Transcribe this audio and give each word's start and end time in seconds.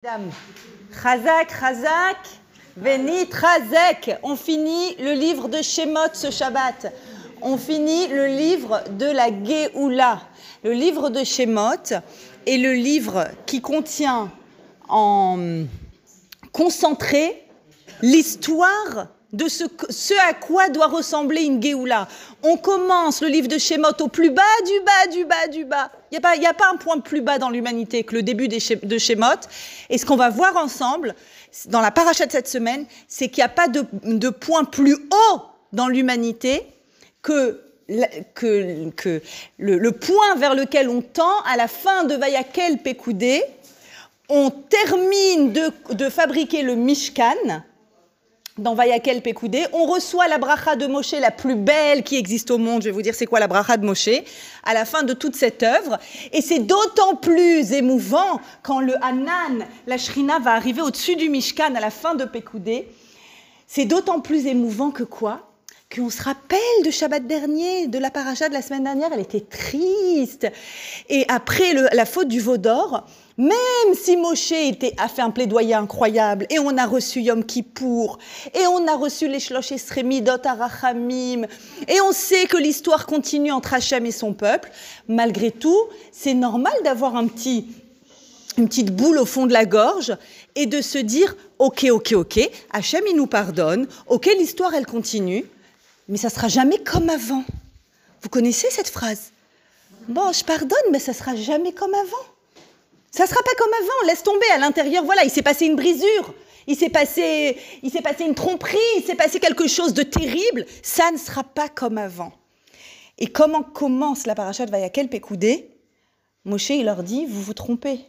Dame. 0.00 0.30
Chazak, 0.92 1.48
Chazak, 1.50 2.18
Venit, 2.76 3.26
Chazek. 3.32 4.16
On 4.22 4.36
finit 4.36 4.94
le 5.00 5.10
livre 5.10 5.48
de 5.48 5.60
Shemot 5.60 6.12
ce 6.12 6.30
Shabbat. 6.30 6.94
On 7.42 7.56
finit 7.56 8.06
le 8.06 8.28
livre 8.28 8.84
de 8.90 9.06
la 9.06 9.26
Géoula. 9.42 10.20
Le 10.62 10.70
livre 10.70 11.10
de 11.10 11.24
Shemot 11.24 12.00
est 12.46 12.58
le 12.58 12.74
livre 12.74 13.26
qui 13.44 13.60
contient 13.60 14.30
en 14.88 15.64
concentré 16.52 17.44
l'histoire 18.00 19.08
de 19.32 19.46
ce, 19.48 19.64
à 20.28 20.32
quoi 20.32 20.68
doit 20.68 20.86
ressembler 20.86 21.42
une 21.42 21.62
Géoula. 21.62 22.08
On 22.42 22.56
commence 22.56 23.20
le 23.20 23.28
livre 23.28 23.48
de 23.48 23.58
Shemot 23.58 24.00
au 24.00 24.08
plus 24.08 24.30
bas, 24.30 24.42
du 24.66 24.80
bas, 24.84 25.12
du 25.12 25.24
bas, 25.24 25.48
du 25.48 25.64
bas. 25.64 25.90
Il 26.10 26.18
n'y 26.18 26.46
a, 26.46 26.50
a, 26.50 26.54
pas 26.54 26.70
un 26.72 26.76
point 26.76 26.98
plus 27.00 27.20
bas 27.20 27.38
dans 27.38 27.50
l'humanité 27.50 28.04
que 28.04 28.14
le 28.14 28.22
début 28.22 28.48
de 28.48 28.98
Shemot. 28.98 29.40
Et 29.90 29.98
ce 29.98 30.06
qu'on 30.06 30.16
va 30.16 30.30
voir 30.30 30.56
ensemble 30.56 31.14
dans 31.66 31.82
la 31.82 31.90
paracha 31.90 32.24
de 32.24 32.32
cette 32.32 32.48
semaine, 32.48 32.86
c'est 33.06 33.28
qu'il 33.28 33.42
n'y 33.42 33.46
a 33.46 33.50
pas 33.50 33.68
de, 33.68 34.28
point 34.30 34.64
plus 34.64 34.94
haut 34.94 35.40
dans 35.72 35.88
l'humanité 35.88 36.66
que, 37.20 37.60
le, 39.58 39.90
point 39.90 40.34
vers 40.36 40.54
lequel 40.54 40.88
on 40.88 41.02
tend 41.02 41.40
à 41.46 41.56
la 41.56 41.68
fin 41.68 42.04
de 42.04 42.14
Vayakel 42.14 42.78
Pekoudé. 42.78 43.42
On 44.30 44.50
termine 44.50 45.52
de 45.52 46.08
fabriquer 46.08 46.62
le 46.62 46.74
Mishkan, 46.74 47.62
dans 48.58 48.74
Vayakel 48.74 49.22
Pekoudé, 49.22 49.64
on 49.72 49.86
reçoit 49.86 50.28
la 50.28 50.38
bracha 50.38 50.76
de 50.76 50.86
Moshe 50.86 51.12
la 51.12 51.30
plus 51.30 51.54
belle 51.54 52.02
qui 52.02 52.16
existe 52.16 52.50
au 52.50 52.58
monde. 52.58 52.82
Je 52.82 52.88
vais 52.88 52.92
vous 52.92 53.02
dire 53.02 53.14
c'est 53.14 53.26
quoi 53.26 53.40
la 53.40 53.46
bracha 53.46 53.76
de 53.76 53.86
Moshe 53.86 54.08
à 54.64 54.74
la 54.74 54.84
fin 54.84 55.02
de 55.02 55.12
toute 55.12 55.36
cette 55.36 55.62
œuvre. 55.62 55.98
Et 56.32 56.42
c'est 56.42 56.58
d'autant 56.58 57.14
plus 57.14 57.72
émouvant 57.72 58.40
quand 58.62 58.80
le 58.80 58.94
Hanan, 59.04 59.64
la 59.86 59.98
Shrina, 59.98 60.38
va 60.38 60.52
arriver 60.52 60.82
au-dessus 60.82 61.16
du 61.16 61.28
Mishkan 61.28 61.74
à 61.74 61.80
la 61.80 61.90
fin 61.90 62.14
de 62.14 62.24
Pekoudé. 62.24 62.88
C'est 63.66 63.84
d'autant 63.84 64.20
plus 64.20 64.46
émouvant 64.46 64.90
que 64.90 65.04
quoi? 65.04 65.47
Qu'on 65.94 66.10
se 66.10 66.22
rappelle 66.22 66.58
de 66.84 66.90
Shabbat 66.90 67.26
dernier, 67.26 67.86
de 67.86 67.98
la 67.98 68.10
paracha 68.10 68.48
de 68.48 68.54
la 68.54 68.60
semaine 68.60 68.84
dernière, 68.84 69.08
elle 69.12 69.20
était 69.20 69.40
triste. 69.40 70.46
Et 71.08 71.24
après 71.28 71.72
la 71.92 72.04
faute 72.04 72.28
du 72.28 72.40
veau 72.40 72.58
d'or, 72.58 73.06
même 73.38 73.94
si 73.94 74.18
Moshe 74.18 74.52
était, 74.52 74.92
a 74.98 75.08
fait 75.08 75.22
un 75.22 75.30
plaidoyer 75.30 75.72
incroyable, 75.72 76.46
et 76.50 76.58
on 76.58 76.76
a 76.76 76.84
reçu 76.84 77.20
Yom 77.20 77.42
Kippour, 77.42 78.18
et 78.52 78.66
on 78.66 78.86
a 78.86 78.96
reçu 78.96 79.28
les 79.28 79.40
Shlosh 79.40 79.72
Esremidot 79.72 80.44
Arachamim, 80.44 81.46
et 81.86 82.00
on 82.02 82.12
sait 82.12 82.44
que 82.46 82.58
l'histoire 82.58 83.06
continue 83.06 83.52
entre 83.52 83.72
Hachem 83.72 84.04
et 84.04 84.12
son 84.12 84.34
peuple, 84.34 84.70
malgré 85.06 85.50
tout, 85.50 85.84
c'est 86.12 86.34
normal 86.34 86.74
d'avoir 86.84 87.16
une 87.16 87.30
petite 87.30 88.94
boule 88.94 89.18
au 89.18 89.24
fond 89.24 89.46
de 89.46 89.54
la 89.54 89.64
gorge, 89.64 90.14
et 90.54 90.66
de 90.66 90.82
se 90.82 90.98
dire, 90.98 91.34
ok, 91.58 91.86
ok, 91.92 92.12
ok, 92.12 92.50
Hachem 92.72 93.04
il 93.08 93.16
nous 93.16 93.28
pardonne, 93.28 93.86
ok, 94.08 94.28
l'histoire 94.38 94.74
elle 94.74 94.86
continue, 94.86 95.46
mais 96.08 96.16
ça 96.16 96.30
sera 96.30 96.48
jamais 96.48 96.78
comme 96.78 97.10
avant. 97.10 97.44
Vous 98.22 98.28
connaissez 98.28 98.68
cette 98.70 98.88
phrase? 98.88 99.30
Bon, 100.08 100.32
je 100.32 100.42
pardonne, 100.42 100.90
mais 100.90 100.98
ça 100.98 101.12
sera 101.12 101.36
jamais 101.36 101.72
comme 101.72 101.94
avant. 101.94 102.26
Ça 103.10 103.26
sera 103.26 103.42
pas 103.42 103.54
comme 103.58 103.72
avant. 103.82 104.06
Laisse 104.06 104.22
tomber 104.22 104.46
à 104.54 104.58
l'intérieur. 104.58 105.04
Voilà, 105.04 105.24
il 105.24 105.30
s'est 105.30 105.42
passé 105.42 105.66
une 105.66 105.76
brisure. 105.76 106.34
Il 106.66 106.76
s'est 106.76 106.90
passé, 106.90 107.56
il 107.82 107.90
s'est 107.90 108.02
passé 108.02 108.24
une 108.24 108.34
tromperie. 108.34 108.76
Il 108.96 109.04
s'est 109.04 109.14
passé 109.14 109.38
quelque 109.38 109.68
chose 109.68 109.94
de 109.94 110.02
terrible. 110.02 110.66
Ça 110.82 111.10
ne 111.10 111.18
sera 111.18 111.44
pas 111.44 111.68
comme 111.68 111.98
avant. 111.98 112.32
Et 113.18 113.26
comment 113.26 113.62
commence 113.62 114.26
la 114.26 114.34
paracha 114.34 114.64
de 114.64 114.70
Vayakel 114.70 115.08
Pekoudé? 115.08 115.70
Moshe, 116.44 116.70
il 116.70 116.84
leur 116.84 117.02
dit, 117.02 117.26
vous 117.26 117.42
vous 117.42 117.54
trompez. 117.54 118.00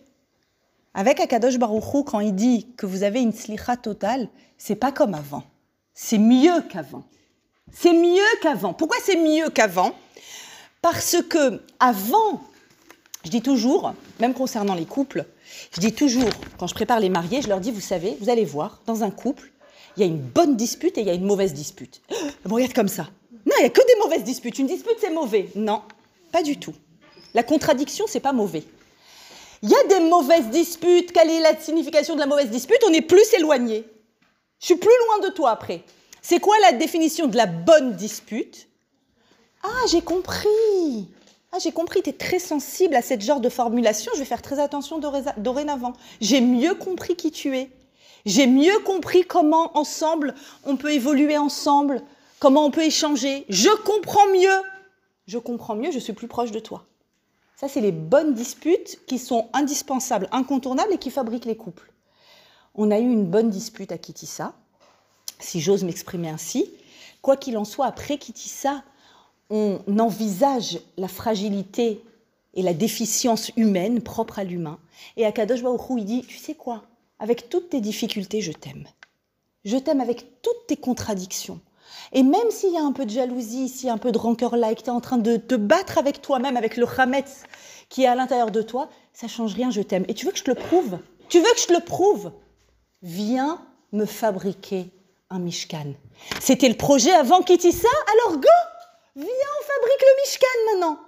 Avec 0.93 1.19
Akadosh 1.19 1.57
Baruchou, 1.57 2.03
quand 2.03 2.19
il 2.19 2.33
dit 2.33 2.67
que 2.77 2.85
vous 2.85 3.03
avez 3.03 3.21
une 3.21 3.33
slicha 3.33 3.75
totale, 3.75 4.29
c'est 4.57 4.75
pas 4.75 4.91
comme 4.91 5.13
avant. 5.13 5.43
C'est 5.93 6.17
mieux 6.17 6.61
qu'avant. 6.69 7.03
C'est 7.73 7.93
mieux 7.93 8.23
qu'avant. 8.41 8.73
Pourquoi 8.73 8.97
c'est 9.03 9.17
mieux 9.17 9.49
qu'avant? 9.49 9.95
Parce 10.81 11.17
que 11.29 11.61
avant, 11.79 12.43
je 13.25 13.29
dis 13.29 13.41
toujours, 13.41 13.93
même 14.19 14.33
concernant 14.33 14.75
les 14.75 14.85
couples, 14.85 15.25
je 15.73 15.81
dis 15.81 15.93
toujours, 15.93 16.29
quand 16.57 16.67
je 16.67 16.73
prépare 16.73 16.99
les 16.99 17.09
mariés, 17.09 17.41
je 17.41 17.49
leur 17.49 17.59
dis, 17.59 17.71
vous 17.71 17.81
savez, 17.81 18.17
vous 18.21 18.29
allez 18.29 18.45
voir, 18.45 18.81
dans 18.85 19.03
un 19.03 19.11
couple, 19.11 19.51
il 19.97 20.01
y 20.01 20.03
a 20.03 20.07
une 20.07 20.19
bonne 20.19 20.55
dispute 20.55 20.97
et 20.97 21.01
il 21.01 21.07
y 21.07 21.09
a 21.09 21.13
une 21.13 21.25
mauvaise 21.25 21.53
dispute. 21.53 22.01
Vous 22.45 22.55
regarde 22.55 22.73
comme 22.73 22.87
ça. 22.87 23.09
Non, 23.45 23.53
il 23.57 23.61
n'y 23.61 23.65
a 23.65 23.69
que 23.69 23.85
des 23.85 23.99
mauvaises 24.01 24.23
disputes. 24.23 24.59
Une 24.59 24.67
dispute, 24.67 24.95
c'est 24.99 25.09
mauvais. 25.09 25.49
Non, 25.55 25.81
pas 26.31 26.43
du 26.43 26.57
tout. 26.57 26.73
La 27.33 27.43
contradiction, 27.43 28.05
c'est 28.07 28.19
pas 28.19 28.31
mauvais. 28.31 28.63
Il 29.61 29.69
y 29.69 29.75
a 29.75 29.83
des 29.85 29.99
mauvaises 29.99 30.49
disputes. 30.49 31.11
Quelle 31.11 31.29
est 31.29 31.41
la 31.41 31.59
signification 31.59 32.15
de 32.15 32.19
la 32.19 32.27
mauvaise 32.27 32.49
dispute? 32.49 32.79
On 32.87 32.93
est 32.93 33.01
plus 33.01 33.33
éloigné. 33.33 33.85
Je 34.59 34.65
suis 34.67 34.75
plus 34.75 34.87
loin 34.87 35.27
de 35.27 35.33
toi 35.33 35.51
après. 35.51 35.83
C'est 36.29 36.39
quoi 36.39 36.59
la 36.59 36.73
définition 36.73 37.25
de 37.25 37.35
la 37.35 37.47
bonne 37.47 37.95
dispute? 37.95 38.67
Ah, 39.63 39.87
j'ai 39.89 40.03
compris. 40.03 41.09
Ah, 41.51 41.57
j'ai 41.57 41.71
compris, 41.71 42.03
tu 42.03 42.11
es 42.11 42.13
très 42.13 42.37
sensible 42.37 42.93
à 42.93 43.01
ce 43.01 43.19
genre 43.19 43.39
de 43.39 43.49
formulation. 43.49 44.11
Je 44.13 44.19
vais 44.19 44.25
faire 44.25 44.43
très 44.43 44.59
attention 44.59 44.99
dorénavant. 45.37 45.93
J'ai 46.21 46.39
mieux 46.39 46.75
compris 46.75 47.15
qui 47.15 47.31
tu 47.31 47.57
es. 47.57 47.71
J'ai 48.27 48.45
mieux 48.45 48.77
compris 48.85 49.23
comment 49.23 49.75
ensemble 49.75 50.35
on 50.65 50.77
peut 50.77 50.93
évoluer 50.93 51.35
ensemble, 51.35 52.03
comment 52.37 52.63
on 52.63 52.69
peut 52.69 52.83
échanger. 52.83 53.47
Je 53.49 53.75
comprends 53.83 54.27
mieux. 54.27 54.61
Je 55.25 55.39
comprends 55.39 55.73
mieux, 55.73 55.89
je 55.89 55.97
suis 55.97 56.13
plus 56.13 56.27
proche 56.27 56.51
de 56.51 56.59
toi. 56.59 56.85
Ça, 57.55 57.67
c'est 57.67 57.81
les 57.81 57.91
bonnes 57.91 58.35
disputes 58.35 59.03
qui 59.07 59.17
sont 59.17 59.49
indispensables, 59.53 60.29
incontournables 60.31 60.93
et 60.93 60.99
qui 60.99 61.09
fabriquent 61.09 61.45
les 61.45 61.57
couples. 61.57 61.91
On 62.75 62.91
a 62.91 62.99
eu 62.99 63.09
une 63.09 63.25
bonne 63.25 63.49
dispute 63.49 63.91
à 63.91 63.97
Kitissa 63.97 64.53
si 65.39 65.61
j'ose 65.61 65.83
m'exprimer 65.83 66.29
ainsi. 66.29 66.71
Quoi 67.21 67.37
qu'il 67.37 67.57
en 67.57 67.65
soit, 67.65 67.85
après 67.85 68.17
Kitissa, 68.17 68.83
on 69.49 69.79
envisage 69.99 70.79
la 70.97 71.07
fragilité 71.07 72.01
et 72.53 72.61
la 72.61 72.73
déficience 72.73 73.51
humaine 73.57 74.01
propre 74.01 74.39
à 74.39 74.43
l'humain. 74.43 74.79
Et 75.17 75.25
à 75.25 75.31
Baruch 75.31 75.81
il 75.97 76.05
dit, 76.05 76.21
tu 76.27 76.37
sais 76.37 76.55
quoi 76.55 76.83
Avec 77.19 77.49
toutes 77.49 77.69
tes 77.69 77.81
difficultés, 77.81 78.41
je 78.41 78.51
t'aime. 78.51 78.85
Je 79.65 79.77
t'aime 79.77 80.01
avec 80.01 80.41
toutes 80.41 80.67
tes 80.67 80.77
contradictions. 80.77 81.59
Et 82.13 82.23
même 82.23 82.49
s'il 82.51 82.73
y 82.73 82.77
a 82.77 82.83
un 82.83 82.91
peu 82.91 83.05
de 83.05 83.11
jalousie, 83.11 83.69
s'il 83.69 83.87
y 83.87 83.89
a 83.89 83.93
un 83.93 83.97
peu 83.97 84.11
de 84.11 84.17
rancœur 84.17 84.55
là, 84.55 84.71
et 84.71 84.75
que 84.75 84.81
tu 84.81 84.87
es 84.87 84.91
en 84.91 85.01
train 85.01 85.17
de 85.17 85.37
te 85.37 85.55
battre 85.55 85.97
avec 85.97 86.21
toi-même, 86.21 86.57
avec 86.57 86.77
le 86.77 86.85
chametz 86.85 87.43
qui 87.89 88.03
est 88.03 88.07
à 88.07 88.15
l'intérieur 88.15 88.51
de 88.51 88.61
toi, 88.61 88.89
ça 89.13 89.27
change 89.27 89.55
rien, 89.55 89.71
je 89.71 89.81
t'aime. 89.81 90.05
Et 90.07 90.13
tu 90.13 90.25
veux 90.25 90.31
que 90.31 90.37
je 90.37 90.43
te 90.43 90.51
le 90.51 90.55
prouve? 90.55 90.99
Tu 91.27 91.39
veux 91.39 91.51
que 91.53 91.59
je 91.59 91.67
te 91.67 91.73
le 91.73 91.79
prouve? 91.79 92.31
Viens 93.01 93.61
me 93.91 94.05
fabriquer 94.05 94.91
un 95.29 95.39
Mishkan. 95.39 95.93
C'était 96.39 96.69
le 96.69 96.75
projet 96.75 97.11
avant 97.11 97.41
Kitissa, 97.41 97.87
alors 98.13 98.39
go 98.39 98.47
Viens, 99.15 99.25
on 99.25 99.63
fabrique 99.63 100.01
le 100.01 100.21
Mishkan 100.23 100.47
maintenant. 100.71 100.99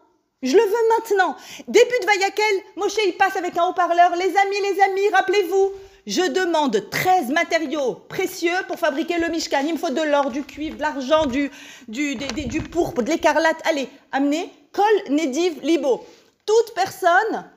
Je 0.43 0.57
le 0.57 0.63
veux 0.63 0.87
maintenant. 0.97 1.35
Début 1.67 1.99
de 2.01 2.05
Vayakel, 2.05 2.61
Moshe 2.75 2.97
il 3.05 3.13
passe 3.13 3.35
avec 3.35 3.57
un 3.57 3.65
haut-parleur. 3.65 4.15
Les 4.15 4.35
amis, 4.37 4.73
les 4.73 4.81
amis, 4.81 5.09
rappelez-vous, 5.13 5.71
je 6.07 6.21
demande 6.31 6.89
13 6.89 7.29
matériaux 7.29 7.93
précieux 8.09 8.57
pour 8.67 8.79
fabriquer 8.79 9.19
le 9.19 9.29
Mishkan. 9.29 9.61
Il 9.65 9.73
me 9.73 9.77
faut 9.77 9.91
de 9.91 10.01
l'or, 10.01 10.31
du 10.31 10.43
cuivre, 10.43 10.77
de 10.77 10.81
l'argent, 10.81 11.25
du, 11.27 11.51
du, 11.87 12.15
du, 12.15 12.45
du, 12.47 12.61
pourpre, 12.61 13.03
de 13.03 13.09
l'écarlate. 13.09 13.61
Allez, 13.65 13.87
amenez 14.11 14.51
Kol, 14.71 15.13
Nediv, 15.13 15.61
Libo. 15.61 16.03
Toute 16.45 16.73
personne 16.73 17.49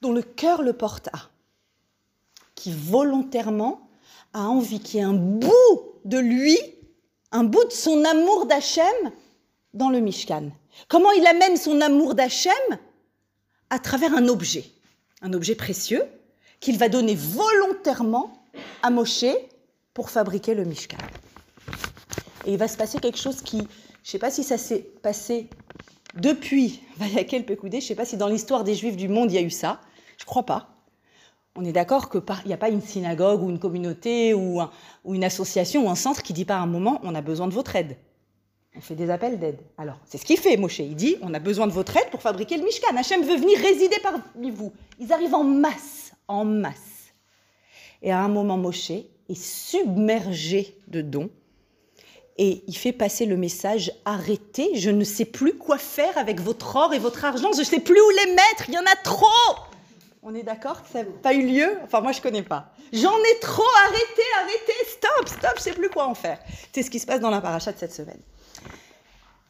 dont 0.00 0.12
le 0.12 0.22
cœur 0.22 0.62
le 0.62 0.72
porte 0.72 1.08
à, 1.08 1.28
qui 2.54 2.72
volontairement 2.72 3.88
a 4.32 4.42
envie 4.42 4.80
qu'il 4.80 5.00
y 5.00 5.02
ait 5.02 5.06
un 5.06 5.14
bout 5.14 5.97
de 6.08 6.18
lui, 6.18 6.58
un 7.32 7.44
bout 7.44 7.64
de 7.66 7.72
son 7.72 8.02
amour 8.04 8.46
d'Hachem 8.46 8.84
dans 9.74 9.90
le 9.90 10.00
Mishkan. 10.00 10.50
Comment 10.88 11.12
il 11.12 11.26
amène 11.26 11.56
son 11.56 11.80
amour 11.82 12.14
d'Hachem 12.14 12.52
À 13.68 13.78
travers 13.78 14.14
un 14.14 14.26
objet, 14.28 14.64
un 15.20 15.34
objet 15.34 15.54
précieux 15.54 16.02
qu'il 16.60 16.78
va 16.78 16.88
donner 16.88 17.14
volontairement 17.14 18.42
à 18.82 18.88
Moshe 18.88 19.26
pour 19.92 20.08
fabriquer 20.08 20.54
le 20.54 20.64
Mishkan. 20.64 20.96
Et 22.46 22.52
il 22.52 22.58
va 22.58 22.68
se 22.68 22.78
passer 22.78 22.98
quelque 22.98 23.18
chose 23.18 23.42
qui, 23.42 23.58
je 23.58 23.62
ne 23.62 23.68
sais 24.02 24.18
pas 24.18 24.30
si 24.30 24.42
ça 24.42 24.56
s'est 24.56 24.86
passé 25.02 25.48
depuis 26.14 26.80
Vayakel 26.96 27.44
Pekoudé, 27.44 27.80
je 27.80 27.84
ne 27.84 27.88
sais 27.88 27.94
pas 27.94 28.06
si 28.06 28.16
dans 28.16 28.28
l'histoire 28.28 28.64
des 28.64 28.74
Juifs 28.74 28.96
du 28.96 29.08
monde 29.08 29.30
il 29.30 29.34
y 29.34 29.38
a 29.38 29.42
eu 29.42 29.50
ça, 29.50 29.80
je 30.16 30.24
ne 30.24 30.26
crois 30.26 30.46
pas. 30.46 30.77
On 31.60 31.64
est 31.64 31.72
d'accord 31.72 32.08
qu'il 32.08 32.22
n'y 32.46 32.52
a 32.52 32.56
pas 32.56 32.68
une 32.68 32.80
synagogue 32.80 33.42
ou 33.42 33.50
une 33.50 33.58
communauté 33.58 34.32
ou, 34.32 34.60
un, 34.60 34.70
ou, 35.04 35.16
une 35.16 35.24
association 35.24 35.86
ou 35.86 35.90
un 35.90 35.96
centre 35.96 36.22
qui 36.22 36.32
dit 36.32 36.44
pas 36.44 36.54
un 36.54 36.66
moment 36.66 37.00
on 37.02 37.16
a 37.16 37.20
besoin 37.20 37.48
de 37.48 37.52
votre 37.52 37.74
aide. 37.74 37.96
On 38.76 38.80
fait 38.80 38.94
des 38.94 39.10
appels 39.10 39.40
d'aide. 39.40 39.58
Alors, 39.76 39.96
c'est 40.04 40.18
ce 40.18 40.24
qu'il 40.24 40.36
fait, 40.36 40.56
Moshe. 40.56 40.78
Il 40.78 40.94
dit 40.94 41.16
on 41.20 41.34
a 41.34 41.40
besoin 41.40 41.66
de 41.66 41.72
votre 41.72 41.96
aide 41.96 42.10
pour 42.12 42.22
fabriquer 42.22 42.58
le 42.58 42.62
Mishkan. 42.62 42.96
Hachem 42.96 43.22
veut 43.22 43.34
venir 43.34 43.58
résider 43.58 43.96
parmi 44.00 44.52
vous. 44.52 44.72
Ils 45.00 45.12
arrivent 45.12 45.34
en 45.34 45.42
masse, 45.42 46.12
en 46.28 46.44
masse. 46.44 47.12
Et 48.02 48.12
à 48.12 48.20
un 48.20 48.28
moment, 48.28 48.56
Moshe 48.56 48.92
est 48.92 49.34
submergé 49.34 50.78
de 50.86 51.00
dons 51.00 51.28
et 52.36 52.62
il 52.68 52.76
fait 52.76 52.92
passer 52.92 53.26
le 53.26 53.36
message 53.36 53.90
arrêtez, 54.04 54.76
je 54.76 54.90
ne 54.90 55.02
sais 55.02 55.24
plus 55.24 55.54
quoi 55.54 55.76
faire 55.76 56.16
avec 56.18 56.40
votre 56.40 56.76
or 56.76 56.94
et 56.94 57.00
votre 57.00 57.24
argent, 57.24 57.50
je 57.52 57.58
ne 57.58 57.64
sais 57.64 57.80
plus 57.80 58.00
où 58.00 58.10
les 58.10 58.32
mettre, 58.32 58.68
il 58.68 58.74
y 58.74 58.78
en 58.78 58.82
a 58.82 58.96
trop 59.02 59.26
On 60.30 60.34
est 60.34 60.42
d'accord 60.42 60.82
que 60.82 60.90
ça 60.90 61.04
n'a 61.04 61.10
pas 61.22 61.32
eu 61.32 61.46
lieu? 61.46 61.78
Enfin, 61.84 62.02
moi, 62.02 62.12
je 62.12 62.20
connais 62.20 62.42
pas. 62.42 62.70
J'en 62.92 63.16
ai 63.16 63.40
trop 63.40 63.64
arrêté, 63.86 64.22
arrêté, 64.42 64.72
stop, 64.86 65.26
stop, 65.26 65.52
je 65.56 65.62
sais 65.62 65.72
plus 65.72 65.88
quoi 65.88 66.06
en 66.06 66.14
faire. 66.14 66.38
C'est 66.70 66.82
ce 66.82 66.90
qui 66.90 66.98
se 66.98 67.06
passe 67.06 67.20
dans 67.20 67.30
la 67.30 67.40
paracha 67.40 67.72
de 67.72 67.78
cette 67.78 67.94
semaine. 67.94 68.20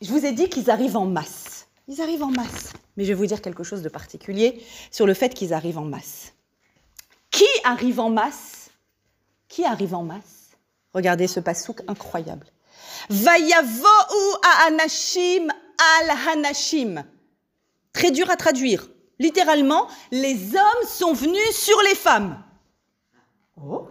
Je 0.01 0.09
vous 0.13 0.25
ai 0.25 0.31
dit 0.31 0.49
qu'ils 0.49 0.71
arrivent 0.71 0.97
en 0.97 1.07
masse. 1.07 1.67
Ils 1.89 2.01
arrivent 2.01 2.23
en 2.23 2.31
masse. 2.31 2.75
Mais 2.97 3.03
je 3.03 3.09
vais 3.09 3.15
vous 3.15 3.27
dire 3.27 3.43
quelque 3.43 3.65
chose 3.65 3.83
de 3.83 3.89
particulier 3.89 4.65
sur 4.93 5.05
le 5.05 5.15
fait 5.15 5.35
qu'ils 5.35 5.53
arrivent 5.53 5.79
en 5.79 5.85
masse. 5.85 6.33
Qui 7.33 7.49
arrive 7.65 7.99
en 7.99 8.11
masse? 8.11 8.71
Qui 9.49 9.65
arrive 9.65 9.97
en 9.97 10.05
masse? 10.05 10.51
Regardez 10.95 11.27
ce 11.27 11.41
passouk 11.41 11.81
incroyable. 11.89 12.47
Vayavo'u 13.11 14.37
anashim 14.69 15.49
al 16.01 16.11
hanashim. 16.29 17.03
Très 17.93 18.13
dur 18.13 18.31
à 18.31 18.37
traduire. 18.37 18.89
Littéralement, 19.19 19.89
les 20.11 20.55
hommes 20.55 20.87
sont 20.87 21.13
venus 21.13 21.51
sur 21.51 21.81
les 21.83 21.95
femmes. 21.95 22.43
Oh. 23.57 23.89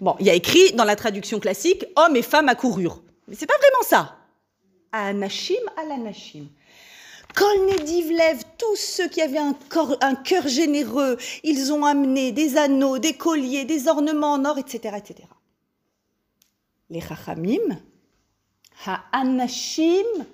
Bon, 0.00 0.16
il 0.20 0.26
y 0.26 0.30
a 0.30 0.34
écrit 0.34 0.72
dans 0.72 0.84
la 0.84 0.96
traduction 0.96 1.38
classique 1.38 1.84
hommes 1.96 2.16
et 2.16 2.22
femmes 2.22 2.48
accoururent. 2.48 3.02
Mais 3.28 3.34
c'est 3.34 3.46
pas 3.46 3.58
vraiment 3.58 3.82
ça. 3.86 4.16
Anashim 4.92 5.54
al 5.76 5.92
anashim. 5.92 6.46
Kol 7.34 7.66
Nedivlev, 7.66 8.42
tous 8.58 8.76
ceux 8.76 9.08
qui 9.08 9.20
avaient 9.20 9.38
un, 9.38 9.56
un 10.02 10.14
cœur 10.14 10.46
généreux, 10.46 11.16
ils 11.42 11.72
ont 11.72 11.84
amené 11.84 12.30
des 12.30 12.56
anneaux, 12.56 12.98
des 12.98 13.14
colliers, 13.14 13.64
des 13.64 13.88
ornements 13.88 14.34
en 14.34 14.44
or, 14.44 14.58
etc. 14.58 14.96
etc. 14.96 15.28
Les 16.90 17.00
Chachamim, 17.00 17.80
Ha-Anashim 18.86 20.26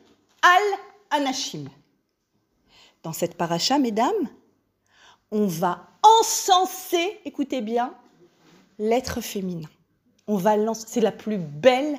al-Anashim. 0.43 1.69
Dans 3.03 3.13
cette 3.13 3.37
paracha, 3.37 3.79
mesdames, 3.79 4.29
on 5.31 5.47
va 5.47 5.89
encenser, 6.21 7.21
écoutez 7.25 7.61
bien, 7.61 7.95
l'être 8.79 9.21
féminin. 9.21 9.69
On 10.27 10.37
va 10.37 10.55
c'est 10.75 11.01
la 11.01 11.13
plus 11.13 11.39
belle 11.39 11.99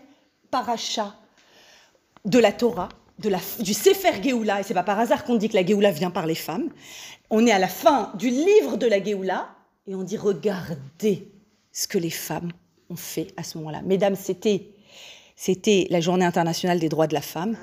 paracha 0.52 1.16
de 2.26 2.40
la 2.40 2.52
Torah, 2.52 2.90
de 3.20 3.30
la, 3.30 3.40
du 3.60 3.74
Sefer 3.74 4.22
Geoula, 4.22 4.60
et 4.60 4.64
c'est 4.64 4.74
pas 4.74 4.84
par 4.84 5.00
hasard 5.00 5.24
qu'on 5.24 5.36
dit 5.36 5.50
que 5.50 5.56
la 5.56 5.66
Geoula 5.66 5.92
vient 5.92 6.12
par 6.12 6.26
les 6.26 6.36
femmes. 6.36 6.70
On 7.30 7.46
est 7.46 7.52
à 7.52 7.60
la 7.60 7.68
fin 7.68 8.12
du 8.16 8.30
livre 8.30 8.78
de 8.78 8.88
la 8.88 9.04
Geoula, 9.04 9.50
et 9.88 9.96
on 9.96 10.04
dit 10.04 10.18
regardez 10.18 11.32
ce 11.72 11.88
que 11.88 11.98
les 11.98 12.10
femmes 12.10 12.52
ont 12.90 12.96
fait 12.96 13.34
à 13.38 13.44
ce 13.44 13.58
moment-là. 13.58 13.82
Mesdames, 13.84 14.16
c'était, 14.16 14.70
c'était 15.36 15.88
la 15.90 16.02
journée 16.02 16.26
internationale 16.26 16.80
des 16.80 16.90
droits 16.90 17.08
de 17.08 17.14
la 17.14 17.22
femme. 17.22 17.58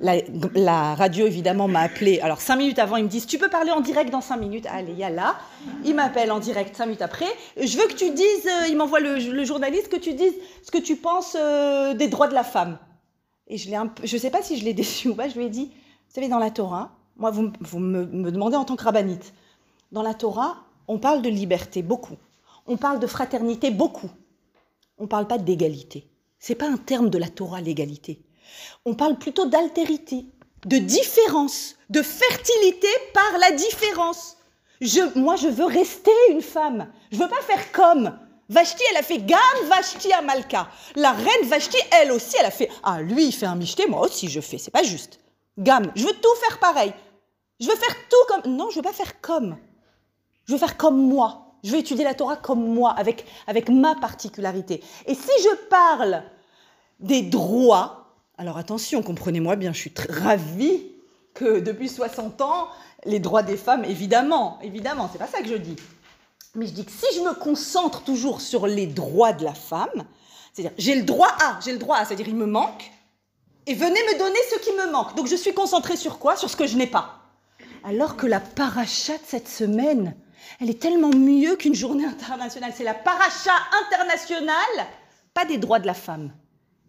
La, 0.00 0.94
radio, 0.94 1.26
évidemment, 1.26 1.68
m'a 1.68 1.80
appelé. 1.80 2.20
Alors, 2.20 2.40
cinq 2.40 2.56
minutes 2.56 2.78
avant, 2.78 2.96
ils 2.96 3.04
me 3.04 3.08
disent 3.08 3.26
Tu 3.26 3.38
peux 3.38 3.48
parler 3.48 3.70
en 3.70 3.80
direct 3.80 4.10
dans 4.10 4.20
cinq 4.20 4.38
minutes 4.38 4.66
Allez, 4.66 4.94
là. 4.94 5.36
Il 5.84 5.94
m'appelle 5.94 6.32
en 6.32 6.38
direct 6.38 6.74
cinq 6.76 6.86
minutes 6.86 7.02
après. 7.02 7.26
Je 7.56 7.76
veux 7.78 7.86
que 7.86 7.94
tu 7.94 8.10
dises, 8.10 8.46
euh, 8.46 8.68
il 8.68 8.76
m'envoie 8.76 9.00
le, 9.00 9.44
journaliste, 9.44 9.88
que 9.88 9.96
tu 9.96 10.14
dises 10.14 10.34
ce 10.62 10.70
que 10.70 10.78
tu 10.78 10.96
penses 10.96 11.36
euh, 11.38 11.94
des 11.94 12.08
droits 12.08 12.28
de 12.28 12.34
la 12.34 12.44
femme. 12.44 12.78
Et 13.46 13.58
je 13.58 13.70
ne 13.70 14.18
sais 14.18 14.30
pas 14.30 14.42
si 14.42 14.58
je 14.58 14.64
l'ai 14.64 14.74
déçu 14.74 15.08
ou 15.08 15.14
pas, 15.14 15.28
je 15.28 15.36
lui 15.38 15.46
ai 15.46 15.50
dit 15.50 15.66
Vous 15.66 16.14
savez, 16.14 16.28
dans 16.28 16.38
la 16.38 16.50
Torah, 16.50 16.92
moi, 17.16 17.30
vous, 17.30 17.52
vous 17.60 17.78
me, 17.78 18.06
me 18.06 18.32
demandez 18.32 18.56
en 18.56 18.64
tant 18.64 18.76
que 18.76 18.84
rabbinite, 18.84 19.32
dans 19.92 20.02
la 20.02 20.14
Torah, 20.14 20.64
on 20.88 20.98
parle 20.98 21.22
de 21.22 21.28
liberté, 21.28 21.82
beaucoup. 21.82 22.16
On 22.66 22.76
parle 22.76 22.98
de 22.98 23.06
fraternité, 23.06 23.70
beaucoup. 23.70 24.10
On 24.98 25.04
ne 25.04 25.08
parle 25.08 25.26
pas 25.26 25.38
d'égalité. 25.38 26.08
C'est 26.38 26.54
pas 26.54 26.68
un 26.68 26.76
terme 26.76 27.10
de 27.10 27.18
la 27.18 27.28
Torah, 27.28 27.60
l'égalité. 27.60 28.20
On 28.84 28.94
parle 28.94 29.18
plutôt 29.18 29.46
d'altérité, 29.46 30.26
de 30.66 30.78
différence, 30.78 31.76
de 31.90 32.02
fertilité 32.02 32.88
par 33.14 33.38
la 33.38 33.52
différence. 33.52 34.36
Moi, 35.14 35.36
je 35.36 35.48
veux 35.48 35.66
rester 35.66 36.10
une 36.30 36.42
femme. 36.42 36.92
Je 37.10 37.18
veux 37.18 37.28
pas 37.28 37.42
faire 37.42 37.72
comme. 37.72 38.18
Vashti, 38.48 38.82
elle 38.90 38.96
a 38.98 39.02
fait 39.02 39.18
Gam 39.18 39.38
Vashti 39.66 40.12
à 40.12 40.20
Malka. 40.20 40.68
La 40.96 41.12
reine 41.12 41.46
Vashti, 41.46 41.78
elle 41.92 42.12
aussi, 42.12 42.36
elle 42.38 42.46
a 42.46 42.50
fait 42.50 42.68
Ah, 42.82 43.00
lui, 43.00 43.26
il 43.26 43.32
fait 43.32 43.46
un 43.46 43.54
michté, 43.54 43.86
moi 43.86 44.00
aussi, 44.00 44.28
je 44.28 44.40
fais. 44.40 44.58
C'est 44.58 44.70
pas 44.70 44.82
juste. 44.82 45.20
Gam, 45.58 45.90
je 45.94 46.04
veux 46.04 46.12
tout 46.12 46.34
faire 46.46 46.58
pareil. 46.58 46.92
Je 47.60 47.66
veux 47.68 47.76
faire 47.76 47.94
tout 48.08 48.26
comme. 48.28 48.56
Non, 48.56 48.68
je 48.70 48.76
veux 48.76 48.82
pas 48.82 48.92
faire 48.92 49.20
comme. 49.20 49.56
Je 50.46 50.52
veux 50.52 50.58
faire 50.58 50.76
comme 50.76 50.96
moi. 50.96 51.54
Je 51.62 51.70
veux 51.70 51.78
étudier 51.78 52.04
la 52.04 52.14
Torah 52.14 52.36
comme 52.36 52.66
moi, 52.74 52.90
avec, 52.90 53.24
avec 53.46 53.68
ma 53.68 53.94
particularité. 53.94 54.82
Et 55.06 55.14
si 55.14 55.30
je 55.42 55.54
parle 55.68 56.24
des 56.98 57.22
droits, 57.22 58.01
alors 58.38 58.58
attention, 58.58 59.02
comprenez-moi 59.02 59.56
bien, 59.56 59.72
je 59.72 59.78
suis 59.78 59.94
ravie 60.08 60.82
que 61.34 61.60
depuis 61.60 61.88
60 61.88 62.40
ans, 62.40 62.68
les 63.04 63.20
droits 63.20 63.42
des 63.42 63.56
femmes, 63.56 63.84
évidemment, 63.84 64.58
évidemment, 64.62 65.08
c'est 65.12 65.18
pas 65.18 65.26
ça 65.26 65.40
que 65.42 65.48
je 65.48 65.54
dis. 65.54 65.76
Mais 66.54 66.66
je 66.66 66.72
dis 66.72 66.84
que 66.84 66.90
si 66.90 67.06
je 67.16 67.20
me 67.20 67.34
concentre 67.34 68.02
toujours 68.02 68.40
sur 68.40 68.66
les 68.66 68.86
droits 68.86 69.32
de 69.32 69.44
la 69.44 69.54
femme, 69.54 70.04
c'est-à-dire 70.52 70.72
j'ai 70.76 70.94
le 70.94 71.02
droit 71.02 71.30
à, 71.42 71.58
j'ai 71.64 71.72
le 71.72 71.78
droit 71.78 71.96
à, 71.96 72.04
c'est-à-dire 72.04 72.28
il 72.28 72.36
me 72.36 72.46
manque, 72.46 72.90
et 73.66 73.74
venez 73.74 74.00
me 74.12 74.18
donner 74.18 74.38
ce 74.50 74.58
qui 74.58 74.72
me 74.72 74.90
manque. 74.90 75.14
Donc 75.14 75.26
je 75.26 75.36
suis 75.36 75.54
concentrée 75.54 75.96
sur 75.96 76.18
quoi? 76.18 76.36
Sur 76.36 76.50
ce 76.50 76.56
que 76.56 76.66
je 76.66 76.76
n'ai 76.76 76.86
pas. 76.86 77.20
Alors 77.84 78.16
que 78.16 78.26
la 78.26 78.40
paracha 78.40 79.14
de 79.14 79.24
cette 79.26 79.48
semaine, 79.48 80.14
elle 80.60 80.70
est 80.70 80.80
tellement 80.80 81.10
mieux 81.10 81.56
qu'une 81.56 81.74
journée 81.74 82.04
internationale. 82.06 82.72
C'est 82.76 82.84
la 82.84 82.94
paracha 82.94 83.52
internationale, 83.86 84.86
pas 85.32 85.44
des 85.44 85.58
droits 85.58 85.78
de 85.78 85.86
la 85.86 85.94
femme, 85.94 86.32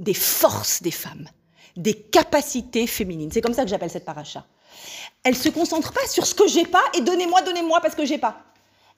des 0.04 0.14
forces 0.14 0.82
des 0.82 0.92
femmes 0.92 1.28
des 1.76 1.94
capacités 1.94 2.88
féminines. 2.88 3.30
C'est 3.32 3.42
comme 3.42 3.54
ça 3.54 3.64
que 3.64 3.70
j'appelle 3.70 3.90
cette 3.90 4.06
paracha. 4.06 4.46
Elle 5.24 5.36
se 5.36 5.50
concentre 5.50 5.94
pas 5.94 6.06
sur 6.08 6.26
ce 6.26 6.36
que 6.36 6.48
j'ai 6.48 6.66
pas 6.66 6.84
et 6.96 7.02
donnez-moi, 7.02 7.42
donnez-moi 7.42 7.80
parce 7.82 7.96
que 7.96 8.06
j'ai 8.06 8.18
pas. 8.18 8.44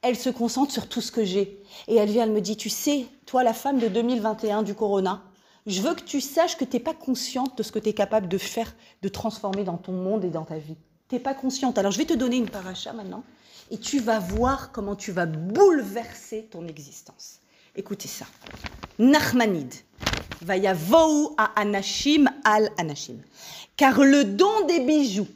Elle 0.02 0.16
se 0.16 0.30
concentre 0.30 0.72
sur 0.72 0.88
tout 0.88 1.02
ce 1.02 1.12
que 1.12 1.24
j'ai. 1.24 1.62
Et 1.88 1.96
elle 1.96 2.10
vient, 2.10 2.24
elle 2.24 2.32
me 2.32 2.42
dit, 2.42 2.58
tu 2.58 2.70
sais, 2.70 3.06
toi 3.26 3.44
la 3.44 3.54
femme 3.54 3.80
de 3.80 3.88
2021 3.88 4.64
du 4.64 4.76
Corona, 4.76 5.24
je 5.66 5.82
veux 5.82 5.96
que 5.96 6.04
tu 6.04 6.22
saches 6.22 6.58
que 6.58 6.66
tu 6.66 6.78
n'es 6.78 6.84
pas 6.84 6.94
consciente 6.94 7.58
de 7.58 7.64
ce 7.64 7.72
que 7.72 7.80
tu 7.80 7.90
es 7.90 7.94
capable 7.94 8.28
de 8.28 8.38
faire, 8.38 8.76
de 9.02 9.10
transformer 9.10 9.64
dans 9.64 9.78
ton 9.78 9.94
monde 9.94 10.24
et 10.26 10.30
dans 10.30 10.46
ta 10.46 10.58
vie. 10.58 10.78
Tu 11.10 11.16
n'es 11.16 11.22
pas 11.22 11.34
consciente. 11.34 11.78
Alors 11.78 11.92
je 11.92 11.98
vais 11.98 12.06
te 12.06 12.14
donner 12.14 12.38
une 12.38 12.50
paracha 12.50 12.94
maintenant 12.94 13.24
et 13.72 13.78
tu 13.78 14.00
vas 14.00 14.20
voir 14.20 14.72
comment 14.72 14.96
tu 14.96 15.12
vas 15.12 15.26
bouleverser 15.26 16.48
ton 16.52 16.68
existence. 16.68 17.40
Écoutez 17.76 18.08
ça. 18.08 18.26
Nachmanide, 19.00 19.74
Vayavou 20.42 21.34
à 21.38 21.60
Anashim 21.60 22.30
al 22.44 22.70
Anashim. 22.78 23.18
Car 23.78 24.02
le 24.02 24.24
don 24.24 24.66
des 24.68 24.80
bijoux 24.80 25.28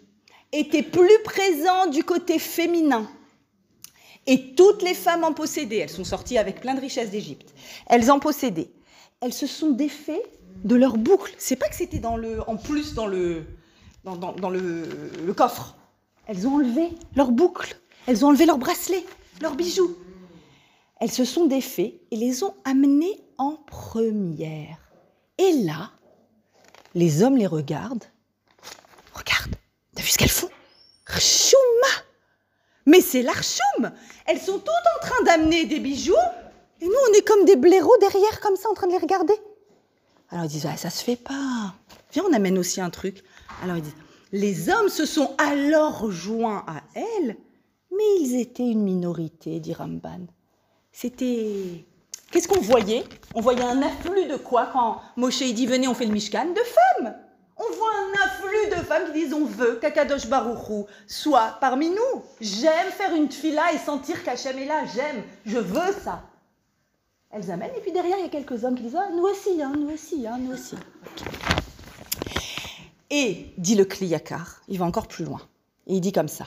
était 0.51 0.83
plus 0.83 1.23
présent 1.23 1.87
du 1.87 2.03
côté 2.03 2.39
féminin. 2.39 3.09
Et 4.27 4.53
toutes 4.55 4.81
les 4.81 4.93
femmes 4.93 5.23
en 5.23 5.33
possédaient. 5.33 5.77
Elles 5.77 5.89
sont 5.89 6.03
sorties 6.03 6.37
avec 6.37 6.61
plein 6.61 6.75
de 6.75 6.81
richesses 6.81 7.09
d'Égypte. 7.09 7.53
Elles 7.87 8.11
en 8.11 8.19
possédaient. 8.19 8.69
Elles 9.21 9.33
se 9.33 9.47
sont 9.47 9.71
défaites 9.71 10.39
de 10.63 10.75
leurs 10.75 10.97
boucles. 10.97 11.33
C'est 11.37 11.55
pas 11.55 11.67
que 11.67 11.75
c'était 11.75 11.99
dans 11.99 12.17
le, 12.17 12.47
en 12.47 12.57
plus 12.57 12.93
dans 12.93 13.07
le, 13.07 13.45
dans, 14.03 14.15
dans, 14.15 14.49
le, 14.49 14.83
le 15.25 15.33
coffre. 15.33 15.75
Elles 16.27 16.47
ont 16.47 16.55
enlevé 16.55 16.89
leurs 17.15 17.31
boucles. 17.31 17.75
Elles 18.07 18.23
ont 18.23 18.29
enlevé 18.29 18.45
leurs 18.45 18.57
bracelets, 18.57 19.05
leurs 19.41 19.55
bijoux. 19.55 19.95
Elles 20.99 21.11
se 21.11 21.25
sont 21.25 21.45
défaites 21.45 21.95
et 22.11 22.15
les 22.15 22.43
ont 22.43 22.53
amenés 22.65 23.19
en 23.37 23.55
première. 23.67 24.88
Et 25.39 25.53
là, 25.63 25.89
les 26.93 27.23
hommes 27.23 27.37
les 27.37 27.47
regardent. 27.47 28.03
Regarde, 29.15 29.55
t'as 29.95 30.03
vu 30.03 30.09
ce 30.09 30.17
qu'elles 30.17 30.29
font? 30.29 30.49
Rchouma 31.07 32.03
Mais 32.85 33.01
c'est 33.01 33.23
l'archoum 33.23 33.91
Elles 34.27 34.39
sont 34.39 34.59
toutes 34.59 34.67
en 34.69 35.07
train 35.07 35.23
d'amener 35.23 35.65
des 35.65 35.79
bijoux, 35.79 36.13
et 36.81 36.85
nous, 36.85 36.93
on 37.09 37.13
est 37.13 37.27
comme 37.27 37.45
des 37.45 37.55
blaireaux 37.55 37.97
derrière, 37.99 38.39
comme 38.41 38.55
ça, 38.55 38.69
en 38.69 38.73
train 38.73 38.87
de 38.87 38.93
les 38.93 38.99
regarder. 38.99 39.33
Alors 40.29 40.45
ils 40.45 40.49
disent, 40.49 40.67
ah, 40.71 40.77
ça 40.77 40.89
se 40.89 41.03
fait 41.03 41.15
pas. 41.15 41.73
Viens, 42.11 42.23
on 42.29 42.33
amène 42.33 42.57
aussi 42.57 42.79
un 42.81 42.89
truc. 42.89 43.23
Alors 43.63 43.77
ils 43.77 43.83
disent, 43.83 43.95
les 44.31 44.69
hommes 44.69 44.89
se 44.89 45.05
sont 45.05 45.35
alors 45.37 46.11
joints 46.11 46.63
à 46.67 46.83
elles, 46.93 47.35
mais 47.91 48.21
ils 48.21 48.39
étaient 48.39 48.69
une 48.69 48.83
minorité, 48.83 49.59
dit 49.59 49.73
Ramban. 49.73 50.27
C'était 50.91 51.85
Qu'est-ce 52.31 52.47
qu'on 52.47 52.61
voyait? 52.61 53.03
On 53.33 53.41
voyait 53.41 53.63
un 53.63 53.81
afflux 53.81 54.25
de 54.27 54.35
quoi 54.37 54.69
quand 54.71 55.01
Moshe 55.15 55.41
dit 55.41 55.65
venez, 55.65 55.87
on 55.87 55.95
fait 55.95 56.05
le 56.05 56.11
Mishkan? 56.11 56.45
De 56.45 56.61
femmes 56.61 57.15
On 57.57 57.75
voit 57.75 57.91
un 57.91 58.25
afflux 58.25 58.69
de 58.69 58.85
femmes 58.85 59.05
qui 59.07 59.23
disent 59.23 59.33
on 59.33 59.45
veut 59.45 59.79
qu'Akadosh 59.81 60.27
Baruchou 60.27 60.85
soit 61.07 61.57
parmi 61.59 61.89
nous. 61.89 62.23
J'aime 62.39 62.91
faire 62.91 63.15
une 63.15 63.29
tfila 63.29 63.73
et 63.73 63.79
sentir 63.79 64.23
qu'Hachem 64.23 64.59
est 64.59 64.65
là. 64.65 64.85
J'aime, 64.93 65.23
je 65.45 65.57
veux 65.57 65.93
ça. 66.03 66.21
Elles 67.31 67.49
amènent 67.49 67.75
et 67.75 67.81
puis 67.81 67.91
derrière 67.91 68.17
il 68.17 68.23
y 68.23 68.27
a 68.27 68.29
quelques 68.29 68.63
hommes 68.63 68.75
qui 68.75 68.83
disent 68.83 68.97
ah, 68.97 69.09
nous 69.11 69.23
aussi, 69.23 69.61
hein, 69.61 69.73
nous 69.75 69.91
aussi, 69.91 70.27
hein, 70.27 70.37
nous 70.39 70.53
aussi. 70.53 70.75
Et 73.09 73.47
dit 73.57 73.73
le 73.73 73.85
Kliyakar, 73.85 74.61
il 74.67 74.77
va 74.77 74.85
encore 74.85 75.07
plus 75.07 75.25
loin. 75.25 75.41
Il 75.87 75.99
dit 75.99 76.11
comme 76.11 76.27
ça. 76.27 76.45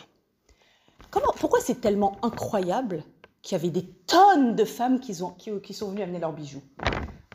Comment, 1.10 1.32
pourquoi 1.38 1.60
c'est 1.60 1.80
tellement 1.80 2.16
incroyable 2.22 3.02
qu'il 3.42 3.58
y 3.58 3.60
avait 3.60 3.70
des 3.70 3.84
tonnes 4.06 4.54
de 4.54 4.64
femmes 4.64 5.00
qui, 5.00 5.20
ont, 5.22 5.30
qui, 5.32 5.74
sont 5.74 5.90
venues 5.90 6.02
amener 6.02 6.20
leurs 6.20 6.32
bijoux 6.32 6.62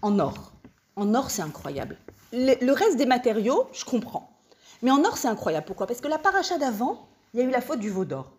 en 0.01 0.19
or. 0.19 0.53
En 0.95 1.13
or, 1.13 1.29
c'est 1.29 1.41
incroyable. 1.41 1.97
Le, 2.31 2.71
reste 2.71 2.97
des 2.97 3.05
matériaux, 3.05 3.67
je 3.73 3.85
comprends. 3.85 4.31
Mais 4.81 4.91
en 4.91 5.03
or, 5.03 5.17
c'est 5.17 5.27
incroyable. 5.27 5.65
Pourquoi? 5.65 5.87
Parce 5.87 6.01
que 6.01 6.07
la 6.07 6.17
paracha 6.17 6.57
d'avant, 6.57 7.07
il 7.33 7.39
y 7.39 7.43
a 7.43 7.45
eu 7.45 7.51
la 7.51 7.61
faute 7.61 7.79
du 7.79 7.89
veau 7.89 8.05
d'or. 8.05 8.31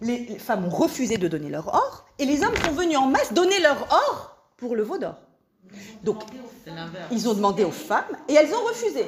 les 0.00 0.38
femmes 0.38 0.64
ont 0.64 0.70
refusé 0.70 1.16
de 1.16 1.28
donner 1.28 1.48
leur 1.48 1.68
or, 1.68 2.06
et 2.18 2.24
les 2.24 2.42
hommes 2.42 2.56
sont 2.64 2.72
venus 2.72 2.98
en 2.98 3.06
masse 3.06 3.32
donner 3.32 3.58
leur 3.60 3.86
or 3.90 4.36
pour 4.56 4.76
le 4.76 4.82
veau 4.82 4.98
d'or. 4.98 5.16
Donc, 6.02 6.22
ils 7.10 7.28
ont 7.28 7.34
demandé 7.34 7.64
aux 7.64 7.70
femmes, 7.70 8.04
et 8.28 8.34
elles 8.34 8.52
ont 8.52 8.64
refusé. 8.64 9.06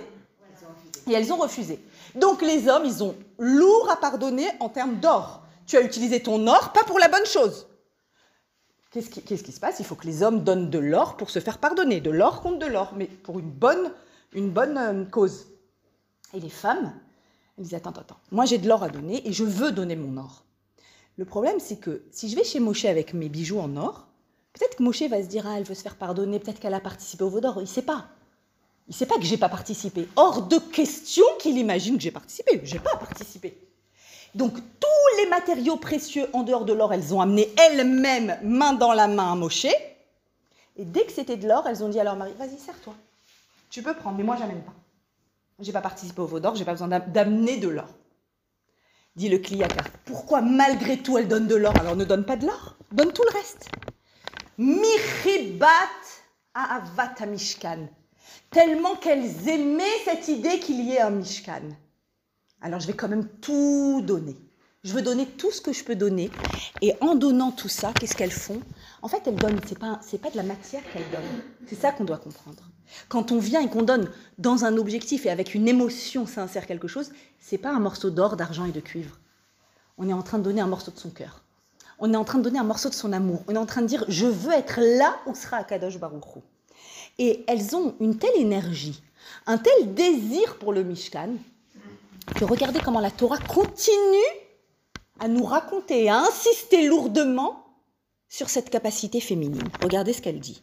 Et 1.08 1.12
elles 1.12 1.32
ont 1.32 1.36
refusé. 1.36 1.82
Donc, 2.14 2.42
les 2.42 2.68
hommes, 2.68 2.84
ils 2.84 3.02
ont 3.02 3.14
lourd 3.38 3.88
à 3.90 3.96
pardonner 3.96 4.46
en 4.60 4.68
termes 4.68 4.96
d'or. 4.96 5.42
Tu 5.66 5.76
as 5.76 5.82
utilisé 5.82 6.22
ton 6.22 6.46
or, 6.46 6.72
pas 6.72 6.84
pour 6.84 6.98
la 6.98 7.08
bonne 7.08 7.26
chose. 7.26 7.66
Qu'est-ce 8.90 9.08
qui, 9.08 9.52
se 9.52 9.60
passe? 9.60 9.78
Il 9.78 9.84
faut 9.84 9.94
que 9.94 10.06
les 10.06 10.24
hommes 10.24 10.42
donnent 10.42 10.68
de 10.68 10.78
l'or 10.78 11.16
pour 11.16 11.30
se 11.30 11.38
faire 11.38 11.58
pardonner. 11.58 12.00
De 12.00 12.10
l'or 12.10 12.42
contre 12.42 12.58
de 12.58 12.66
l'or, 12.66 12.92
mais 12.96 13.06
pour 13.06 13.38
une 13.38 13.50
bonne, 13.50 13.92
une 14.32 14.50
bonne 14.50 14.76
euh, 14.76 15.04
cause. 15.04 15.46
Et 16.34 16.40
les 16.40 16.48
femmes, 16.48 16.92
elles 17.56 17.64
disent 17.64 17.74
Attends, 17.74 17.90
attends, 17.90 18.18
moi 18.32 18.46
j'ai 18.46 18.58
de 18.58 18.66
l'or 18.68 18.82
à 18.82 18.88
donner 18.88 19.26
et 19.28 19.32
je 19.32 19.44
veux 19.44 19.70
donner 19.70 19.94
mon 19.94 20.20
or. 20.20 20.44
Le 21.16 21.24
problème, 21.24 21.60
c'est 21.60 21.76
que 21.76 22.02
si 22.10 22.28
je 22.28 22.34
vais 22.34 22.42
chez 22.42 22.58
Moshe 22.58 22.84
avec 22.84 23.14
mes 23.14 23.28
bijoux 23.28 23.60
en 23.60 23.76
or, 23.76 24.08
peut-être 24.54 24.76
que 24.76 24.82
Moshe 24.82 25.02
va 25.02 25.22
se 25.22 25.28
dire 25.28 25.46
Ah, 25.46 25.58
elle 25.58 25.64
veut 25.64 25.74
se 25.74 25.82
faire 25.82 25.96
pardonner, 25.96 26.40
peut-être 26.40 26.58
qu'elle 26.58 26.74
a 26.74 26.80
participé 26.80 27.22
au 27.22 27.28
veau 27.30 27.40
d'or. 27.40 27.54
Il 27.58 27.62
ne 27.62 27.66
sait 27.66 27.82
pas. 27.82 28.08
Il 28.88 28.92
ne 28.92 28.96
sait 28.96 29.06
pas 29.06 29.18
que 29.18 29.24
j'ai 29.24 29.38
pas 29.38 29.48
participé. 29.48 30.08
Hors 30.16 30.48
de 30.48 30.58
question 30.58 31.24
qu'il 31.38 31.58
imagine 31.58 31.96
que 31.96 32.02
j'ai 32.02 32.10
participé. 32.10 32.60
Je 32.64 32.74
n'ai 32.74 32.80
pas 32.80 32.96
participé. 32.96 33.56
Donc 34.34 34.54
tous 34.54 35.22
les 35.22 35.28
matériaux 35.28 35.76
précieux 35.76 36.28
en 36.32 36.42
dehors 36.42 36.64
de 36.64 36.72
l'or, 36.72 36.92
elles 36.92 37.14
ont 37.14 37.20
amené 37.20 37.52
elles-mêmes, 37.58 38.38
main 38.42 38.72
dans 38.72 38.92
la 38.92 39.08
main, 39.08 39.32
à 39.32 39.34
Moshe. 39.34 39.66
Et 40.76 40.84
dès 40.84 41.04
que 41.04 41.12
c'était 41.12 41.36
de 41.36 41.48
l'or, 41.48 41.66
elles 41.66 41.82
ont 41.82 41.88
dit 41.88 42.00
à 42.00 42.04
leur 42.04 42.16
mari, 42.16 42.32
vas-y, 42.38 42.58
sers-toi. 42.58 42.94
Tu 43.70 43.82
peux 43.82 43.94
prendre, 43.94 44.16
mais 44.16 44.24
moi, 44.24 44.36
j'amène 44.38 44.62
pas. 44.62 44.72
J'ai 45.60 45.72
pas 45.72 45.82
participé 45.82 46.20
au 46.22 46.26
veau 46.26 46.40
d'or, 46.40 46.54
j'ai 46.56 46.64
pas 46.64 46.72
besoin 46.72 46.88
d'amener 46.88 47.58
de 47.58 47.68
l'or. 47.68 47.88
Dit 49.16 49.28
le 49.28 49.38
Kliyaka. 49.38 49.84
Pourquoi 50.06 50.40
malgré 50.40 50.96
tout 50.98 51.18
elles 51.18 51.28
donnent 51.28 51.48
de 51.48 51.56
l'or 51.56 51.76
Alors 51.78 51.96
ne 51.96 52.04
donne 52.04 52.24
pas 52.24 52.36
de 52.36 52.46
l'or, 52.46 52.76
donne 52.92 53.12
tout 53.12 53.24
le 53.30 53.36
reste. 53.36 53.68
Michibat 54.56 55.68
avat 56.54 57.26
mishkan. 57.26 57.88
Tellement 58.50 58.94
qu'elles 58.96 59.48
aimaient 59.48 59.84
cette 60.04 60.28
idée 60.28 60.60
qu'il 60.60 60.80
y 60.80 60.92
ait 60.92 61.00
un 61.00 61.10
mishkan. 61.10 61.62
Alors 62.62 62.80
je 62.80 62.86
vais 62.86 62.94
quand 62.94 63.08
même 63.08 63.26
tout 63.40 64.02
donner. 64.02 64.36
Je 64.82 64.94
veux 64.94 65.02
donner 65.02 65.26
tout 65.26 65.50
ce 65.50 65.60
que 65.60 65.72
je 65.72 65.84
peux 65.84 65.94
donner. 65.94 66.30
Et 66.80 66.94
en 67.02 67.14
donnant 67.14 67.52
tout 67.52 67.68
ça, 67.68 67.92
qu'est-ce 67.92 68.16
qu'elles 68.16 68.30
font? 68.30 68.60
En 69.02 69.08
fait, 69.08 69.22
elles 69.26 69.36
donnent, 69.36 69.60
ce 69.62 69.74
n'est 69.74 69.78
pas, 69.78 70.00
pas 70.22 70.30
de 70.30 70.36
la 70.36 70.42
matière 70.42 70.82
qu'elles 70.90 71.10
donnent. 71.10 71.42
C'est 71.66 71.74
ça 71.74 71.92
qu'on 71.92 72.04
doit 72.04 72.16
comprendre. 72.16 72.62
Quand 73.08 73.30
on 73.30 73.38
vient 73.38 73.60
et 73.60 73.68
qu'on 73.68 73.82
donne 73.82 74.10
dans 74.38 74.64
un 74.64 74.78
objectif 74.78 75.26
et 75.26 75.30
avec 75.30 75.54
une 75.54 75.68
émotion 75.68 76.26
sincère 76.26 76.66
quelque 76.66 76.88
chose, 76.88 77.12
c'est 77.38 77.58
pas 77.58 77.70
un 77.70 77.78
morceau 77.78 78.10
d'or, 78.10 78.36
d'argent 78.36 78.64
et 78.64 78.72
de 78.72 78.80
cuivre. 78.80 79.18
On 79.98 80.08
est 80.08 80.14
en 80.14 80.22
train 80.22 80.38
de 80.38 80.44
donner 80.44 80.62
un 80.62 80.66
morceau 80.66 80.90
de 80.90 80.98
son 80.98 81.10
cœur. 81.10 81.42
On 81.98 82.12
est 82.14 82.16
en 82.16 82.24
train 82.24 82.38
de 82.38 82.44
donner 82.44 82.58
un 82.58 82.64
morceau 82.64 82.88
de 82.88 82.94
son 82.94 83.12
amour. 83.12 83.42
On 83.48 83.54
est 83.54 83.58
en 83.58 83.66
train 83.66 83.82
de 83.82 83.86
dire 83.86 84.04
je 84.08 84.26
veux 84.26 84.52
être 84.52 84.80
là 84.80 85.18
où 85.26 85.34
sera 85.34 85.58
Akadosh 85.58 85.98
Baruch 85.98 86.24
Et 87.18 87.44
elles 87.46 87.76
ont 87.76 87.94
une 88.00 88.16
telle 88.16 88.36
énergie, 88.36 89.02
un 89.46 89.58
tel 89.58 89.92
désir 89.92 90.56
pour 90.56 90.72
le 90.72 90.82
Mishkan, 90.82 91.34
que 92.34 92.44
regardez 92.44 92.80
comment 92.80 93.00
la 93.00 93.10
Torah 93.10 93.38
continue 93.38 93.94
à 95.18 95.28
nous 95.28 95.44
raconter 95.44 96.08
à 96.08 96.18
insister 96.18 96.86
lourdement 96.86 97.64
sur 98.28 98.48
cette 98.48 98.70
capacité 98.70 99.20
féminine. 99.20 99.68
Regardez 99.82 100.12
ce 100.12 100.22
qu'elle 100.22 100.40
dit. 100.40 100.62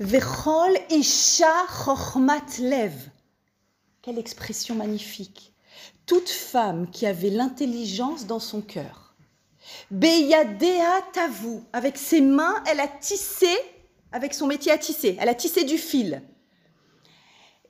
Vechol 0.00 0.78
isha 0.90 1.52
chochmat 1.84 2.58
lev. 2.60 2.94
Quelle 4.00 4.18
expression 4.18 4.74
magnifique. 4.74 5.52
Toute 6.06 6.28
femme 6.28 6.90
qui 6.90 7.06
avait 7.06 7.30
l'intelligence 7.30 8.26
dans 8.26 8.40
son 8.40 8.60
cœur. 8.60 9.14
Beyadea 9.90 11.02
tavu. 11.12 11.60
Avec 11.72 11.96
ses 11.98 12.20
mains, 12.20 12.62
elle 12.66 12.80
a 12.80 12.88
tissé, 12.88 13.54
avec 14.10 14.34
son 14.34 14.46
métier 14.46 14.72
à 14.72 14.78
tisser, 14.78 15.16
elle 15.20 15.28
a 15.28 15.34
tissé 15.34 15.64
du 15.64 15.78
fil 15.78 16.22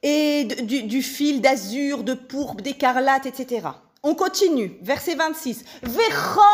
et 0.03 0.45
du, 0.45 1.03
fil 1.03 1.41
d'azur, 1.41 2.03
de 2.03 2.15
pourpre, 2.15 2.63
d'écarlate, 2.63 3.27
etc. 3.27 3.69
On 4.03 4.15
continue, 4.15 4.79
verset 4.83 5.15
26. 5.15 5.65
Vechol 5.83 6.45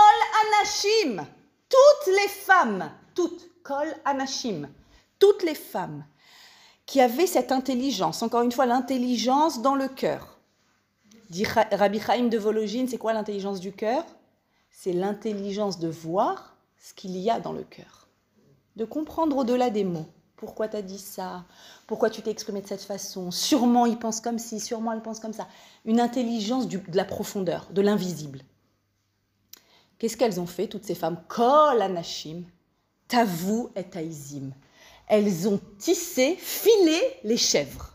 anashim, 0.47 1.27
toutes 1.69 2.15
les 2.15 2.29
femmes, 2.29 2.91
toutes, 3.15 3.49
kol 3.63 3.89
anashim, 4.05 4.69
toutes 5.19 5.43
les 5.43 5.55
femmes 5.55 6.05
qui 6.85 7.01
avaient 7.01 7.27
cette 7.27 7.53
intelligence, 7.53 8.23
encore 8.23 8.43
une 8.43 8.53
fois, 8.53 8.67
l'intelligence 8.67 9.61
dans 9.61 9.75
le 9.75 9.89
cœur. 9.89 10.39
Dit 11.29 11.45
Rabbi 11.45 12.01
Chaim 12.01 12.29
de 12.29 12.39
Vologine, 12.39 12.89
c'est 12.89 12.97
quoi 12.97 13.13
l'intelligence 13.13 13.61
du 13.61 13.73
cœur? 13.73 14.05
C'est 14.71 14.95
l'intelligence 14.95 15.79
de 15.79 15.89
voir 15.89 16.57
ce 16.79 16.95
qu'il 16.95 17.17
y 17.19 17.31
a 17.31 17.41
dans 17.41 17.53
le 17.53 17.65
cœur, 17.65 18.09
de 18.77 18.85
comprendre 18.87 19.37
au-delà 19.37 19.69
des 19.69 19.85
mots. 19.85 20.07
Pourquoi 20.37 20.69
tu 20.69 20.77
as 20.77 20.83
dit 20.83 20.99
ça? 20.99 21.45
Pourquoi 21.89 22.11
tu 22.11 22.23
t'es 22.23 22.31
exprimé 22.31 22.61
de 22.61 22.69
cette 22.69 22.83
façon? 22.83 23.33
Sûrement 23.33 23.87
il 23.87 23.99
pense 23.99 24.21
comme 24.21 24.39
ci, 24.39 24.61
sûrement 24.61 24.93
elle 24.93 25.03
pense 25.03 25.19
comme 25.19 25.33
ça. 25.33 25.49
Une 25.85 26.01
intelligence 26.01 26.69
de 26.69 26.81
la 26.93 27.05
profondeur, 27.05 27.67
de 27.73 27.81
l'invisible. 27.81 28.43
Qu'est-ce 29.99 30.17
qu'elles 30.17 30.39
ont 30.39 30.47
fait, 30.47 30.69
toutes 30.69 30.85
ces 30.85 30.95
femmes? 30.95 31.21
Kol 31.29 31.83
anashim, 31.83 32.45
tavu 33.09 33.65
et 33.75 33.83
taizim. 33.83 34.53
Elles 35.09 35.49
ont 35.49 35.61
tissé, 35.79 36.37
filé 36.37 37.01
les 37.25 37.39
chèvres. 37.39 37.95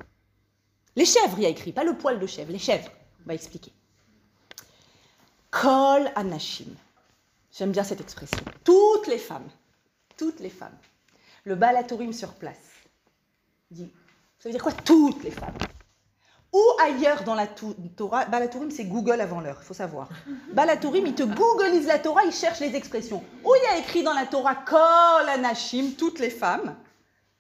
Les 0.96 1.06
chèvres, 1.06 1.38
il 1.38 1.44
y 1.44 1.46
a 1.46 1.50
écrit, 1.50 1.72
pas 1.72 1.86
le 1.86 1.98
poil 1.98 2.20
de 2.20 2.28
chèvre, 2.28 2.52
les 2.52 2.60
chèvres. 2.60 2.92
On 3.24 3.28
va 3.28 3.36
expliquer. 3.36 3.72
Kol 5.50 6.12
anashim. 6.16 6.76
J'aime 7.56 7.72
bien 7.72 7.84
cette 7.84 8.02
expression. 8.02 8.44
Toutes 8.66 9.08
les 9.08 9.20
femmes. 9.20 9.50
Toutes 10.18 10.40
les 10.40 10.50
femmes 10.50 10.78
le 11.46 11.56
Balatourim 11.56 12.14
sur 12.14 12.34
place. 12.34 12.73
Ça 14.40 14.50
veut 14.50 14.52
dire 14.52 14.64
quoi 14.64 14.72
Toutes 14.72 15.24
les 15.24 15.32
femmes? 15.32 15.58
Ou 16.54 16.62
ailleurs 16.80 17.24
dans 17.24 17.34
la 17.34 17.48
Torah, 17.48 18.26
Balatourim 18.26 18.70
c'est 18.70 18.84
Google 18.84 19.20
avant 19.22 19.42
l'heure, 19.42 19.58
il 19.62 19.66
faut 19.66 19.74
savoir. 19.74 20.10
Balatourim, 20.54 21.08
il 21.08 21.16
te 21.16 21.24
googleise 21.24 21.88
la 21.88 21.98
Torah, 21.98 22.26
il 22.26 22.32
cherche 22.32 22.60
les 22.60 22.76
expressions. 22.76 23.24
Où 23.44 23.56
il 23.56 23.64
y 23.64 23.74
a 23.74 23.80
écrit 23.80 24.04
dans 24.04 24.14
la 24.14 24.28
Torah 24.28 24.56
Kol 24.56 25.30
Anashim, 25.30 25.94
toutes 25.98 26.20
les 26.20 26.30
femmes, 26.30 26.76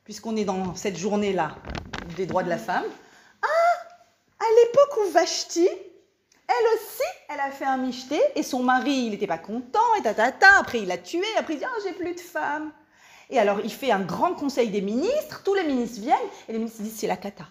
puisqu'on 0.03 0.35
est 0.35 0.45
dans 0.45 0.73
cette 0.75 0.97
journée-là 0.97 1.55
des 2.17 2.25
droits 2.25 2.41
de 2.41 2.49
la 2.49 2.57
femme. 2.57 2.85
Ah, 3.43 3.87
à 4.39 4.45
l'époque 4.65 4.97
où 5.05 5.11
Vashti, 5.11 5.67
elle 5.67 6.65
aussi, 6.75 7.03
elle 7.29 7.39
a 7.39 7.51
fait 7.51 7.65
un 7.65 7.77
michté 7.77 8.19
et 8.35 8.41
son 8.41 8.63
mari, 8.63 9.05
il 9.05 9.11
n'était 9.11 9.27
pas 9.27 9.37
content 9.37 9.79
et 9.99 10.01
tatata. 10.01 10.57
Après, 10.59 10.79
il 10.79 10.87
l'a 10.87 10.97
tué. 10.97 11.23
Après, 11.37 11.53
il 11.53 11.59
dit 11.59 11.65
Ah, 11.65 11.79
j'ai 11.85 11.93
plus 11.93 12.15
de 12.15 12.19
femmes. 12.19 12.71
Et 13.29 13.39
alors, 13.39 13.59
il 13.63 13.71
fait 13.71 13.91
un 13.91 14.01
grand 14.01 14.33
conseil 14.33 14.69
des 14.69 14.81
ministres, 14.81 15.41
tous 15.43 15.53
les 15.53 15.63
ministres 15.63 16.01
viennent, 16.01 16.17
et 16.47 16.53
les 16.53 16.57
ministres 16.59 16.81
disent 16.81 16.97
c'est 16.97 17.07
la 17.07 17.17
cata. 17.17 17.45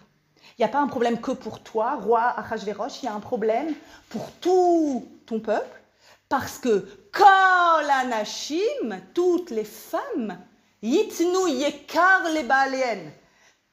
Il 0.57 0.61
n'y 0.61 0.65
a 0.65 0.69
pas 0.69 0.79
un 0.79 0.87
problème 0.87 1.19
que 1.19 1.31
pour 1.31 1.61
toi, 1.61 1.95
roi 1.95 2.21
Achashverosh, 2.21 3.01
il 3.01 3.05
y 3.05 3.09
a 3.09 3.13
un 3.13 3.19
problème 3.19 3.73
pour 4.09 4.31
tout 4.39 5.07
ton 5.25 5.39
peuple, 5.39 5.81
parce 6.29 6.57
que 6.59 6.87
Anashim, 8.01 9.01
toutes 9.13 9.49
les 9.49 9.63
femmes, 9.63 10.37
Yitnu 10.81 11.49
Yekar 11.49 12.29
les 12.31 12.43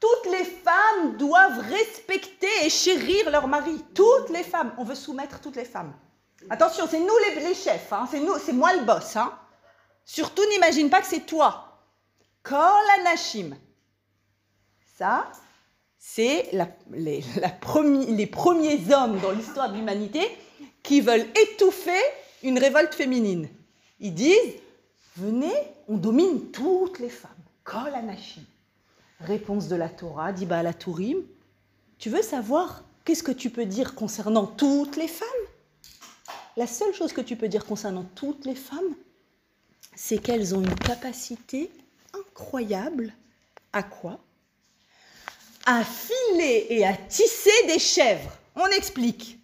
toutes 0.01 0.33
les 0.33 0.45
femmes 0.45 1.17
doivent 1.19 1.61
respecter 1.69 2.49
et 2.65 2.71
chérir 2.71 3.31
leur 3.31 3.47
mari. 3.47 3.85
Toutes 3.95 4.31
les 4.31 4.43
femmes, 4.43 4.73
on 4.79 4.85
veut 4.85 4.95
soumettre 4.95 5.41
toutes 5.41 5.57
les 5.57 5.67
femmes. 5.67 5.93
Attention, 6.49 6.87
c'est 6.91 7.01
nous 7.01 7.19
les, 7.37 7.55
chefs, 7.55 7.93
hein. 7.93 8.09
c'est 8.11 8.53
moi 8.53 8.75
le 8.75 8.85
boss. 8.85 9.17
Hein. 9.17 9.31
Surtout, 10.07 10.43
n'imagine 10.51 10.89
pas 10.89 11.03
que 11.03 11.07
c'est 11.07 11.27
toi. 11.27 11.70
Kol 12.43 12.59
Anashim. 13.01 13.57
Ça, 14.97 15.31
c'est 15.99 16.51
les, 16.93 18.27
premiers 18.27 18.95
hommes 18.95 19.21
dans 19.21 19.31
l'histoire 19.33 19.71
de 19.71 19.77
l'humanité 19.77 20.21
qui 20.83 21.01
veulent 21.01 21.27
étouffer 21.43 22.01
une 22.43 22.59
révolte 22.59 22.95
féminine. 22.95 23.49
Ils 24.01 24.15
disent 24.15 24.55
Venez, 25.17 25.53
on 25.89 25.97
domine 25.97 26.51
toutes 26.51 26.99
les 26.99 27.11
femmes. 27.11 27.31
Kol 27.65 27.95
Anashim. 27.95 28.45
Réponse 29.21 29.69
de 29.69 29.77
la 29.77 29.91
Torah, 29.91 30.33
dit 30.33 30.47
la 30.47 30.73
Tourim 30.73 31.19
Tu 31.99 32.09
veux 32.09 32.23
savoir 32.23 32.85
qu'est-ce 33.05 33.23
que 33.23 33.33
tu 33.33 33.51
peux 33.51 33.67
dire 33.67 33.95
concernant 33.95 34.47
toutes 34.47 34.97
les 34.97 35.09
femmes? 35.09 35.29
La 36.57 36.67
seule 36.67 36.95
chose 36.95 37.13
que 37.13 37.21
tu 37.21 37.37
peux 37.37 37.49
dire 37.49 37.67
concernant 37.67 38.05
toutes 38.15 38.47
les 38.47 38.55
femmes, 38.55 38.95
c'est 39.95 40.19
qu'elles 40.19 40.55
ont 40.55 40.63
une 40.63 40.75
capacité 40.75 41.71
incroyable 42.41 43.13
à 43.73 43.83
quoi 43.83 44.19
À 45.67 45.85
filer 45.85 46.67
et 46.71 46.87
à 46.87 46.95
tisser 46.95 47.67
des 47.67 47.79
chèvres. 47.79 48.33
On 48.57 48.67
explique. 48.69 49.39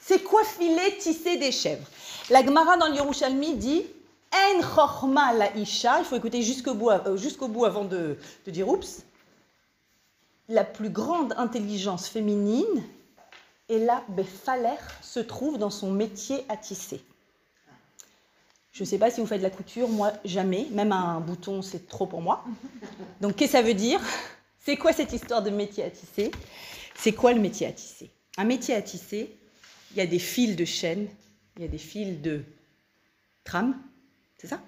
C'est 0.00 0.22
quoi 0.22 0.44
filer, 0.44 0.98
tisser 0.98 1.38
des 1.38 1.52
chèvres? 1.52 1.86
La 2.30 2.44
Gemara 2.44 2.76
dans 2.76 2.88
l'Yerushalmi 2.88 3.54
dit 3.56 3.84
En 4.32 4.60
chorma 4.62 5.32
la 5.32 5.56
isha. 5.56 6.00
Il 6.00 6.04
faut 6.04 6.16
écouter 6.16 6.42
jusqu'au 6.42 6.74
bout, 6.74 6.90
euh, 6.90 7.48
bout 7.48 7.64
avant 7.64 7.84
de, 7.84 8.18
de 8.46 8.50
dire 8.50 8.68
oups. 8.68 9.02
La 10.48 10.64
plus 10.64 10.90
grande 10.90 11.32
intelligence 11.38 12.08
féminine, 12.08 12.84
et 13.68 13.78
là, 13.78 14.04
Befaler 14.08 14.76
se 15.00 15.20
trouve 15.20 15.56
dans 15.56 15.70
son 15.70 15.90
métier 15.90 16.44
à 16.48 16.56
tisser. 16.56 17.02
Je 18.72 18.84
ne 18.84 18.88
sais 18.88 18.98
pas 18.98 19.10
si 19.10 19.20
vous 19.20 19.26
faites 19.26 19.38
de 19.38 19.42
la 19.42 19.50
couture, 19.50 19.88
moi 19.88 20.12
jamais, 20.24 20.66
même 20.70 20.92
un 20.92 21.20
bouton 21.20 21.60
c'est 21.60 21.86
trop 21.86 22.06
pour 22.06 22.22
moi. 22.22 22.44
Donc 23.20 23.36
qu'est-ce 23.36 23.52
que 23.52 23.58
ça 23.58 23.62
veut 23.62 23.74
dire? 23.74 24.00
C'est 24.64 24.76
quoi 24.76 24.92
cette 24.92 25.12
histoire 25.12 25.42
de 25.42 25.50
métier 25.50 25.84
à 25.84 25.90
tisser? 25.90 26.30
C'est 26.94 27.12
quoi 27.12 27.32
le 27.32 27.40
métier 27.40 27.66
à 27.66 27.72
tisser? 27.72 28.10
Un 28.38 28.44
métier 28.44 28.74
à 28.74 28.80
tisser, 28.80 29.36
il 29.90 29.98
y 29.98 30.00
a 30.00 30.06
des 30.06 30.18
fils 30.18 30.56
de 30.56 30.64
chaîne, 30.64 31.06
il 31.56 31.62
y 31.62 31.64
a 31.66 31.68
des 31.68 31.78
fils 31.78 32.22
de 32.22 32.42
trame, 33.44 33.76
c'est 34.38 34.46
ça? 34.46 34.60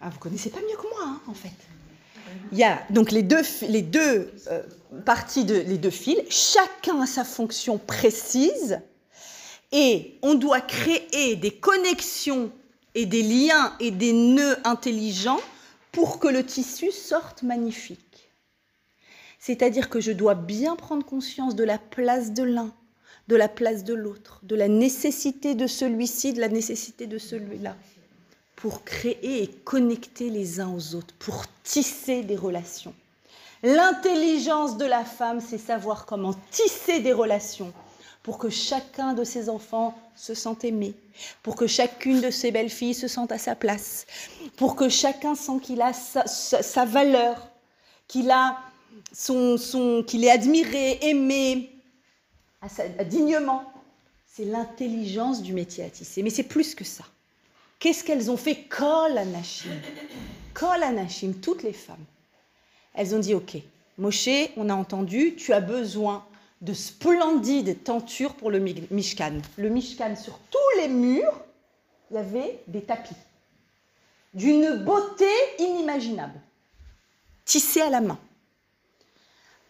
Ah, 0.00 0.10
Vous 0.10 0.18
connaissez 0.18 0.50
pas 0.50 0.60
mieux 0.60 0.76
que 0.76 0.88
moi, 0.88 1.04
hein, 1.04 1.20
en 1.28 1.34
fait. 1.34 1.52
Il 2.50 2.58
y 2.58 2.64
a 2.64 2.82
donc 2.90 3.12
les 3.12 3.22
deux, 3.22 3.42
les 3.68 3.82
deux 3.82 4.32
euh, 4.48 4.62
parties, 5.04 5.44
de, 5.44 5.54
les 5.54 5.78
deux 5.78 5.90
fils, 5.90 6.20
chacun 6.28 7.00
a 7.00 7.06
sa 7.06 7.24
fonction 7.24 7.78
précise, 7.78 8.80
et 9.72 10.18
on 10.22 10.34
doit 10.34 10.60
créer 10.60 11.36
des 11.36 11.50
connexions 11.50 12.50
et 12.94 13.06
des 13.06 13.22
liens 13.22 13.74
et 13.80 13.90
des 13.90 14.12
nœuds 14.12 14.58
intelligents 14.64 15.40
pour 15.92 16.18
que 16.18 16.28
le 16.28 16.44
tissu 16.44 16.90
sorte 16.90 17.42
magnifique. 17.42 18.00
C'est-à-dire 19.38 19.88
que 19.88 20.00
je 20.00 20.12
dois 20.12 20.34
bien 20.34 20.76
prendre 20.76 21.04
conscience 21.04 21.54
de 21.54 21.64
la 21.64 21.78
place 21.78 22.32
de 22.32 22.42
l'un, 22.42 22.72
de 23.28 23.36
la 23.36 23.48
place 23.48 23.84
de 23.84 23.94
l'autre, 23.94 24.40
de 24.42 24.56
la 24.56 24.68
nécessité 24.68 25.54
de 25.54 25.66
celui-ci, 25.66 26.32
de 26.32 26.40
la 26.40 26.48
nécessité 26.48 27.06
de 27.06 27.18
celui-là, 27.18 27.76
pour 28.56 28.84
créer 28.84 29.42
et 29.42 29.48
connecter 29.48 30.30
les 30.30 30.60
uns 30.60 30.72
aux 30.74 30.94
autres, 30.94 31.14
pour 31.18 31.44
tisser 31.62 32.22
des 32.22 32.36
relations. 32.36 32.94
L'intelligence 33.62 34.76
de 34.78 34.84
la 34.84 35.04
femme, 35.04 35.40
c'est 35.40 35.58
savoir 35.58 36.06
comment 36.06 36.34
tisser 36.50 37.00
des 37.00 37.12
relations 37.12 37.72
pour 38.26 38.38
que 38.38 38.50
chacun 38.50 39.14
de 39.14 39.22
ses 39.22 39.48
enfants 39.48 39.96
se 40.16 40.34
sente 40.34 40.64
aimé, 40.64 40.94
pour 41.44 41.54
que 41.54 41.68
chacune 41.68 42.20
de 42.20 42.32
ses 42.32 42.50
belles-filles 42.50 42.92
se 42.92 43.06
sente 43.06 43.30
à 43.30 43.38
sa 43.38 43.54
place, 43.54 44.04
pour 44.56 44.74
que 44.74 44.88
chacun 44.88 45.36
sente 45.36 45.62
qu'il 45.62 45.80
a 45.80 45.92
sa, 45.92 46.84
valeur, 46.84 47.48
qu'il 48.08 48.32
a 48.32 48.58
son, 49.12 49.56
son 49.56 50.02
qu'il 50.04 50.24
est 50.24 50.30
admiré, 50.32 50.98
aimé, 51.02 51.70
dignement. 53.08 53.72
C'est 54.26 54.46
l'intelligence 54.46 55.40
du 55.40 55.52
métier 55.52 55.84
à 55.84 55.88
tisser. 55.88 56.24
Mais 56.24 56.30
c'est 56.30 56.42
plus 56.42 56.74
que 56.74 56.82
ça. 56.82 57.04
Qu'est-ce 57.78 58.02
qu'elles 58.02 58.28
ont 58.28 58.36
fait 58.36 58.64
Kol 58.64 59.16
Anashim. 59.16 59.70
Kol 60.52 60.82
Anashim, 60.82 61.34
toutes 61.34 61.62
les 61.62 61.72
femmes. 61.72 62.04
Elles 62.92 63.14
ont 63.14 63.20
dit 63.20 63.34
Ok, 63.34 63.56
Moshe, 63.98 64.50
on 64.56 64.68
a 64.68 64.74
entendu, 64.74 65.36
tu 65.36 65.52
as 65.52 65.60
besoin 65.60 66.26
de 66.60 66.72
splendides 66.72 67.82
tentures 67.84 68.34
pour 68.34 68.50
le 68.50 68.58
Mishkan. 68.58 69.40
Le 69.56 69.68
Mishkan, 69.68 70.16
sur 70.16 70.38
tous 70.50 70.80
les 70.80 70.88
murs, 70.88 71.40
il 72.10 72.14
y 72.14 72.18
avait 72.18 72.60
des 72.66 72.82
tapis 72.82 73.14
d'une 74.34 74.84
beauté 74.84 75.30
inimaginable, 75.58 76.38
tissés 77.46 77.80
à 77.80 77.88
la 77.88 78.02
main, 78.02 78.18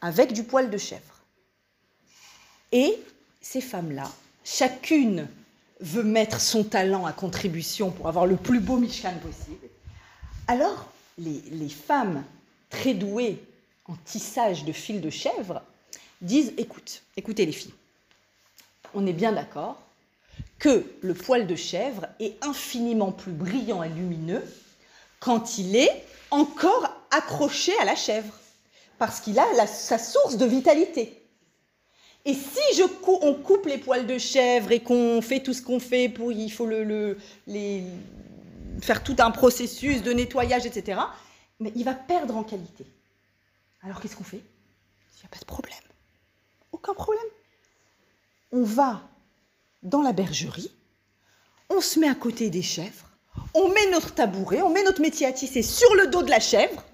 avec 0.00 0.32
du 0.32 0.42
poil 0.42 0.70
de 0.70 0.76
chèvre. 0.76 1.22
Et 2.72 2.98
ces 3.40 3.60
femmes-là, 3.60 4.10
chacune 4.44 5.28
veut 5.80 6.02
mettre 6.02 6.40
son 6.40 6.64
talent 6.64 7.06
à 7.06 7.12
contribution 7.12 7.92
pour 7.92 8.08
avoir 8.08 8.26
le 8.26 8.36
plus 8.36 8.58
beau 8.58 8.78
Mishkan 8.78 9.14
possible. 9.22 9.68
Alors, 10.48 10.90
les, 11.16 11.42
les 11.52 11.68
femmes 11.68 12.24
très 12.68 12.94
douées 12.94 13.40
en 13.84 13.94
tissage 14.04 14.64
de 14.64 14.72
fil 14.72 15.00
de 15.00 15.10
chèvre 15.10 15.62
disent 16.20 16.52
écoute, 16.56 17.02
écoutez 17.16 17.46
les 17.46 17.52
filles, 17.52 17.74
on 18.94 19.06
est 19.06 19.12
bien 19.12 19.32
d'accord 19.32 19.82
que 20.58 20.84
le 21.02 21.14
poil 21.14 21.46
de 21.46 21.54
chèvre 21.54 22.06
est 22.18 22.42
infiniment 22.44 23.12
plus 23.12 23.32
brillant 23.32 23.82
et 23.82 23.88
lumineux 23.88 24.42
quand 25.20 25.58
il 25.58 25.76
est 25.76 26.04
encore 26.30 26.90
accroché 27.10 27.72
à 27.80 27.84
la 27.84 27.94
chèvre, 27.94 28.32
parce 28.98 29.20
qu'il 29.20 29.38
a 29.38 29.66
sa 29.66 29.98
source 29.98 30.36
de 30.36 30.46
vitalité. 30.46 31.22
Et 32.24 32.34
si 32.34 32.76
je 32.76 32.82
on 33.06 33.34
coupe 33.34 33.66
les 33.66 33.78
poils 33.78 34.06
de 34.06 34.18
chèvre 34.18 34.72
et 34.72 34.80
qu'on 34.80 35.22
fait 35.22 35.40
tout 35.40 35.52
ce 35.52 35.62
qu'on 35.62 35.78
fait 35.78 36.08
pour, 36.08 36.32
il 36.32 36.50
faut 36.50 36.66
le, 36.66 37.16
faire 38.80 39.02
tout 39.04 39.16
un 39.18 39.30
processus 39.30 40.02
de 40.02 40.12
nettoyage, 40.12 40.66
etc., 40.66 41.00
mais 41.60 41.72
il 41.76 41.84
va 41.84 41.94
perdre 41.94 42.36
en 42.36 42.42
qualité. 42.42 42.84
Alors 43.82 44.00
qu'est-ce 44.00 44.16
qu'on 44.16 44.24
fait? 44.24 44.38
Il 44.38 45.20
n'y 45.20 45.26
a 45.26 45.28
pas 45.28 45.38
de 45.38 45.44
problème. 45.44 45.74
Aucun 46.76 46.92
problème. 46.92 47.24
On 48.52 48.62
va 48.62 49.00
dans 49.82 50.02
la 50.02 50.12
bergerie, 50.12 50.70
on 51.70 51.80
se 51.80 51.98
met 51.98 52.06
à 52.06 52.14
côté 52.14 52.50
des 52.50 52.60
chèvres, 52.60 53.08
on 53.54 53.70
met 53.70 53.90
notre 53.90 54.12
tabouret, 54.14 54.60
on 54.60 54.68
met 54.68 54.82
notre 54.82 55.00
métier 55.00 55.26
à 55.26 55.32
tisser 55.32 55.62
sur 55.62 55.94
le 55.94 56.08
dos 56.08 56.22
de 56.22 56.28
la 56.28 56.38
chèvre 56.38 56.84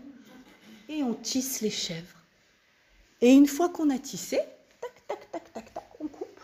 et 0.89 1.03
on 1.03 1.15
tisse 1.15 1.63
les 1.63 1.71
chèvres. 1.71 2.21
Et 3.21 3.33
une 3.33 3.49
fois 3.49 3.71
qu'on 3.71 3.91
a 3.91 3.99
tissé, 3.99 4.39
tac, 4.81 5.07
tac, 5.09 5.53
tac, 5.53 5.53
tac, 5.53 5.85
on 5.99 6.07
coupe. 6.07 6.41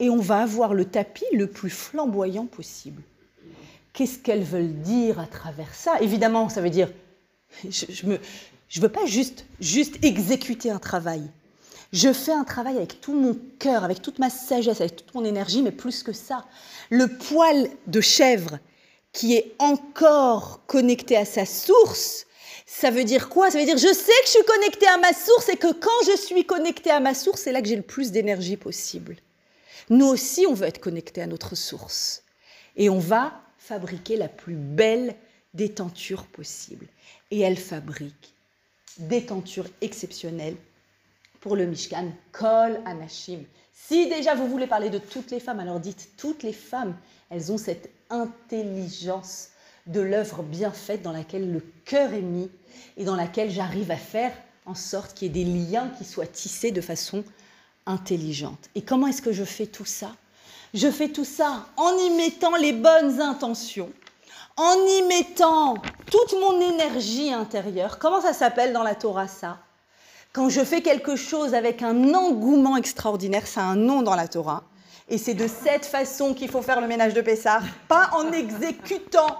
Et 0.00 0.08
on 0.08 0.20
va 0.20 0.40
avoir 0.40 0.72
le 0.72 0.86
tapis 0.86 1.26
le 1.34 1.48
plus 1.48 1.70
flamboyant 1.70 2.46
possible. 2.46 3.02
Qu'est-ce 3.92 4.18
qu'elles 4.18 4.42
veulent 4.42 4.80
dire 4.80 5.18
à 5.18 5.26
travers 5.26 5.74
ça? 5.74 6.00
Évidemment, 6.00 6.48
ça 6.48 6.62
veut 6.62 6.70
dire, 6.70 6.90
je 7.68 8.06
ne 8.06 8.16
je 8.70 8.80
veux 8.80 8.88
pas 8.88 9.04
juste, 9.04 9.44
juste 9.60 10.02
exécuter 10.02 10.70
un 10.70 10.78
travail. 10.78 11.30
Je 11.94 12.12
fais 12.12 12.32
un 12.32 12.42
travail 12.42 12.76
avec 12.76 13.00
tout 13.00 13.14
mon 13.14 13.38
cœur, 13.60 13.84
avec 13.84 14.02
toute 14.02 14.18
ma 14.18 14.28
sagesse, 14.28 14.80
avec 14.80 14.96
toute 14.96 15.14
mon 15.14 15.24
énergie, 15.24 15.62
mais 15.62 15.70
plus 15.70 16.02
que 16.02 16.12
ça. 16.12 16.44
Le 16.90 17.06
poil 17.06 17.70
de 17.86 18.00
chèvre 18.00 18.58
qui 19.12 19.36
est 19.36 19.54
encore 19.60 20.66
connecté 20.66 21.16
à 21.16 21.24
sa 21.24 21.46
source, 21.46 22.26
ça 22.66 22.90
veut 22.90 23.04
dire 23.04 23.28
quoi? 23.28 23.48
Ça 23.52 23.60
veut 23.60 23.64
dire 23.64 23.78
je 23.78 23.94
sais 23.94 24.10
que 24.10 24.26
je 24.26 24.30
suis 24.30 24.44
connecté 24.44 24.88
à 24.88 24.96
ma 24.98 25.12
source 25.12 25.48
et 25.48 25.56
que 25.56 25.72
quand 25.72 26.10
je 26.10 26.16
suis 26.16 26.44
connecté 26.44 26.90
à 26.90 26.98
ma 26.98 27.14
source, 27.14 27.42
c'est 27.42 27.52
là 27.52 27.62
que 27.62 27.68
j'ai 27.68 27.76
le 27.76 27.82
plus 27.82 28.10
d'énergie 28.10 28.56
possible. 28.56 29.14
Nous 29.88 30.06
aussi, 30.06 30.46
on 30.48 30.52
veut 30.52 30.66
être 30.66 30.80
connecté 30.80 31.22
à 31.22 31.28
notre 31.28 31.54
source. 31.54 32.24
Et 32.76 32.90
on 32.90 32.98
va 32.98 33.40
fabriquer 33.56 34.16
la 34.16 34.26
plus 34.28 34.56
belle 34.56 35.14
détenture 35.54 36.24
possible. 36.24 36.88
Et 37.30 37.38
elle 37.38 37.56
fabrique 37.56 38.34
des 38.98 39.26
tentures 39.26 39.68
exceptionnelles 39.80 40.56
pour 41.44 41.56
le 41.56 41.66
Mishkan, 41.66 42.06
Kol 42.32 42.80
Anashim. 42.86 43.40
Si 43.74 44.08
déjà 44.08 44.34
vous 44.34 44.48
voulez 44.48 44.66
parler 44.66 44.88
de 44.88 44.96
toutes 44.96 45.30
les 45.30 45.40
femmes, 45.40 45.60
alors 45.60 45.78
dites 45.78 46.12
toutes 46.16 46.42
les 46.42 46.54
femmes, 46.54 46.96
elles 47.28 47.52
ont 47.52 47.58
cette 47.58 47.90
intelligence 48.08 49.50
de 49.86 50.00
l'œuvre 50.00 50.42
bien 50.42 50.70
faite 50.70 51.02
dans 51.02 51.12
laquelle 51.12 51.52
le 51.52 51.60
cœur 51.84 52.14
est 52.14 52.22
mis 52.22 52.50
et 52.96 53.04
dans 53.04 53.14
laquelle 53.14 53.50
j'arrive 53.50 53.90
à 53.90 53.98
faire 53.98 54.32
en 54.64 54.74
sorte 54.74 55.12
qu'il 55.12 55.36
y 55.36 55.38
ait 55.38 55.44
des 55.44 55.50
liens 55.50 55.90
qui 55.98 56.06
soient 56.06 56.26
tissés 56.26 56.70
de 56.70 56.80
façon 56.80 57.22
intelligente. 57.84 58.70
Et 58.74 58.80
comment 58.80 59.08
est-ce 59.08 59.20
que 59.20 59.32
je 59.32 59.44
fais 59.44 59.66
tout 59.66 59.84
ça? 59.84 60.12
Je 60.72 60.90
fais 60.90 61.10
tout 61.10 61.26
ça 61.26 61.66
en 61.76 61.94
y 61.98 62.10
mettant 62.16 62.56
les 62.56 62.72
bonnes 62.72 63.20
intentions, 63.20 63.92
en 64.56 64.72
y 64.72 65.02
mettant 65.08 65.74
toute 66.10 66.40
mon 66.40 66.58
énergie 66.72 67.34
intérieure. 67.34 67.98
Comment 67.98 68.22
ça 68.22 68.32
s'appelle 68.32 68.72
dans 68.72 68.82
la 68.82 68.94
Torah 68.94 69.28
ça? 69.28 69.58
Quand 70.34 70.48
je 70.48 70.64
fais 70.64 70.82
quelque 70.82 71.14
chose 71.14 71.54
avec 71.54 71.80
un 71.80 72.12
engouement 72.12 72.76
extraordinaire, 72.76 73.46
ça 73.46 73.60
a 73.60 73.64
un 73.66 73.76
nom 73.76 74.02
dans 74.02 74.16
la 74.16 74.26
Torah. 74.26 74.64
Et 75.08 75.16
c'est 75.16 75.34
de 75.34 75.46
cette 75.46 75.86
façon 75.86 76.34
qu'il 76.34 76.50
faut 76.50 76.60
faire 76.60 76.80
le 76.80 76.88
ménage 76.88 77.14
de 77.14 77.20
Pessah, 77.20 77.60
pas 77.86 78.10
en 78.14 78.32
exécutant 78.32 79.38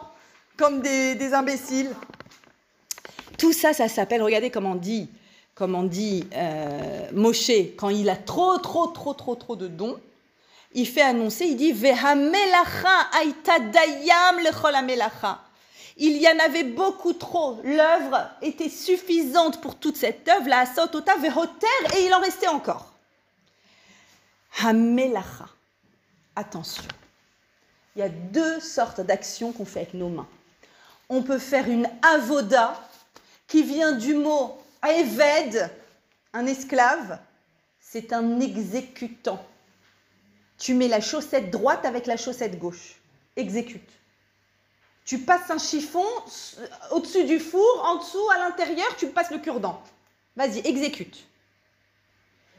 comme 0.57 0.83
des, 0.83 1.35
imbéciles. 1.35 1.91
Tout 3.39 3.53
ça, 3.53 3.73
ça 3.73 3.89
s'appelle, 3.89 4.23
regardez 4.23 4.51
comment 4.51 4.77
dit, 4.77 5.11
comment 5.57 5.83
dit 5.83 6.29
euh, 6.33 7.11
Moshe, 7.13 7.51
quand 7.77 7.89
il 7.89 8.09
a 8.09 8.15
trop, 8.15 8.59
trop, 8.59 8.87
trop, 8.87 9.15
trop, 9.15 9.35
trop 9.35 9.57
de 9.57 9.67
dons, 9.67 9.99
il 10.75 10.87
fait 10.87 11.03
annoncer, 11.03 11.47
il 11.47 11.57
dit 11.57 11.73
Il 15.97 16.17
y 16.17 16.29
en 16.29 16.39
avait 16.39 16.65
beaucoup 16.65 17.13
trop. 17.13 17.61
L'œuvre 17.63 18.29
était 18.43 18.69
suffisante 18.69 19.61
pour 19.61 19.77
toute 19.79 19.97
cette 19.97 20.29
œuvre, 20.29 20.49
la 20.49 20.67
sotota 20.67 21.17
vehoter, 21.17 21.97
et 21.97 22.07
il 22.07 22.15
en 22.15 22.21
restait 22.21 22.49
encore. 22.49 22.93
Hamelacha. 24.63 25.49
Attention. 26.37 26.85
Il 27.95 28.01
y 28.01 28.03
a 28.03 28.09
deux 28.09 28.59
sortes 28.61 29.01
d'actions 29.01 29.53
qu'on 29.53 29.65
fait 29.65 29.81
avec 29.81 29.95
nos 29.95 30.09
mains 30.09 30.27
on 31.09 31.23
peut 31.23 31.39
faire 31.39 31.69
une 31.69 31.89
avoda 32.03 32.81
qui 33.47 33.63
vient 33.63 33.93
du 33.93 34.15
mot 34.15 34.59
eved, 34.83 35.71
un 36.33 36.47
esclave, 36.47 37.19
c'est 37.81 38.13
un 38.13 38.41
exécutant. 38.41 39.45
Tu 40.59 40.75
mets 40.75 40.89
la 40.89 41.01
chaussette 41.01 41.51
droite 41.51 41.85
avec 41.85 42.07
la 42.07 42.17
chaussette 42.17 42.59
gauche. 42.59 42.97
Exécute. 43.37 43.89
Tu 45.05 45.19
passes 45.19 45.51
un 45.51 45.59
chiffon 45.59 46.07
au-dessus 46.91 47.25
du 47.25 47.39
four, 47.39 47.85
en 47.85 47.97
dessous, 47.97 48.31
à 48.35 48.39
l'intérieur, 48.39 48.97
tu 48.97 49.09
passes 49.09 49.31
le 49.31 49.39
cure-dent. 49.39 49.83
Vas-y, 50.37 50.67
exécute. 50.67 51.25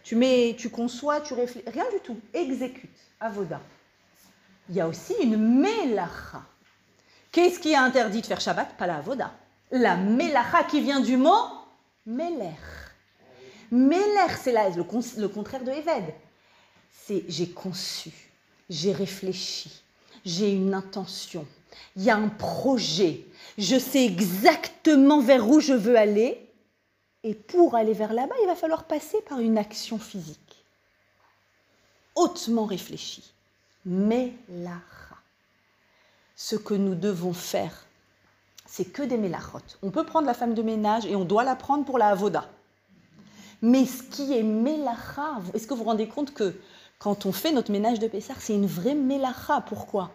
Tu 0.03 0.15
mets, 0.15 0.55
tu 0.57 0.69
conçois, 0.69 1.21
tu 1.21 1.33
réfléchis, 1.33 1.67
rien 1.67 1.85
du 1.91 1.99
tout. 2.01 2.19
Exécute. 2.33 2.95
Avoda. 3.19 3.59
Il 4.69 4.75
y 4.75 4.81
a 4.81 4.87
aussi 4.87 5.15
une 5.21 5.37
melacha. 5.37 6.43
Qu'est-ce 7.31 7.59
qui 7.59 7.71
est 7.71 7.75
interdit 7.75 8.21
de 8.21 8.25
faire 8.27 8.39
Shabbat? 8.39 8.77
Pas 8.77 8.87
la 8.87 8.97
avoda. 8.97 9.33
La 9.71 9.95
melacha 9.97 10.63
qui 10.65 10.81
vient 10.81 10.99
du 10.99 11.17
mot 11.17 11.49
meler. 12.05 12.53
Meler, 13.71 14.33
c'est 14.41 14.53
le, 14.53 15.21
le 15.21 15.27
contraire 15.27 15.63
de 15.63 15.71
Eved. 15.71 16.13
C'est 16.91 17.25
j'ai 17.27 17.49
conçu, 17.49 18.11
j'ai 18.69 18.91
réfléchi, 18.91 19.83
j'ai 20.23 20.51
une 20.51 20.73
intention, 20.73 21.45
il 21.95 22.03
y 22.03 22.09
a 22.09 22.17
un 22.17 22.29
projet, 22.29 23.25
je 23.57 23.77
sais 23.77 24.05
exactement 24.05 25.19
vers 25.19 25.47
où 25.49 25.59
je 25.59 25.73
veux 25.73 25.97
aller, 25.97 26.45
et 27.23 27.33
pour 27.33 27.75
aller 27.75 27.93
vers 27.93 28.13
là-bas, 28.13 28.35
il 28.43 28.47
va 28.47 28.55
falloir 28.55 28.83
passer 28.83 29.17
par 29.27 29.39
une 29.39 29.57
action 29.57 29.97
physique, 29.97 30.63
hautement 32.13 32.65
réfléchie. 32.65 33.31
Melacha. 33.85 34.81
Ce 36.35 36.55
que 36.55 36.73
nous 36.73 36.95
devons 36.95 37.33
faire, 37.33 37.85
c'est 38.65 38.85
que 38.85 39.03
des 39.03 39.17
melachot. 39.17 39.59
On 39.81 39.91
peut 39.91 40.03
prendre 40.03 40.27
la 40.27 40.33
femme 40.33 40.53
de 40.53 40.61
ménage 40.61 41.05
et 41.05 41.15
on 41.15 41.23
doit 41.23 41.43
la 41.43 41.55
prendre 41.55 41.85
pour 41.85 41.97
la 41.97 42.07
avoda. 42.07 42.49
Mais 43.61 43.85
ce 43.85 44.03
qui 44.03 44.33
est 44.33 44.43
melacha, 44.43 45.41
est-ce 45.53 45.65
que 45.65 45.73
vous 45.73 45.79
vous 45.79 45.89
rendez 45.89 46.07
compte 46.07 46.33
que 46.33 46.55
quand 46.99 47.25
on 47.25 47.31
fait 47.31 47.51
notre 47.51 47.71
ménage 47.71 47.99
de 47.99 48.07
Pessah, 48.07 48.33
c'est 48.39 48.53
une 48.53 48.67
vraie 48.67 48.95
melacha 48.95 49.61
Pourquoi? 49.61 50.11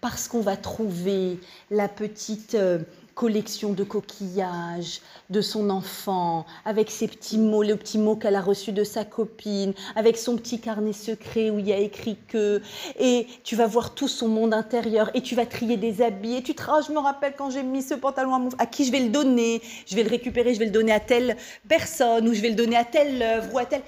Parce 0.00 0.28
qu'on 0.28 0.40
va 0.40 0.56
trouver 0.56 1.40
la 1.70 1.88
petite 1.88 2.54
euh, 2.54 2.78
collection 3.18 3.72
de 3.72 3.82
coquillages 3.82 5.00
de 5.28 5.40
son 5.40 5.70
enfant, 5.70 6.46
avec 6.64 6.88
ses 6.88 7.08
petits 7.08 7.36
mots, 7.36 7.64
le 7.64 7.74
petit 7.74 7.98
mot 7.98 8.14
qu'elle 8.14 8.36
a 8.36 8.40
reçu 8.40 8.70
de 8.70 8.84
sa 8.84 9.04
copine, 9.04 9.74
avec 9.96 10.16
son 10.16 10.36
petit 10.36 10.60
carnet 10.60 10.92
secret 10.92 11.50
où 11.50 11.58
il 11.58 11.66
y 11.66 11.72
a 11.72 11.78
écrit 11.78 12.16
que, 12.28 12.62
et 12.96 13.26
tu 13.42 13.56
vas 13.56 13.66
voir 13.66 13.96
tout 13.96 14.06
son 14.06 14.28
monde 14.28 14.54
intérieur, 14.54 15.10
et 15.14 15.20
tu 15.20 15.34
vas 15.34 15.46
trier 15.46 15.76
des 15.76 16.00
habits, 16.00 16.36
et 16.36 16.42
tu 16.44 16.54
te 16.54 16.62
oh, 16.70 16.80
je 16.86 16.92
me 16.92 17.00
rappelle 17.00 17.34
quand 17.36 17.50
j'ai 17.50 17.64
mis 17.64 17.82
ce 17.82 17.94
pantalon 17.94 18.34
à, 18.36 18.38
mon, 18.38 18.50
à 18.56 18.66
qui 18.66 18.84
je 18.84 18.92
vais 18.92 19.00
le 19.00 19.10
donner, 19.10 19.62
je 19.88 19.96
vais 19.96 20.04
le 20.04 20.10
récupérer, 20.10 20.54
je 20.54 20.60
vais 20.60 20.66
le 20.66 20.70
donner 20.70 20.92
à 20.92 21.00
telle 21.00 21.36
personne, 21.66 22.28
ou 22.28 22.34
je 22.34 22.40
vais 22.40 22.50
le 22.50 22.54
donner 22.54 22.76
à 22.76 22.84
telle 22.84 23.20
œuvre, 23.20 23.52
ou 23.52 23.58
à 23.58 23.66
telle... 23.66 23.82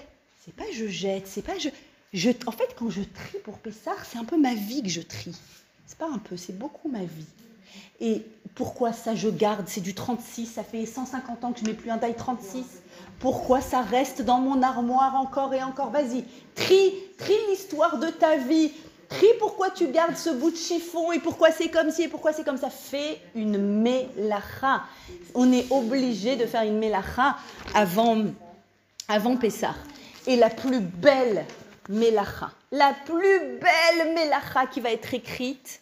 C'est 0.45 0.57
pas 0.57 0.65
je 0.73 0.89
jette, 0.89 1.29
c'est 1.29 1.43
pas 1.43 1.57
je... 1.57 1.69
je... 2.15 2.31
En 2.47 2.53
fait, 2.53 2.75
quand 2.77 2.91
je 2.91 3.03
trie 3.03 3.39
pour 3.45 3.59
Pessard, 3.59 4.05
c'est 4.11 4.19
un 4.19 4.25
peu 4.25 4.37
ma 4.37 4.55
vie 4.55 4.83
que 4.83 4.89
je 4.89 5.03
trie. 5.03 5.37
C'est 5.91 5.99
pas 5.99 6.07
un 6.07 6.19
peu, 6.19 6.37
c'est 6.37 6.57
beaucoup 6.57 6.89
ma 6.89 7.01
vie. 7.01 7.27
Et 8.01 8.25
pourquoi 8.55 8.93
ça 8.93 9.17
je 9.17 9.29
garde 9.29 9.67
C'est 9.67 9.81
du 9.81 9.93
36, 9.93 10.47
ça 10.47 10.63
fait 10.63 10.87
150 10.87 11.45
ans 11.45 11.53
que 11.53 11.59
je 11.59 11.65
mets 11.65 11.75
plus 11.75 11.91
un 11.91 11.99
taille 11.99 12.15
36. 12.15 12.65
Pourquoi 13.19 13.61
ça 13.61 13.81
reste 13.81 14.23
dans 14.23 14.39
mon 14.39 14.63
armoire 14.63 15.17
encore 15.17 15.53
et 15.53 15.61
encore? 15.65 15.91
Vas-y, 15.91 16.23
trie, 16.55 16.95
trie 17.19 17.35
l'histoire 17.49 17.99
de 17.99 18.07
ta 18.07 18.37
vie. 18.37 18.71
Trie 19.09 19.27
pourquoi 19.41 19.71
tu 19.71 19.89
gardes 19.89 20.17
ce 20.17 20.31
bout 20.31 20.53
de 20.53 20.57
chiffon 20.57 21.11
et 21.11 21.19
pourquoi 21.19 21.51
c'est 21.51 21.71
comme 21.71 21.91
ci 21.91 22.03
et 22.03 22.09
pourquoi 22.09 22.33
c'est 22.33 22.45
comme 22.45 22.57
ça. 22.57 22.71
Fais 22.71 23.21
une 23.35 23.59
mélacha. 23.59 24.85
On 25.35 25.53
est 25.53 25.73
obligé 25.73 26.37
de 26.37 26.47
faire 26.47 26.63
une 26.63 26.79
mélacha 26.79 27.37
avant, 27.75 28.27
avant 29.09 29.37
Pessah. 29.37 29.75
Et 30.29 30.37
la 30.37 30.51
plus 30.51 30.79
belle 30.79 31.47
mélacha, 31.89 32.53
la 32.71 32.95
plus 33.05 33.59
belle 33.59 34.15
mélacha 34.15 34.67
qui 34.67 34.81
va 34.81 34.93
être 34.93 35.13
écrite 35.13 35.80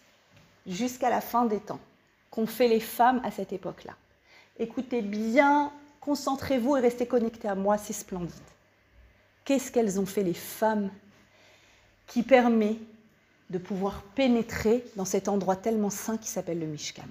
jusqu'à 0.69 1.11
la 1.11 1.21
fin 1.21 1.47
des 1.47 1.61
temps 1.61 1.81
qu'ont 2.31 2.47
fait 2.47 2.69
les 2.69 2.81
femmes 2.81 3.21
à 3.25 3.31
cette 3.31 3.53
époque-là. 3.53 3.95
Écoutez 4.59 5.03
bien, 5.03 5.73
concentrez-vous 6.01 6.77
et 6.77 6.81
restez 6.81 7.07
connectés 7.07 7.49
à 7.49 7.55
moi, 7.55 7.79
c'est 7.79 7.93
splendide. 7.93 8.35
Qu'est-ce 9.45 9.73
qu'elles 9.73 9.99
ont 9.99 10.07
fait 10.07 10.23
les 10.23 10.35
femmes 10.35 10.91
qui 12.07 12.23
permet 12.23 12.77
de 13.51 13.59
pouvoir 13.59 14.03
pénétrer 14.15 14.85
dans 14.97 15.07
cet 15.07 15.29
endroit 15.29 15.57
tellement 15.57 15.91
saint 15.91 16.19
qui 16.19 16.29
s'appelle 16.29 16.61
le 16.61 16.67
Mishkan? 16.67 17.03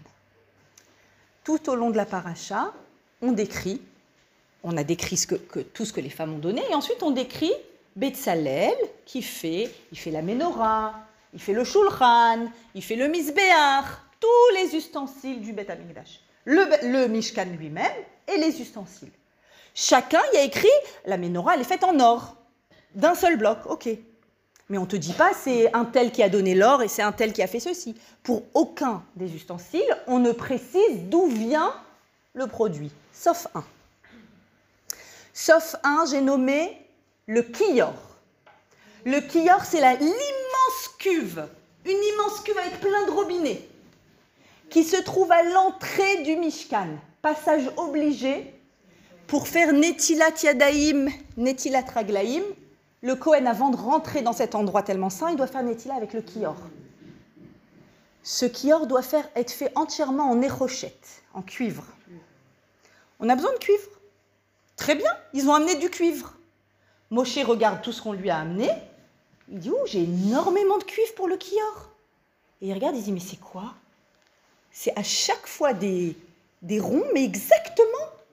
Tout 1.44 1.70
au 1.70 1.76
long 1.76 1.90
de 1.90 1.98
la 1.98 2.06
paracha, 2.06 2.74
on 3.22 3.32
décrit, 3.32 3.82
on 4.64 4.78
a 4.78 4.84
décrit 4.84 5.20
tout 5.74 5.86
ce 5.86 5.94
que 5.94 6.02
les 6.02 6.10
femmes 6.10 6.34
ont 6.34 6.40
donné, 6.40 6.62
et 6.70 6.76
ensuite 6.76 7.02
on 7.02 7.12
décrit 7.12 7.54
Betzalel 7.96 8.76
qui 9.06 9.24
fait, 9.24 9.72
il 9.92 9.98
fait 9.98 10.12
la 10.12 10.22
menorah, 10.22 11.07
il 11.34 11.42
fait 11.42 11.54
le 11.54 11.64
shulchan, 11.64 12.48
il 12.76 12.84
fait 12.84 12.96
le 12.96 13.08
misbéach, 13.08 13.86
tous 14.20 14.56
les 14.56 14.76
ustensiles 14.76 15.42
du 15.42 15.54
Beth 15.54 15.70
Amikdash. 15.70 16.22
Le, 16.46 17.08
Mishkan 17.08 17.46
lui-même 17.58 17.92
et 18.28 18.38
les 18.38 18.62
ustensiles. 18.62 19.12
Chacun 19.76 20.22
y 20.34 20.38
a 20.38 20.44
écrit, 20.44 20.68
la 21.06 21.18
menorah, 21.18 21.56
elle 21.56 21.62
est 21.62 21.66
faite 21.66 21.84
en 21.84 22.00
or, 22.00 22.38
d'un 22.96 23.16
seul 23.16 23.38
bloc, 23.38 23.60
ok. 23.66 23.90
Mais 24.70 24.78
on 24.78 24.82
ne 24.82 24.88
te 24.88 24.96
dit 24.96 25.14
pas 25.14 25.32
c'est 25.34 25.74
un 25.74 25.86
tel 25.86 26.12
qui 26.12 26.24
a 26.24 26.30
donné 26.30 26.56
l'or 26.56 26.82
et 26.84 26.88
c'est 26.88 27.02
un 27.02 27.12
tel 27.12 27.32
qui 27.32 27.42
a 27.42 27.48
fait 27.48 27.60
ceci. 27.60 27.96
Pour 28.24 28.44
aucun 28.54 29.04
des 29.16 29.34
ustensiles, 29.36 29.98
on 30.08 30.20
ne 30.20 30.32
précise 30.32 31.04
d'où 31.04 31.28
vient 31.28 31.74
le 32.34 32.48
produit, 32.48 32.92
sauf 33.14 33.48
un. 33.56 33.64
Sauf 35.34 35.76
un, 35.84 36.06
j'ai 36.10 36.22
nommé 36.22 36.82
le 37.28 37.44
kiyor. 37.44 37.94
Le 39.06 39.20
kiyor, 39.20 39.64
c'est 39.64 39.80
l'immense 39.80 40.90
cuve, 41.00 41.48
une 41.86 41.92
immense 42.14 42.42
cuve 42.42 42.58
avec 42.58 42.80
plein 42.80 43.06
de 43.06 43.12
robinets 43.12 43.68
qui 44.70 44.84
se 44.84 44.98
trouve 45.02 45.32
à 45.32 45.44
l'entrée 45.44 46.24
du 46.24 46.36
Mishkan, 46.36 46.88
passage 47.22 47.72
obligé 47.78 48.54
pour 49.28 49.48
faire 49.48 49.74
Netilat 49.74 50.42
Yadaim, 50.44 51.08
Netilat 51.38 51.86
Raglaim. 51.94 52.44
Le 53.02 53.16
Kohen, 53.16 53.48
avant 53.48 53.70
de 53.70 53.78
rentrer 53.78 54.22
dans 54.22 54.34
cet 54.34 54.56
endroit 54.56 54.84
tellement 54.84 55.10
saint, 55.10 55.30
il 55.30 55.38
doit 55.38 55.48
faire 55.48 55.64
Netilat 55.64 55.96
avec 55.96 56.14
le 56.14 56.22
Kior. 56.22 56.58
Ce 58.24 58.46
Kior 58.46 58.88
doit 58.88 59.04
faire, 59.04 59.30
être 59.36 59.52
fait 59.52 59.72
entièrement 59.76 60.30
en 60.30 60.42
érochette, 60.42 61.24
en 61.34 61.42
cuivre. 61.42 61.86
On 63.20 63.30
a 63.30 63.36
besoin 63.36 63.54
de 63.54 63.60
cuivre? 63.60 63.88
Très 64.76 64.96
bien, 64.96 65.12
ils 65.34 65.48
ont 65.48 65.54
amené 65.54 65.76
du 65.76 65.90
cuivre. 65.90 66.37
Moshe 67.10 67.38
regarde 67.38 67.82
tout 67.82 67.92
ce 67.92 68.02
qu'on 68.02 68.14
lui 68.14 68.30
a 68.30 68.40
amené. 68.40 68.70
Il 69.50 69.60
dit, 69.60 69.72
oh, 69.72 69.86
j'ai 69.86 70.04
énormément 70.04 70.78
de 70.78 70.84
cuivre 70.84 71.14
pour 71.16 71.28
le 71.28 71.38
Kior. 71.38 71.90
Et 72.62 72.68
il 72.68 72.74
regarde, 72.74 72.96
il 72.96 73.04
dit, 73.04 73.12
mais 73.12 73.20
c'est 73.20 73.40
quoi? 73.40 73.74
C'est 74.72 74.98
à 74.98 75.04
chaque 75.04 75.48
fois 75.48 75.74
des, 75.74 76.18
des 76.62 76.80
ronds, 76.80 77.06
mais 77.14 77.24
exactement 77.24 77.84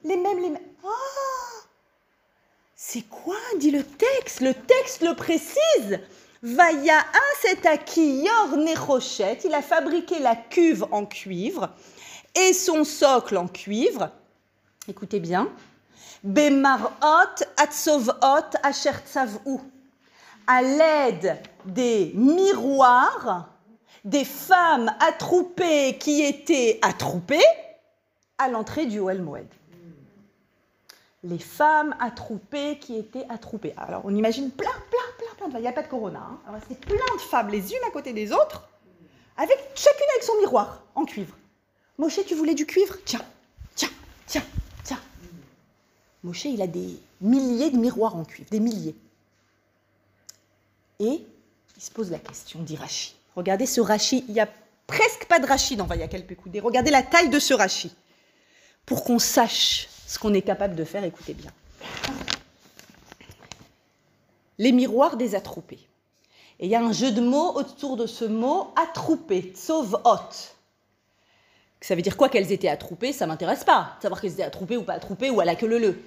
les 0.03 0.17
mêmes. 0.17 0.39
Les 0.39 0.49
mêmes. 0.49 0.61
Ah 0.83 1.63
C'est 2.75 3.07
quoi 3.07 3.37
dit 3.59 3.71
le 3.71 3.83
texte? 3.83 4.41
Le 4.41 4.53
texte 4.53 5.01
le 5.01 5.15
précise. 5.15 5.99
Vaya 6.43 7.03
c'est 7.41 7.65
à 7.65 7.77
Kiyor 7.77 8.57
Nerochette. 8.57 9.45
Il 9.45 9.53
a 9.53 9.61
fabriqué 9.61 10.19
la 10.19 10.35
cuve 10.35 10.85
en 10.91 11.05
cuivre 11.05 11.69
et 12.35 12.53
son 12.53 12.83
socle 12.83 13.37
en 13.37 13.47
cuivre. 13.47 14.09
Écoutez 14.87 15.19
bien. 15.19 15.49
Bemarot 16.23 17.43
atzovot 17.57 18.57
asher 18.63 18.91
À 20.47 20.61
l'aide 20.61 21.41
des 21.65 22.11
miroirs 22.15 23.49
des 24.05 24.23
femmes 24.23 24.93
attroupées 24.99 25.97
qui 25.97 26.23
étaient 26.23 26.79
attroupées 26.81 27.43
à 28.37 28.47
l'entrée 28.47 28.85
du 28.85 28.99
Oel 28.99 29.21
Moed. 29.21 29.47
Les 31.23 31.39
femmes 31.39 31.95
attroupées 31.99 32.77
qui 32.77 32.97
étaient 32.97 33.25
attroupées. 33.29 33.73
Alors 33.77 34.01
on 34.05 34.15
imagine 34.15 34.51
plein, 34.51 34.69
plein, 34.69 34.99
plein, 35.17 35.35
plein 35.35 35.47
de 35.47 35.51
femmes. 35.51 35.59
Il 35.59 35.63
n'y 35.63 35.67
a 35.67 35.73
pas 35.73 35.81
de 35.81 35.87
corona. 35.87 36.19
Hein. 36.47 36.59
c'est 36.67 36.79
plein 36.79 37.15
de 37.15 37.21
femmes 37.21 37.49
les 37.49 37.71
unes 37.71 37.83
à 37.87 37.89
côté 37.89 38.13
des 38.13 38.31
autres, 38.31 38.67
avec 39.37 39.57
chacune 39.73 40.07
avec 40.13 40.23
son 40.23 40.37
miroir 40.39 40.83
en 40.93 41.05
cuivre. 41.05 41.35
Moshe, 41.97 42.19
tu 42.27 42.35
voulais 42.35 42.53
du 42.53 42.67
cuivre? 42.67 42.95
Tiens, 43.05 43.25
tiens, 43.73 43.89
tiens. 44.27 44.43
Moshe, 46.25 46.45
il 46.45 46.61
a 46.63 46.67
des 46.67 46.99
milliers 47.21 47.69
de 47.69 47.77
miroirs 47.77 48.15
en 48.15 48.25
cuivre, 48.25 48.49
des 48.49 48.59
milliers. 48.59 48.95
Et 50.99 51.23
il 51.77 51.83
se 51.83 51.91
pose 51.91 52.09
la 52.09 52.17
question, 52.17 52.63
dit 52.63 52.75
Rachid. 52.75 53.13
Regardez 53.35 53.67
ce 53.67 53.79
rachis, 53.79 54.23
il 54.27 54.33
n'y 54.33 54.39
a 54.39 54.49
presque 54.87 55.25
pas 55.25 55.39
de 55.39 55.45
rachis 55.45 55.75
dans 55.75 55.85
Vaya 55.85 56.07
Pelpekoudé. 56.07 56.61
Regardez 56.61 56.89
la 56.89 57.03
taille 57.03 57.29
de 57.29 57.37
ce 57.37 57.53
rachis. 57.53 57.93
Pour 58.85 59.03
qu'on 59.03 59.19
sache 59.19 59.87
ce 60.07 60.17
qu'on 60.17 60.33
est 60.33 60.41
capable 60.41 60.75
de 60.75 60.83
faire, 60.83 61.03
écoutez 61.03 61.33
bien. 61.33 61.51
Les 64.57 64.71
miroirs 64.71 65.17
des 65.17 65.35
attroupés. 65.35 65.85
Et 66.59 66.65
il 66.65 66.71
y 66.71 66.75
a 66.75 66.81
un 66.81 66.93
jeu 66.93 67.11
de 67.11 67.21
mots 67.21 67.53
autour 67.55 67.97
de 67.97 68.07
ce 68.07 68.25
mot 68.25 68.73
attroupé, 68.81 69.53
sauve 69.55 69.99
hot. 70.05 70.31
Ça 71.81 71.93
veut 71.93 72.01
dire 72.01 72.17
quoi 72.17 72.29
qu'elles 72.29 72.51
étaient 72.51 72.69
attroupées? 72.69 73.11
Ça 73.13 73.27
m'intéresse 73.27 73.63
pas. 73.63 73.97
Savoir 74.01 74.21
qu'elles 74.21 74.33
étaient 74.33 74.43
attroupées 74.43 74.77
ou 74.77 74.83
pas 74.83 74.93
attroupées 74.93 75.29
ou 75.29 75.39
à 75.39 75.45
la 75.45 75.55
queue 75.55 75.67
le 75.67 75.77
le. 75.77 75.99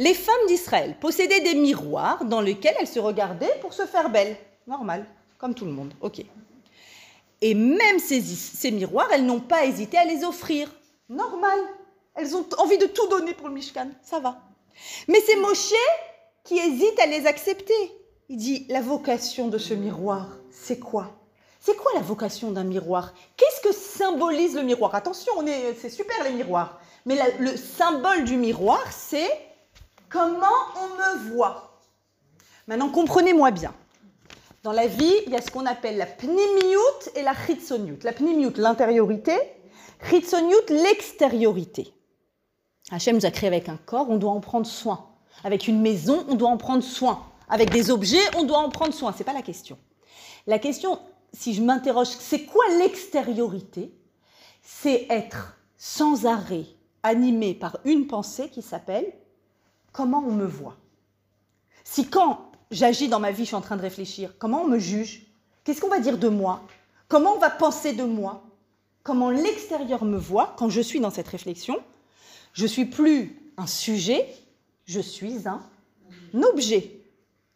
Les 0.00 0.14
femmes 0.14 0.46
d'Israël 0.48 0.96
possédaient 0.98 1.42
des 1.42 1.54
miroirs 1.54 2.24
dans 2.24 2.40
lesquels 2.40 2.74
elles 2.80 2.88
se 2.88 2.98
regardaient 2.98 3.54
pour 3.60 3.74
se 3.74 3.84
faire 3.84 4.08
belles. 4.08 4.34
Normal 4.66 5.04
comme 5.36 5.54
tout 5.54 5.64
le 5.64 5.72
monde. 5.72 5.92
Ok. 6.00 6.22
Et 7.42 7.54
même 7.54 7.98
ces, 7.98 8.70
miroirs, 8.70 9.08
elles 9.12 9.24
n'ont 9.24 9.40
pas 9.40 9.64
hésité 9.64 9.96
à 9.96 10.04
les 10.04 10.24
offrir. 10.24 10.70
Normal. 11.08 11.58
Elles 12.14 12.34
ont 12.34 12.46
envie 12.58 12.78
de 12.78 12.86
tout 12.86 13.06
donner 13.08 13.34
pour 13.34 13.48
le 13.48 13.54
Mishkan. 13.54 13.88
Ça 14.02 14.20
va. 14.20 14.40
Mais 15.06 15.20
c'est 15.26 15.36
Moshe 15.36 15.74
qui 16.44 16.58
hésite 16.58 16.98
à 16.98 17.06
les 17.06 17.26
accepter. 17.26 17.74
Il 18.30 18.36
dit, 18.36 18.66
la 18.68 18.80
vocation 18.80 19.48
de 19.48 19.58
ce 19.58 19.74
miroir, 19.74 20.28
c'est 20.50 20.78
quoi? 20.78 21.10
C'est 21.58 21.76
quoi 21.76 21.92
la 21.94 22.00
vocation 22.00 22.52
d'un 22.52 22.64
miroir? 22.64 23.12
Qu'est-ce 23.36 23.60
que 23.60 23.74
symbolise 23.74 24.54
le 24.54 24.62
miroir? 24.62 24.94
Attention, 24.94 25.32
c'est 25.78 25.90
super 25.90 26.22
les 26.24 26.32
miroirs. 26.32 26.80
Mais 27.06 27.18
le 27.38 27.54
symbole 27.56 28.24
du 28.24 28.36
miroir, 28.36 28.82
c'est 28.92 29.30
comment 30.10 30.46
on 30.76 30.88
me 30.96 31.30
voit? 31.30 31.80
Maintenant, 32.66 32.90
comprenez-moi 32.90 33.50
bien. 33.52 33.72
Dans 34.62 34.72
la 34.72 34.86
vie, 34.86 35.14
il 35.26 35.32
y 35.32 35.36
a 35.36 35.40
ce 35.40 35.50
qu'on 35.50 35.64
appelle 35.64 35.96
la 35.96 36.06
pnimiout 36.06 37.08
et 37.14 37.22
la 37.22 37.34
chitsoniut. 37.34 37.98
La 38.02 38.12
pnimiout, 38.12 38.52
l'intériorité, 38.58 39.32
chitsoniut, 40.10 40.68
l'extériorité. 40.68 41.94
Hachem 42.90 43.16
nous 43.16 43.24
a 43.24 43.30
créé 43.30 43.46
avec 43.46 43.68
un 43.68 43.78
corps, 43.78 44.10
on 44.10 44.18
doit 44.18 44.32
en 44.32 44.40
prendre 44.40 44.66
soin. 44.66 45.06
Avec 45.44 45.68
une 45.68 45.80
maison, 45.80 46.26
on 46.28 46.34
doit 46.34 46.50
en 46.50 46.58
prendre 46.58 46.82
soin. 46.82 47.24
Avec 47.48 47.70
des 47.70 47.90
objets, 47.90 48.20
on 48.36 48.44
doit 48.44 48.58
en 48.58 48.68
prendre 48.68 48.92
soin. 48.92 49.12
Ce 49.12 49.18
n'est 49.18 49.24
pas 49.24 49.32
la 49.32 49.42
question. 49.42 49.78
La 50.46 50.58
question, 50.58 50.98
si 51.32 51.54
je 51.54 51.62
m'interroge, 51.62 52.08
c'est 52.08 52.44
quoi 52.44 52.64
l'extériorité? 52.78 53.94
C'est 54.62 55.06
être 55.08 55.56
sans 55.78 56.26
arrêt 56.26 56.66
animé 57.02 57.54
par 57.54 57.78
une 57.84 58.06
pensée 58.06 58.50
qui 58.50 58.60
s'appelle 58.60 59.10
comment 59.92 60.24
on 60.26 60.32
me 60.32 60.46
voit? 60.46 60.76
Si 61.84 62.08
quand 62.08 62.50
j'agis 62.70 63.08
dans 63.08 63.20
ma 63.20 63.30
vie, 63.30 63.42
je 63.44 63.48
suis 63.48 63.56
en 63.56 63.60
train 63.60 63.76
de 63.76 63.82
réfléchir, 63.82 64.34
comment 64.38 64.62
on 64.62 64.66
me 64.66 64.78
juge? 64.78 65.26
Qu'est-ce 65.64 65.80
qu'on 65.80 65.88
va 65.88 66.00
dire 66.00 66.18
de 66.18 66.28
moi? 66.28 66.62
Comment 67.08 67.34
on 67.34 67.38
va 67.38 67.50
penser 67.50 67.92
de 67.92 68.04
moi? 68.04 68.44
Comment 69.02 69.30
l'extérieur 69.30 70.04
me 70.04 70.18
voit 70.18 70.54
quand 70.58 70.68
je 70.68 70.80
suis 70.80 71.00
dans 71.00 71.10
cette 71.10 71.28
réflexion? 71.28 71.78
Je 72.52 72.66
suis 72.66 72.84
plus 72.84 73.52
un 73.56 73.66
sujet, 73.66 74.28
je 74.86 75.00
suis 75.00 75.48
un 75.48 75.62
objet. 76.42 77.00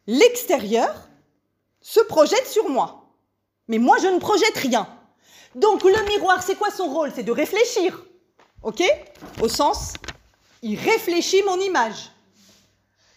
L'extérieur 0.07 1.07
se 1.81 1.99
projette 2.01 2.47
sur 2.47 2.69
moi. 2.69 3.09
Mais 3.67 3.77
moi, 3.77 3.97
je 3.99 4.07
ne 4.07 4.19
projette 4.19 4.57
rien. 4.57 4.87
Donc 5.55 5.83
le 5.83 6.05
miroir, 6.09 6.43
c'est 6.43 6.55
quoi 6.55 6.69
son 6.71 6.87
rôle? 6.87 7.11
C'est 7.15 7.23
de 7.23 7.31
réfléchir. 7.31 8.03
OK? 8.63 8.83
Au 9.41 9.47
sens, 9.47 9.93
il 10.61 10.77
réfléchit 10.77 11.43
mon 11.43 11.59
image. 11.59 12.11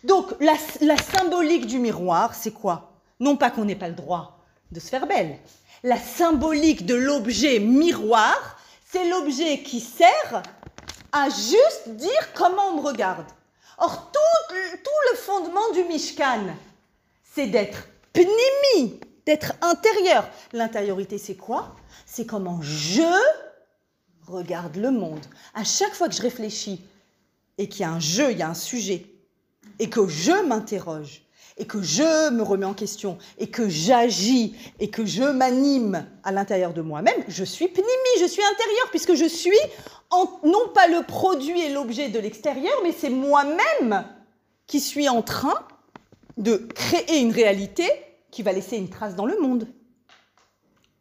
Donc 0.05 0.33
la, 0.41 0.57
symbolique 0.97 1.67
du 1.67 1.79
miroir, 1.79 2.35
c'est 2.35 2.53
quoi? 2.53 2.93
Non 3.21 3.37
pas 3.37 3.51
qu'on 3.51 3.65
n'ait 3.65 3.77
pas 3.77 3.89
le 3.89 3.95
droit 3.95 4.39
de 4.71 4.81
se 4.81 4.89
faire 4.89 5.07
belle. 5.07 5.39
La 5.83 5.99
symbolique 5.99 6.87
de 6.87 6.95
l'objet 6.95 7.59
miroir, 7.59 8.59
c'est 8.91 9.09
l'objet 9.09 9.63
qui 9.63 9.81
sert 9.81 10.43
à 11.13 11.29
juste 11.29 11.89
dire 11.89 12.33
comment 12.35 12.69
on 12.71 12.77
me 12.77 12.87
regarde. 12.87 13.27
Or, 13.79 14.11
tout, 14.13 14.19
le 15.13 15.17
fondement 15.17 15.73
du 15.73 15.85
Mishkan, 15.85 16.55
c'est 17.23 17.47
d'être 17.47 17.89
pnimi, 18.13 19.01
d'être 19.25 19.53
intérieur. 19.63 20.29
L'intériorité, 20.53 21.17
c'est 21.19 21.37
quoi? 21.37 21.77
C'est 22.05 22.27
comment 22.27 22.61
je 22.61 23.03
regarde 24.27 24.77
le 24.77 24.91
monde. 24.91 25.25
À 25.55 25.65
chaque 25.65 25.95
fois 25.95 26.09
que 26.09 26.15
je 26.15 26.23
réfléchis 26.23 26.83
et 27.57 27.69
qu'il 27.69 27.83
y 27.83 27.85
a 27.85 27.91
un 27.91 28.01
jeu, 28.01 28.33
il 28.33 28.39
y 28.39 28.43
a 28.43 28.49
un 28.49 28.55
sujet, 28.55 29.07
et 29.79 29.89
que 29.89 30.07
je 30.07 30.47
m'interroge, 30.47 31.23
et 31.57 31.67
que 31.67 31.83
je 31.83 32.31
me 32.31 32.43
remets 32.43 32.67
en 32.67 32.75
question, 32.75 33.19
et 33.39 33.49
que 33.49 33.69
j'agis, 33.69 34.55
et 34.79 34.91
que 34.91 35.05
je 35.05 35.25
m'anime 35.25 36.07
à 36.23 36.33
l'intérieur 36.33 36.73
de 36.73 36.83
moi-même, 36.83 37.25
je 37.27 37.45
suis 37.45 37.69
pnimi, 37.69 37.89
je 38.21 38.27
suis 38.27 38.43
intérieur, 38.43 38.91
puisque 38.91 39.15
je 39.15 39.27
suis 39.27 39.59
non 40.13 40.69
pas 40.73 40.87
le 40.87 41.03
produit 41.05 41.61
et 41.61 41.71
l'objet 41.71 42.09
de 42.09 42.19
l'extérieur, 42.19 42.75
mais 42.83 42.93
c'est 42.93 43.11
moi-même 43.11 44.07
qui 44.67 44.81
suis 44.81 45.09
en 45.09 45.23
train 45.23 45.67
de 46.37 46.57
créer 46.57 47.19
une 47.19 47.33
réalité 47.33 47.91
qui 48.31 48.43
va 48.43 48.53
laisser 48.53 48.77
une 48.77 48.89
trace 48.89 49.17
dans 49.17 49.27
le 49.27 49.41
monde. 49.41 49.67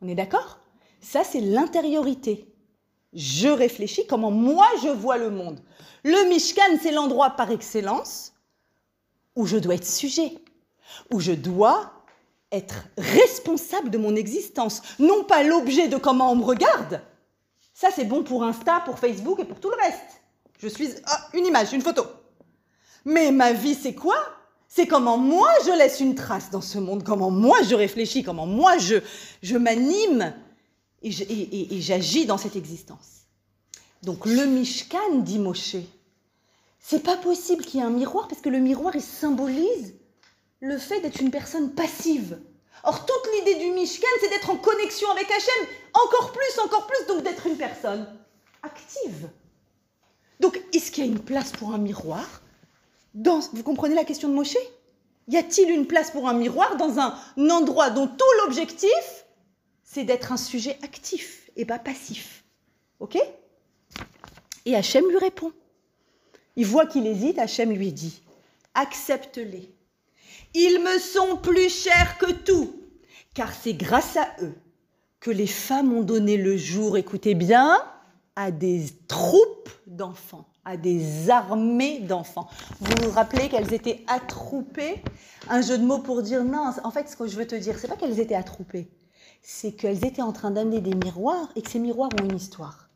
On 0.01 0.07
est 0.07 0.15
d'accord? 0.15 0.59
Ça, 1.01 1.23
c'est 1.23 1.41
l'intériorité. 1.41 2.51
Je 3.13 3.47
réfléchis 3.47 4.07
comment 4.07 4.31
moi 4.31 4.65
je 4.83 4.89
vois 4.89 5.17
le 5.17 5.29
monde. 5.29 5.59
Le 6.03 6.29
Mishkan, 6.29 6.77
c'est 6.81 6.91
l'endroit 6.91 7.31
par 7.31 7.51
excellence 7.51 8.33
où 9.37 9.45
je 9.45 9.55
dois 9.55 9.75
être 9.75 9.87
sujet, 9.87 10.33
où 11.11 11.21
je 11.21 11.31
dois 11.31 11.93
être 12.51 12.87
responsable 12.97 13.91
de 13.91 13.97
mon 13.97 14.15
existence, 14.15 14.81
non 14.99 15.23
pas 15.23 15.43
l'objet 15.43 15.87
de 15.87 15.97
comment 15.97 16.31
on 16.31 16.35
me 16.35 16.43
regarde. 16.43 17.01
Ça, 17.73 17.89
c'est 17.95 18.05
bon 18.05 18.23
pour 18.23 18.43
Insta, 18.43 18.81
pour 18.83 18.97
Facebook 18.97 19.39
et 19.39 19.45
pour 19.45 19.59
tout 19.59 19.69
le 19.69 19.77
reste. 19.81 20.21
Je 20.57 20.67
suis 20.67 20.89
ah, 21.05 21.29
une 21.33 21.45
image, 21.45 21.71
une 21.71 21.81
photo. 21.81 22.03
Mais 23.05 23.31
ma 23.31 23.53
vie, 23.53 23.75
c'est 23.75 23.93
quoi? 23.93 24.17
C'est 24.67 24.87
comment 24.87 25.17
moi 25.17 25.49
je 25.65 25.77
laisse 25.77 25.99
une 25.99 26.15
trace 26.15 26.49
dans 26.49 26.61
ce 26.61 26.79
monde, 26.79 27.03
comment 27.03 27.29
moi 27.29 27.61
je 27.61 27.75
réfléchis, 27.75 28.23
comment 28.23 28.47
moi 28.47 28.77
je, 28.79 28.95
je 29.43 29.55
m'anime 29.55 30.33
et 31.03 31.79
j'agis 31.79 32.25
dans 32.25 32.37
cette 32.37 32.55
existence. 32.55 33.27
Donc 34.01 34.25
le 34.25 34.45
Mishkan, 34.45 35.19
dit 35.19 35.39
Moshe, 35.39 35.77
c'est 36.79 37.03
pas 37.03 37.17
possible 37.17 37.65
qu'il 37.65 37.79
y 37.79 37.83
ait 37.83 37.85
un 37.85 37.89
miroir 37.89 38.27
parce 38.27 38.41
que 38.41 38.49
le 38.49 38.59
miroir, 38.59 38.93
symbolise 38.99 39.95
le 40.59 40.77
fait 40.77 41.01
d'être 41.01 41.21
une 41.21 41.31
personne 41.31 41.73
passive. 41.73 42.39
Or, 42.83 43.05
toute 43.05 43.33
l'idée 43.33 43.59
du 43.59 43.71
Mishkan, 43.71 44.07
c'est 44.21 44.29
d'être 44.29 44.49
en 44.49 44.57
connexion 44.57 45.09
avec 45.11 45.29
Hachem, 45.29 45.67
encore 45.93 46.31
plus, 46.31 46.59
encore 46.63 46.87
plus, 46.87 47.05
donc 47.07 47.23
d'être 47.23 47.45
une 47.47 47.57
personne 47.57 48.07
active. 48.63 49.29
Donc, 50.39 50.61
est-ce 50.73 50.91
qu'il 50.91 51.05
y 51.05 51.07
a 51.07 51.11
une 51.11 51.19
place 51.19 51.51
pour 51.51 51.73
un 51.73 51.77
miroir 51.77 52.41
dans, 53.13 53.39
Vous 53.53 53.63
comprenez 53.63 53.95
la 53.95 54.05
question 54.05 54.29
de 54.29 54.33
Moshe? 54.33 54.57
Y 55.27 55.37
a-t-il 55.37 55.69
une 55.69 55.87
place 55.87 56.11
pour 56.11 56.29
un 56.29 56.33
miroir 56.33 56.77
dans 56.77 56.99
un 56.99 57.17
endroit 57.49 57.89
dont 57.89 58.07
tout 58.07 58.25
l'objectif, 58.43 59.25
c'est 59.83 60.03
d'être 60.03 60.31
un 60.31 60.37
sujet 60.37 60.77
actif 60.83 61.49
et 61.55 61.65
pas 61.65 61.79
passif? 61.79 62.45
Ok? 62.99 63.17
Et 64.65 64.75
Hachem 64.75 65.05
lui 65.09 65.17
répond. 65.17 65.51
Il 66.57 66.65
voit 66.65 66.87
qu'il 66.87 67.05
hésite, 67.05 67.37
Hachem 67.37 67.71
lui 67.71 67.93
dit 67.93 68.23
Accepte-les. 68.73 69.71
Ils 70.55 70.79
me 70.79 70.99
sont 70.99 71.37
plus 71.37 71.69
chers 71.69 72.17
que 72.17 72.31
tout, 72.31 72.73
car 73.35 73.53
c'est 73.53 73.75
grâce 73.75 74.17
à 74.17 74.27
eux 74.41 74.55
que 75.19 75.29
les 75.29 75.47
femmes 75.47 75.93
ont 75.93 76.01
donné 76.01 76.35
le 76.35 76.57
jour, 76.57 76.97
écoutez 76.97 77.35
bien, 77.35 77.77
à 78.35 78.49
des 78.49 78.85
troupes 79.07 79.69
d'enfants, 79.85 80.47
à 80.65 80.77
des 80.77 81.29
armées 81.29 81.99
d'enfants. 81.99 82.47
Vous 82.79 82.93
vous 83.03 83.11
rappelez 83.11 83.49
qu'elles 83.49 83.73
étaient 83.73 84.03
attroupées? 84.07 85.03
Un 85.49 85.61
jeu 85.61 85.77
de 85.77 85.83
mots 85.83 85.99
pour 85.99 86.23
dire 86.23 86.43
non, 86.43 86.71
en 86.83 86.91
fait, 86.91 87.07
ce 87.07 87.15
que 87.15 87.27
je 87.27 87.37
veux 87.37 87.47
te 87.47 87.55
dire, 87.55 87.77
c'est 87.77 87.87
pas 87.87 87.95
qu'elles 87.95 88.19
étaient 88.19 88.35
attroupées, 88.35 88.89
c'est 89.43 89.73
qu'elles 89.73 90.03
étaient 90.05 90.23
en 90.23 90.33
train 90.33 90.49
d'amener 90.49 90.81
des 90.81 90.95
miroirs 90.95 91.49
et 91.55 91.61
que 91.61 91.69
ces 91.69 91.79
miroirs 91.79 92.09
ont 92.19 92.25
une 92.25 92.35
histoire. 92.35 92.86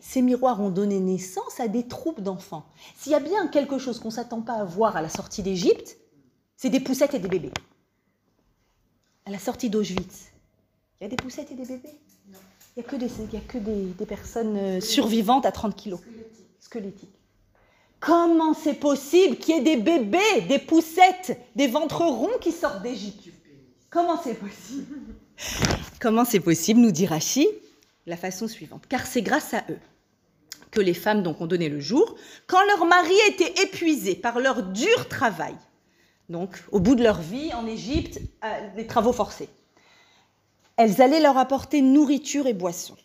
Ces 0.00 0.22
miroirs 0.22 0.60
ont 0.60 0.70
donné 0.70 1.00
naissance 1.00 1.60
à 1.60 1.68
des 1.68 1.86
troupes 1.86 2.20
d'enfants. 2.20 2.66
S'il 2.96 3.12
y 3.12 3.14
a 3.14 3.20
bien 3.20 3.48
quelque 3.48 3.78
chose 3.78 3.98
qu'on 3.98 4.08
ne 4.08 4.14
s'attend 4.14 4.40
pas 4.40 4.54
à 4.54 4.64
voir 4.64 4.96
à 4.96 5.02
la 5.02 5.08
sortie 5.08 5.42
d'Égypte, 5.42 5.98
c'est 6.56 6.70
des 6.70 6.80
poussettes 6.80 7.14
et 7.14 7.18
des 7.18 7.28
bébés. 7.28 7.52
À 9.24 9.30
la 9.30 9.38
sortie 9.38 9.70
d'Auschwitz, 9.70 10.26
il 11.00 11.04
y 11.04 11.06
a 11.06 11.08
des 11.08 11.16
poussettes 11.16 11.50
et 11.50 11.54
des 11.54 11.66
bébés? 11.66 11.98
Il 12.76 12.80
n'y 12.82 12.86
a 12.86 12.90
que, 12.90 12.96
des, 12.96 13.06
a 13.06 13.40
que 13.48 13.58
des, 13.58 14.06
personnes 14.06 14.56
euh, 14.56 14.80
survivantes 14.80 15.46
à 15.46 15.52
30 15.52 15.74
kilos. 15.74 16.00
Squelettiques. 16.60 17.08
Comment 18.00 18.52
c'est 18.52 18.74
possible 18.74 19.36
qu'il 19.36 19.54
y 19.54 19.58
ait 19.58 19.62
des 19.62 19.76
bébés, 19.76 20.42
des 20.46 20.58
poussettes, 20.58 21.40
des 21.56 21.68
ventres 21.68 22.02
ronds 22.02 22.38
qui 22.40 22.52
sortent 22.52 22.82
d'Égypte? 22.82 23.28
Comment 23.88 24.20
c'est 24.22 24.34
possible? 24.34 24.94
Comment 26.00 26.24
c'est 26.26 26.40
possible, 26.40 26.80
nous 26.80 26.90
dit 26.90 27.06
Rachid 27.06 27.48
la 28.06 28.16
façon 28.16 28.48
suivante. 28.48 28.84
Car 28.88 29.06
c'est 29.06 29.22
grâce 29.22 29.54
à 29.54 29.64
eux 29.70 29.78
que 30.70 30.80
les 30.80 30.94
femmes 30.94 31.22
donc 31.22 31.40
ont 31.40 31.46
donné 31.46 31.68
le 31.68 31.80
jour, 31.80 32.16
quand 32.46 32.62
leur 32.66 32.84
mari 32.86 33.14
était 33.28 33.62
épuisé 33.62 34.14
par 34.14 34.40
leur 34.40 34.62
dur 34.62 35.08
travail, 35.08 35.54
donc 36.28 36.62
au 36.72 36.80
bout 36.80 36.94
de 36.94 37.02
leur 37.02 37.20
vie 37.20 37.52
en 37.54 37.66
Égypte, 37.66 38.20
les 38.76 38.84
euh, 38.84 38.86
travaux 38.86 39.12
forcés. 39.12 39.48
Elles 40.76 41.00
allaient 41.00 41.20
leur 41.20 41.38
apporter 41.38 41.80
nourriture 41.80 42.46
et 42.46 42.52
boisson. 42.52 42.96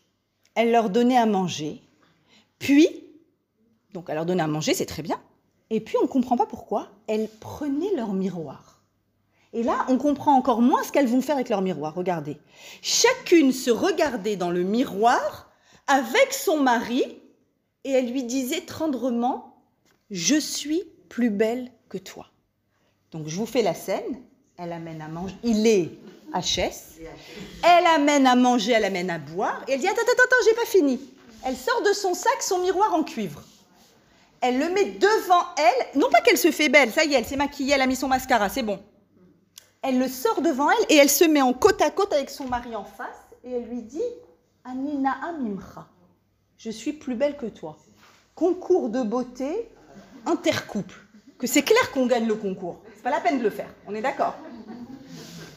Elles 0.56 0.72
leur 0.72 0.90
donnaient 0.90 1.18
à 1.18 1.26
manger. 1.26 1.82
Puis, 2.60 2.90
donc 3.94 4.10
à 4.10 4.16
leur 4.16 4.26
donner 4.26 4.44
à 4.44 4.48
manger, 4.48 4.74
c'est 4.74 4.86
très 4.86 5.04
bien. 5.04 5.22
Et 5.70 5.80
puis 5.80 5.96
on 5.98 6.04
ne 6.04 6.08
comprend 6.08 6.36
pas 6.36 6.46
pourquoi, 6.46 6.90
elles 7.08 7.30
prenaient 7.40 7.96
leur 7.96 8.14
miroir 8.14 8.71
et 9.54 9.64
là, 9.64 9.86
on 9.90 9.98
comprend 9.98 10.36
encore 10.36 10.62
moins 10.62 10.84
ce 10.84 10.92
qu'elles 10.92 11.08
vont 11.08 11.22
faire 11.22 11.36
avec 11.36 11.50
leur 11.50 11.62
miroir. 11.62 11.94
Regardez. 11.94 12.38
Chacune 12.82 13.52
se 13.52 13.70
regardait 13.70 14.38
dans 14.38 14.50
le 14.50 14.64
miroir 14.64 15.52
avec 15.88 16.34
son 16.34 16.58
mari 16.58 17.04
et 17.84 17.92
elle 17.92 18.12
lui 18.12 18.24
disait 18.24 18.62
tendrement 18.62 19.62
Je 20.10 20.40
suis 20.40 20.84
plus 21.10 21.30
belle 21.30 21.70
que 21.90 21.98
toi. 21.98 22.28
Donc 23.12 23.28
je 23.28 23.36
vous 23.36 23.46
fais 23.46 23.62
la 23.62 23.74
scène. 23.74 24.22
Elle 24.58 24.72
amène 24.72 25.02
à 25.02 25.10
manger. 25.10 25.36
Il 25.44 25.68
est 25.68 25.90
HS. 26.34 27.02
Elle 27.64 27.86
amène 27.88 28.28
à 28.28 28.38
manger, 28.38 28.72
elle 28.72 28.86
amène 28.86 29.10
à 29.10 29.20
boire. 29.20 29.66
Et 29.68 29.74
elle 29.74 29.82
dit 29.82 29.88
Attends, 29.88 30.02
attends, 30.02 30.24
attends, 30.24 30.46
j'ai 30.46 30.56
pas 30.56 30.66
fini. 30.66 31.00
Elle 31.44 31.58
sort 31.58 31.82
de 31.82 31.92
son 31.92 32.14
sac 32.14 32.42
son 32.42 32.60
miroir 32.60 32.94
en 32.94 33.04
cuivre. 33.04 33.44
Elle 34.40 34.60
le 34.60 34.70
met 34.70 34.86
devant 34.86 35.44
elle. 35.58 36.00
Non 36.00 36.10
pas 36.10 36.22
qu'elle 36.22 36.38
se 36.38 36.52
fait 36.52 36.70
belle, 36.70 36.92
ça 36.94 37.04
y 37.04 37.14
est, 37.14 37.18
elle 37.18 37.26
s'est 37.26 37.36
maquillée, 37.36 37.74
elle 37.74 37.82
a 37.82 37.88
mis 37.88 37.98
son 37.98 38.08
mascara, 38.08 38.48
c'est 38.48 38.64
bon 38.64 38.80
elle 39.82 40.00
le 40.00 40.08
sort 40.08 40.42
devant 40.42 40.70
elle 40.70 40.86
et 40.90 40.98
elle 40.98 41.10
se 41.10 41.24
met 41.24 41.42
en 41.42 41.54
côte 41.54 41.82
à 41.82 41.90
côte 41.90 42.14
avec 42.14 42.30
son 42.30 42.48
mari 42.48 42.76
en 42.76 42.84
face 42.84 43.28
et 43.44 43.52
elle 43.52 43.68
lui 43.68 43.82
dit 43.82 44.02
Anina 44.64 45.14
Amimcha, 45.24 45.88
je 46.58 46.70
suis 46.70 46.94
plus 46.94 47.16
belle 47.16 47.38
que 47.38 47.48
toi. 47.48 47.78
Concours 48.36 48.90
de 48.90 49.02
beauté 49.02 49.70
intercouple. 50.26 51.00
Que 51.40 51.48
c'est 51.48 51.64
clair 51.64 51.92
qu'on 51.92 52.06
gagne 52.06 52.28
le 52.28 52.36
concours. 52.36 52.82
C'est 52.96 53.02
pas 53.02 53.10
la 53.10 53.20
peine 53.20 53.40
de 53.40 53.44
le 53.44 53.50
faire. 53.50 53.70
On 53.88 53.96
est 53.96 54.02
d'accord 54.02 54.36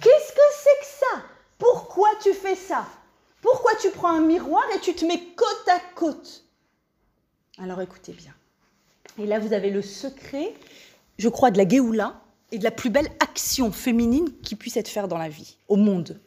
Qu'est-ce 0.01 0.33
que 0.33 0.41
c'est 0.57 0.81
que 0.81 0.87
ça? 0.87 1.23
Pourquoi 1.59 2.09
tu 2.23 2.33
fais 2.33 2.55
ça? 2.55 2.87
Pourquoi 3.43 3.73
tu 3.81 3.91
prends 3.91 4.09
un 4.09 4.21
miroir 4.21 4.65
et 4.75 4.81
tu 4.81 4.95
te 4.95 5.05
mets 5.05 5.21
côte 5.37 5.69
à 5.69 5.79
côte? 5.95 6.45
Alors 7.59 7.83
écoutez 7.83 8.13
bien. 8.13 8.33
Et 9.19 9.27
là, 9.27 9.39
vous 9.39 9.53
avez 9.53 9.71
le 9.71 9.83
secret, 9.83 10.55
je 11.19 11.29
crois, 11.29 11.51
de 11.51 11.59
la 11.59 11.69
Géoula 11.69 12.21
et 12.55 12.59
de 12.59 12.65
la 12.65 12.71
plus 12.71 12.91
belle 12.91 13.09
action 13.19 13.73
féminine 13.73 14.29
qui 14.43 14.55
puisse 14.55 14.77
être 14.77 14.89
faite 14.89 15.09
dans 15.09 15.19
la 15.19 15.29
vie, 15.29 15.59
au 15.67 15.75
monde. 15.75 16.21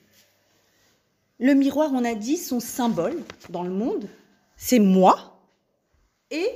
Le 1.40 1.54
miroir, 1.54 1.92
on 1.94 2.04
a 2.04 2.16
dit, 2.16 2.36
son 2.36 2.60
symbole 2.60 3.24
dans 3.50 3.64
le 3.64 3.70
monde, 3.70 4.10
c'est 4.58 4.80
moi 4.80 5.40
et 6.30 6.50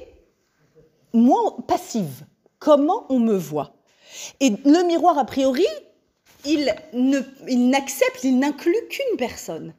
moi 1.13 1.55
passive. 1.67 2.25
Comment 2.59 3.05
on 3.09 3.19
me 3.19 3.35
voit? 3.35 3.77
Et 4.41 4.49
le 4.49 4.85
miroir, 4.85 5.17
a 5.17 5.25
priori, 5.25 5.65
il 6.45 6.65
n'accepte, 7.69 8.25
il 8.25 8.39
n'inclut 8.39 8.75
qu'une 8.89 9.17
personne. 9.17 9.73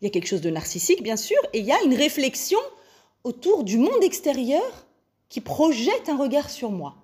Il 0.00 0.06
y 0.06 0.08
a 0.08 0.10
quelque 0.10 0.28
chose 0.28 0.40
de 0.40 0.48
narcissique, 0.48 1.02
bien 1.02 1.18
sûr, 1.18 1.36
et 1.52 1.58
il 1.58 1.66
y 1.66 1.72
a 1.72 1.82
une 1.84 1.94
réflexion 1.94 2.60
autour 3.24 3.62
du 3.62 3.76
monde 3.76 4.02
extérieur 4.02 4.86
qui 5.28 5.42
projette 5.42 6.08
un 6.08 6.16
regard 6.16 6.48
sur 6.48 6.70
moi. 6.70 6.99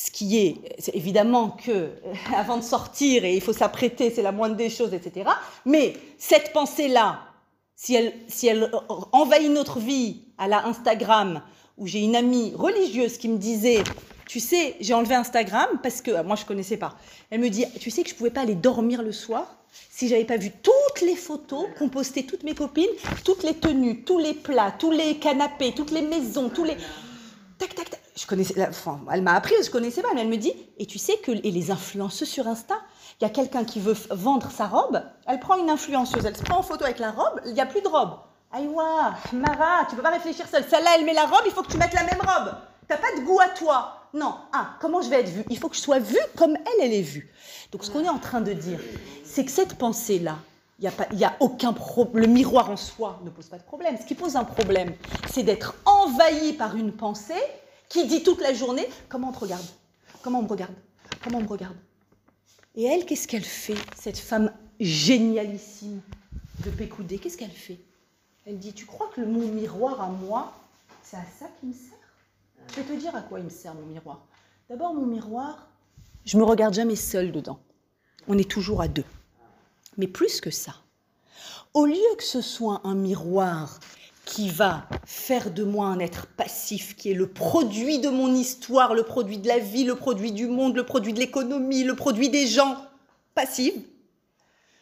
Ce 0.00 0.12
qui 0.12 0.38
est, 0.38 0.94
évidemment 0.94 1.50
que 1.50 1.90
avant 2.32 2.56
de 2.56 2.62
sortir 2.62 3.24
et 3.24 3.34
il 3.34 3.40
faut 3.40 3.52
s'apprêter, 3.52 4.12
c'est 4.14 4.22
la 4.22 4.30
moindre 4.30 4.54
des 4.54 4.70
choses, 4.70 4.94
etc. 4.94 5.28
Mais 5.64 5.94
cette 6.18 6.52
pensée-là, 6.52 7.22
si 7.74 7.96
elle, 7.96 8.12
si 8.28 8.46
elle 8.46 8.70
envahit 9.10 9.50
notre 9.50 9.80
vie 9.80 10.22
à 10.38 10.46
la 10.46 10.64
Instagram, 10.66 11.42
où 11.78 11.88
j'ai 11.88 11.98
une 11.98 12.14
amie 12.14 12.52
religieuse 12.54 13.18
qui 13.18 13.28
me 13.28 13.38
disait 13.38 13.82
tu 14.28 14.38
sais, 14.38 14.76
j'ai 14.78 14.94
enlevé 14.94 15.16
Instagram 15.16 15.66
parce 15.82 16.00
que 16.00 16.22
moi 16.22 16.36
je 16.36 16.44
connaissais 16.44 16.76
pas. 16.76 16.94
Elle 17.30 17.40
me 17.40 17.50
dit, 17.50 17.64
tu 17.80 17.90
sais 17.90 18.04
que 18.04 18.10
je 18.10 18.14
pouvais 18.14 18.30
pas 18.30 18.42
aller 18.42 18.54
dormir 18.54 19.02
le 19.02 19.10
soir 19.10 19.56
si 19.90 20.06
j'avais 20.06 20.24
pas 20.24 20.36
vu 20.36 20.52
toutes 20.62 21.00
les 21.00 21.16
photos 21.16 21.66
qu'ont 21.76 21.88
postées 21.88 22.24
toutes 22.24 22.44
mes 22.44 22.54
copines, 22.54 22.86
toutes 23.24 23.42
les 23.42 23.54
tenues, 23.54 24.04
tous 24.04 24.18
les 24.18 24.34
plats, 24.34 24.72
tous 24.78 24.92
les 24.92 25.16
canapés, 25.16 25.72
toutes 25.74 25.90
les 25.90 26.02
maisons, 26.02 26.50
tous 26.50 26.62
les 26.62 26.76
tac 27.58 27.74
tac 27.74 27.90
tac. 27.90 28.07
Elle 29.12 29.22
m'a 29.22 29.34
appris, 29.34 29.54
je 29.64 29.70
connaissais 29.70 30.02
pas, 30.02 30.08
mais 30.14 30.22
elle 30.22 30.28
me 30.28 30.36
dit, 30.36 30.52
et 30.78 30.86
tu 30.86 30.98
sais 30.98 31.16
que 31.18 31.30
les 31.30 31.70
influenceuses 31.70 32.28
sur 32.28 32.46
Insta, 32.46 32.74
il 33.20 33.24
y 33.24 33.26
a 33.26 33.30
quelqu'un 33.30 33.64
qui 33.64 33.80
veut 33.80 33.96
vendre 34.10 34.50
sa 34.50 34.66
robe, 34.66 35.02
elle 35.26 35.40
prend 35.40 35.56
une 35.56 35.70
influenceuse, 35.70 36.24
elle 36.24 36.36
se 36.36 36.42
prend 36.42 36.58
en 36.58 36.62
photo 36.62 36.84
avec 36.84 36.98
la 36.98 37.10
robe, 37.10 37.40
il 37.46 37.52
n'y 37.52 37.60
a 37.60 37.66
plus 37.66 37.82
de 37.82 37.88
robe. 37.88 38.18
Aïwa, 38.50 39.14
Mara, 39.32 39.84
tu 39.88 39.96
peux 39.96 40.02
pas 40.02 40.10
réfléchir 40.10 40.46
seule. 40.48 40.64
Celle-là, 40.68 40.90
elle 40.96 41.04
met 41.04 41.12
la 41.12 41.26
robe, 41.26 41.42
il 41.46 41.52
faut 41.52 41.62
que 41.62 41.70
tu 41.70 41.76
mettes 41.76 41.92
la 41.92 42.04
même 42.04 42.20
robe. 42.20 42.54
T'as 42.88 42.96
pas 42.96 43.14
de 43.18 43.24
goût 43.24 43.40
à 43.40 43.48
toi. 43.48 44.08
Non. 44.14 44.34
Ah, 44.52 44.70
comment 44.80 45.02
je 45.02 45.10
vais 45.10 45.20
être 45.20 45.28
vue? 45.28 45.44
Il 45.50 45.58
faut 45.58 45.68
que 45.68 45.76
je 45.76 45.82
sois 45.82 45.98
vue 45.98 46.16
comme 46.34 46.56
elle, 46.56 46.86
elle 46.86 46.94
est 46.94 47.02
vue. 47.02 47.30
Donc 47.72 47.84
ce 47.84 47.90
qu'on 47.90 48.02
est 48.02 48.08
en 48.08 48.18
train 48.18 48.40
de 48.40 48.54
dire, 48.54 48.80
c'est 49.24 49.44
que 49.44 49.50
cette 49.50 49.74
pensée-là, 49.74 50.38
il 50.80 50.90
n'y 51.12 51.24
a, 51.24 51.36
aucun. 51.40 51.74
Le 52.14 52.26
miroir 52.26 52.70
en 52.70 52.76
soi 52.76 53.20
ne 53.24 53.30
pose 53.30 53.48
pas 53.48 53.58
de 53.58 53.64
problème. 53.64 53.98
Ce 54.00 54.06
qui 54.06 54.14
pose 54.14 54.36
un 54.36 54.44
problème, 54.44 54.94
c'est 55.30 55.42
d'être 55.42 55.74
envahi 55.84 56.54
par 56.54 56.76
une 56.76 56.92
pensée 56.92 57.34
qui 57.88 58.06
dit 58.06 58.22
toute 58.22 58.40
la 58.40 58.54
journée 58.54 58.86
comment 59.08 59.30
on 59.30 59.32
te 59.32 59.38
regarde? 59.38 59.66
Comment 60.22 60.40
on 60.40 60.42
me 60.42 60.48
regarde? 60.48 60.74
Comment 61.22 61.38
on 61.38 61.42
me 61.42 61.48
regarde? 61.48 61.76
Et 62.74 62.84
elle, 62.84 63.06
qu'est-ce 63.06 63.26
qu'elle 63.26 63.44
fait 63.44 63.76
Cette 63.96 64.18
femme 64.18 64.52
génialissime 64.78 66.00
de 66.64 66.70
Pécoudé, 66.70 67.18
qu'est-ce 67.18 67.36
qu'elle 67.36 67.50
fait? 67.50 67.78
Elle 68.46 68.58
dit 68.58 68.72
Tu 68.72 68.86
crois 68.86 69.10
que 69.14 69.20
mon 69.20 69.48
miroir 69.48 70.00
à 70.00 70.08
moi, 70.08 70.52
c'est 71.02 71.16
à 71.16 71.24
ça 71.38 71.46
qu'il 71.58 71.70
me 71.70 71.74
sert? 71.74 71.98
Je 72.70 72.80
vais 72.80 72.94
te 72.94 73.00
dire 73.00 73.14
à 73.16 73.22
quoi 73.22 73.38
il 73.38 73.44
me 73.44 73.50
sert 73.50 73.74
mon 73.74 73.86
miroir. 73.86 74.26
D'abord, 74.68 74.94
mon 74.94 75.06
miroir, 75.06 75.68
je 76.24 76.36
me 76.36 76.44
regarde 76.44 76.74
jamais 76.74 76.96
seule 76.96 77.32
dedans. 77.32 77.58
On 78.26 78.36
est 78.36 78.50
toujours 78.50 78.82
à 78.82 78.88
deux. 78.88 79.04
Mais 79.96 80.06
plus 80.06 80.40
que 80.40 80.50
ça, 80.50 80.74
au 81.74 81.86
lieu 81.86 81.96
que 82.16 82.24
ce 82.24 82.42
soit 82.42 82.82
un 82.84 82.94
miroir 82.94 83.80
qui 84.28 84.50
va 84.50 84.86
faire 85.06 85.50
de 85.50 85.64
moi 85.64 85.86
un 85.86 85.98
être 86.00 86.26
passif, 86.26 86.94
qui 86.96 87.10
est 87.10 87.14
le 87.14 87.28
produit 87.28 87.98
de 87.98 88.10
mon 88.10 88.34
histoire, 88.34 88.92
le 88.92 89.02
produit 89.02 89.38
de 89.38 89.48
la 89.48 89.58
vie, 89.58 89.84
le 89.84 89.94
produit 89.94 90.32
du 90.32 90.46
monde, 90.46 90.76
le 90.76 90.84
produit 90.84 91.14
de 91.14 91.18
l'économie, 91.18 91.82
le 91.82 91.96
produit 91.96 92.28
des 92.28 92.46
gens 92.46 92.76
passifs, 93.34 93.74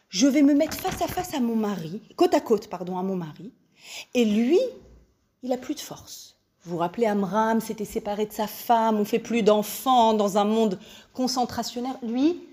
je 0.09 0.27
vais 0.27 0.41
me 0.41 0.53
mettre 0.53 0.75
face 0.77 1.01
à 1.01 1.07
face 1.07 1.33
à 1.33 1.39
mon 1.39 1.55
mari, 1.55 2.01
côte 2.17 2.33
à 2.33 2.41
côte, 2.41 2.67
pardon, 2.67 2.97
à 2.97 3.03
mon 3.03 3.15
mari, 3.15 3.53
et 4.13 4.25
lui, 4.25 4.59
il 5.43 5.53
a 5.53 5.57
plus 5.57 5.75
de 5.75 5.79
force. 5.79 6.35
Vous 6.65 6.71
vous 6.71 6.77
rappelez, 6.79 7.07
Amram 7.07 7.61
s'était 7.61 7.85
séparé 7.85 8.25
de 8.25 8.33
sa 8.33 8.47
femme, 8.47 8.99
on 8.99 9.05
fait 9.05 9.17
plus 9.17 9.43
d'enfants 9.43 10.13
dans 10.13 10.37
un 10.37 10.43
monde 10.43 10.77
concentrationnaire. 11.13 11.95
Lui, 12.03 12.43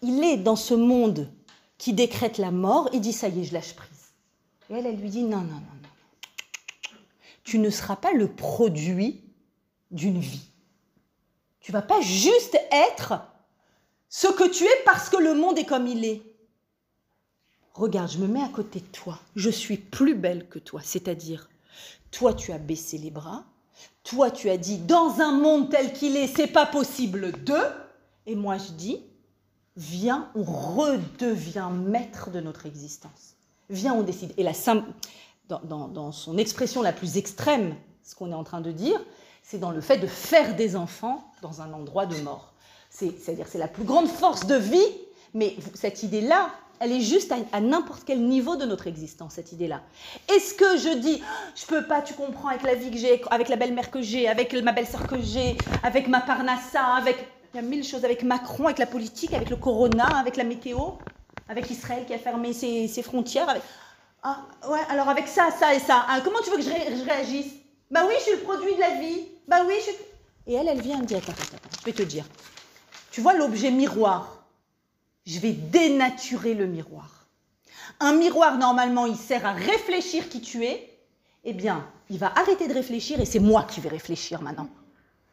il 0.00 0.24
est 0.24 0.38
dans 0.38 0.56
ce 0.56 0.72
monde 0.72 1.28
qui 1.76 1.92
décrète 1.92 2.38
la 2.38 2.50
mort, 2.50 2.88
il 2.94 3.02
dit 3.02 3.12
ça 3.12 3.28
y 3.28 3.40
est, 3.40 3.44
je 3.44 3.52
lâche 3.52 3.74
prise. 3.74 3.90
Et 4.70 4.74
elle, 4.74 4.86
elle 4.86 4.96
lui 4.96 5.10
dit 5.10 5.22
non, 5.22 5.42
non, 5.42 5.60
non. 5.60 5.83
Tu 7.44 7.58
ne 7.58 7.70
seras 7.70 7.96
pas 7.96 8.12
le 8.12 8.28
produit 8.28 9.22
d'une 9.90 10.18
vie. 10.18 10.50
Tu 11.60 11.72
vas 11.72 11.82
pas 11.82 12.00
juste 12.00 12.58
être 12.72 13.22
ce 14.08 14.26
que 14.28 14.48
tu 14.48 14.64
es 14.64 14.82
parce 14.84 15.08
que 15.08 15.16
le 15.16 15.34
monde 15.34 15.58
est 15.58 15.64
comme 15.64 15.86
il 15.86 16.04
est. 16.04 16.22
Regarde, 17.74 18.10
je 18.10 18.18
me 18.18 18.28
mets 18.28 18.42
à 18.42 18.48
côté 18.48 18.80
de 18.80 18.86
toi. 18.86 19.18
Je 19.34 19.50
suis 19.50 19.76
plus 19.76 20.14
belle 20.14 20.48
que 20.48 20.58
toi, 20.58 20.80
c'est-à-dire 20.82 21.48
toi, 22.10 22.32
tu 22.32 22.52
as 22.52 22.58
baissé 22.58 22.96
les 22.96 23.10
bras. 23.10 23.44
Toi, 24.04 24.30
tu 24.30 24.48
as 24.48 24.56
dit, 24.56 24.78
dans 24.78 25.20
un 25.20 25.32
monde 25.32 25.70
tel 25.70 25.92
qu'il 25.92 26.16
est, 26.16 26.28
c'est 26.28 26.46
pas 26.46 26.66
possible 26.66 27.32
de. 27.44 27.56
Et 28.26 28.36
moi, 28.36 28.56
je 28.56 28.70
dis, 28.70 29.02
viens, 29.76 30.30
on 30.36 30.44
redevient 30.44 31.70
maître 31.72 32.30
de 32.30 32.40
notre 32.40 32.66
existence. 32.66 33.34
Viens, 33.68 33.94
on 33.94 34.02
décide. 34.02 34.32
Et 34.36 34.44
la 34.44 34.54
dans, 35.48 36.12
son 36.12 36.38
expression 36.38 36.82
la 36.82 36.92
plus 36.92 37.16
extrême, 37.16 37.74
ce 38.02 38.14
qu'on 38.14 38.30
est 38.30 38.34
en 38.34 38.44
train 38.44 38.60
de 38.60 38.72
dire, 38.72 39.00
c'est 39.42 39.58
dans 39.58 39.70
le 39.70 39.80
fait 39.80 39.98
de 39.98 40.06
faire 40.06 40.56
des 40.56 40.76
enfants 40.76 41.24
dans 41.42 41.60
un 41.60 41.72
endroit 41.72 42.06
de 42.06 42.16
mort. 42.18 42.52
C'est-à-dire, 42.90 43.46
c'est 43.48 43.58
la 43.58 43.68
plus 43.68 43.84
grande 43.84 44.08
force 44.08 44.46
de 44.46 44.54
vie, 44.54 44.78
mais 45.34 45.56
cette 45.74 46.02
idée-là, 46.02 46.50
elle 46.80 46.92
est 46.92 47.00
juste 47.00 47.32
à, 47.52 47.60
n'importe 47.60 48.04
quel 48.04 48.22
niveau 48.22 48.56
de 48.56 48.64
notre 48.64 48.86
existence, 48.86 49.34
cette 49.34 49.52
idée-là. 49.52 49.82
Est-ce 50.28 50.54
que 50.54 50.76
je 50.76 50.98
dis, 50.98 51.22
je 51.54 51.66
peux 51.66 51.86
pas, 51.86 52.02
tu 52.02 52.14
comprends, 52.14 52.48
avec 52.48 52.62
la 52.62 52.74
vie 52.74 52.90
que 52.90 52.96
j'ai, 52.96 53.22
avec 53.30 53.48
la 53.48 53.56
belle-mère 53.56 53.90
que 53.90 54.02
j'ai, 54.02 54.28
avec 54.28 54.52
ma 54.54 54.72
belle-sœur 54.72 55.06
que 55.06 55.20
j'ai, 55.20 55.56
avec 55.82 56.08
ma 56.08 56.20
parnassa, 56.20 56.84
avec... 56.94 57.16
Il 57.52 57.58
y 57.58 57.60
a 57.60 57.62
mille 57.62 57.84
choses, 57.84 58.04
avec 58.04 58.24
Macron, 58.24 58.64
avec 58.64 58.78
la 58.78 58.86
politique, 58.86 59.32
avec 59.32 59.48
le 59.48 59.54
corona, 59.54 60.06
avec 60.18 60.36
la 60.36 60.42
météo, 60.42 60.78
avec 61.48 61.70
Israël 61.70 62.04
qui 62.04 62.12
a 62.12 62.18
fermé 62.18 62.52
ses, 62.52 63.02
frontières. 63.02 63.48
Avec... 63.48 63.62
Ah, 64.26 64.38
ouais, 64.70 64.80
alors 64.88 65.10
avec 65.10 65.28
ça, 65.28 65.50
ça 65.50 65.74
et 65.74 65.78
ça. 65.78 66.06
Ah, 66.08 66.20
comment 66.24 66.40
tu 66.42 66.50
veux 66.50 66.56
que 66.56 66.62
je, 66.62 67.04
réagisse? 67.04 67.52
Bah 67.90 68.04
oui, 68.08 68.14
je 68.18 68.22
suis 68.22 68.32
le 68.32 68.38
produit 68.38 68.74
de 68.74 68.80
la 68.80 68.94
vie. 68.98 69.28
Bah 69.46 69.58
oui, 69.66 69.74
je 69.78 69.82
suis... 69.82 69.94
Et 70.46 70.54
elle, 70.54 70.66
elle 70.66 70.80
vient 70.80 70.98
me 70.98 71.04
dire, 71.04 71.18
attends, 71.18 71.32
attends, 71.32 71.56
attends, 71.56 71.78
je 71.80 71.84
vais 71.84 71.92
te 71.92 72.02
dire. 72.02 72.24
Tu 73.10 73.20
vois 73.20 73.34
l'objet 73.34 73.70
miroir? 73.70 74.46
Je 75.26 75.38
vais 75.38 75.52
dénaturer 75.52 76.54
le 76.54 76.66
miroir. 76.66 77.26
Un 78.00 78.14
miroir, 78.14 78.56
normalement, 78.56 79.04
il 79.04 79.16
sert 79.16 79.44
à 79.44 79.52
réfléchir 79.52 80.30
qui 80.30 80.40
tu 80.40 80.64
es. 80.64 80.90
Eh 81.44 81.52
bien, 81.52 81.86
il 82.08 82.18
va 82.18 82.32
arrêter 82.34 82.66
de 82.66 82.72
réfléchir 82.72 83.20
et 83.20 83.26
c'est 83.26 83.38
moi 83.38 83.64
qui 83.64 83.80
vais 83.80 83.90
réfléchir 83.90 84.40
maintenant. 84.40 84.68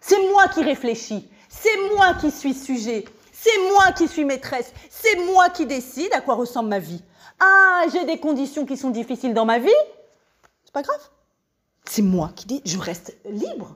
C'est 0.01 0.19
moi 0.31 0.49
qui 0.49 0.63
réfléchis. 0.63 1.29
C'est 1.47 1.95
moi 1.95 2.13
qui 2.15 2.29
suis 2.29 2.53
sujet. 2.53 3.05
C'est 3.31 3.57
moi 3.71 3.93
qui 3.93 4.09
suis 4.09 4.25
maîtresse. 4.25 4.73
C'est 4.89 5.15
moi 5.25 5.49
qui 5.49 5.65
décide 5.65 6.13
à 6.13 6.19
quoi 6.19 6.35
ressemble 6.35 6.69
ma 6.69 6.79
vie. 6.79 7.01
Ah, 7.41 7.85
j'ai 7.91 8.05
des 8.05 8.19
conditions 8.19 8.65
qui 8.65 8.77
sont 8.77 8.91
difficiles 8.91 9.33
dans 9.33 9.45
ma 9.45 9.59
vie. 9.59 9.69
C'est 10.63 10.71
pas 10.71 10.83
grave. 10.83 11.09
C'est 11.85 12.03
moi 12.03 12.31
qui 12.35 12.45
dis, 12.45 12.61
je 12.63 12.77
reste 12.77 13.17
libre. 13.25 13.75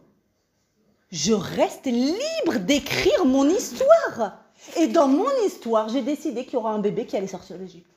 Je 1.11 1.33
reste 1.33 1.85
libre 1.85 2.59
d'écrire 2.59 3.25
mon 3.25 3.49
histoire. 3.49 4.37
Et 4.77 4.87
dans 4.87 5.07
mon 5.07 5.29
histoire, 5.45 5.89
j'ai 5.89 6.01
décidé 6.01 6.45
qu'il 6.45 6.53
y 6.53 6.57
aura 6.57 6.71
un 6.71 6.79
bébé 6.79 7.05
qui 7.05 7.17
allait 7.17 7.27
sortir 7.27 7.57
d'Égypte. 7.57 7.89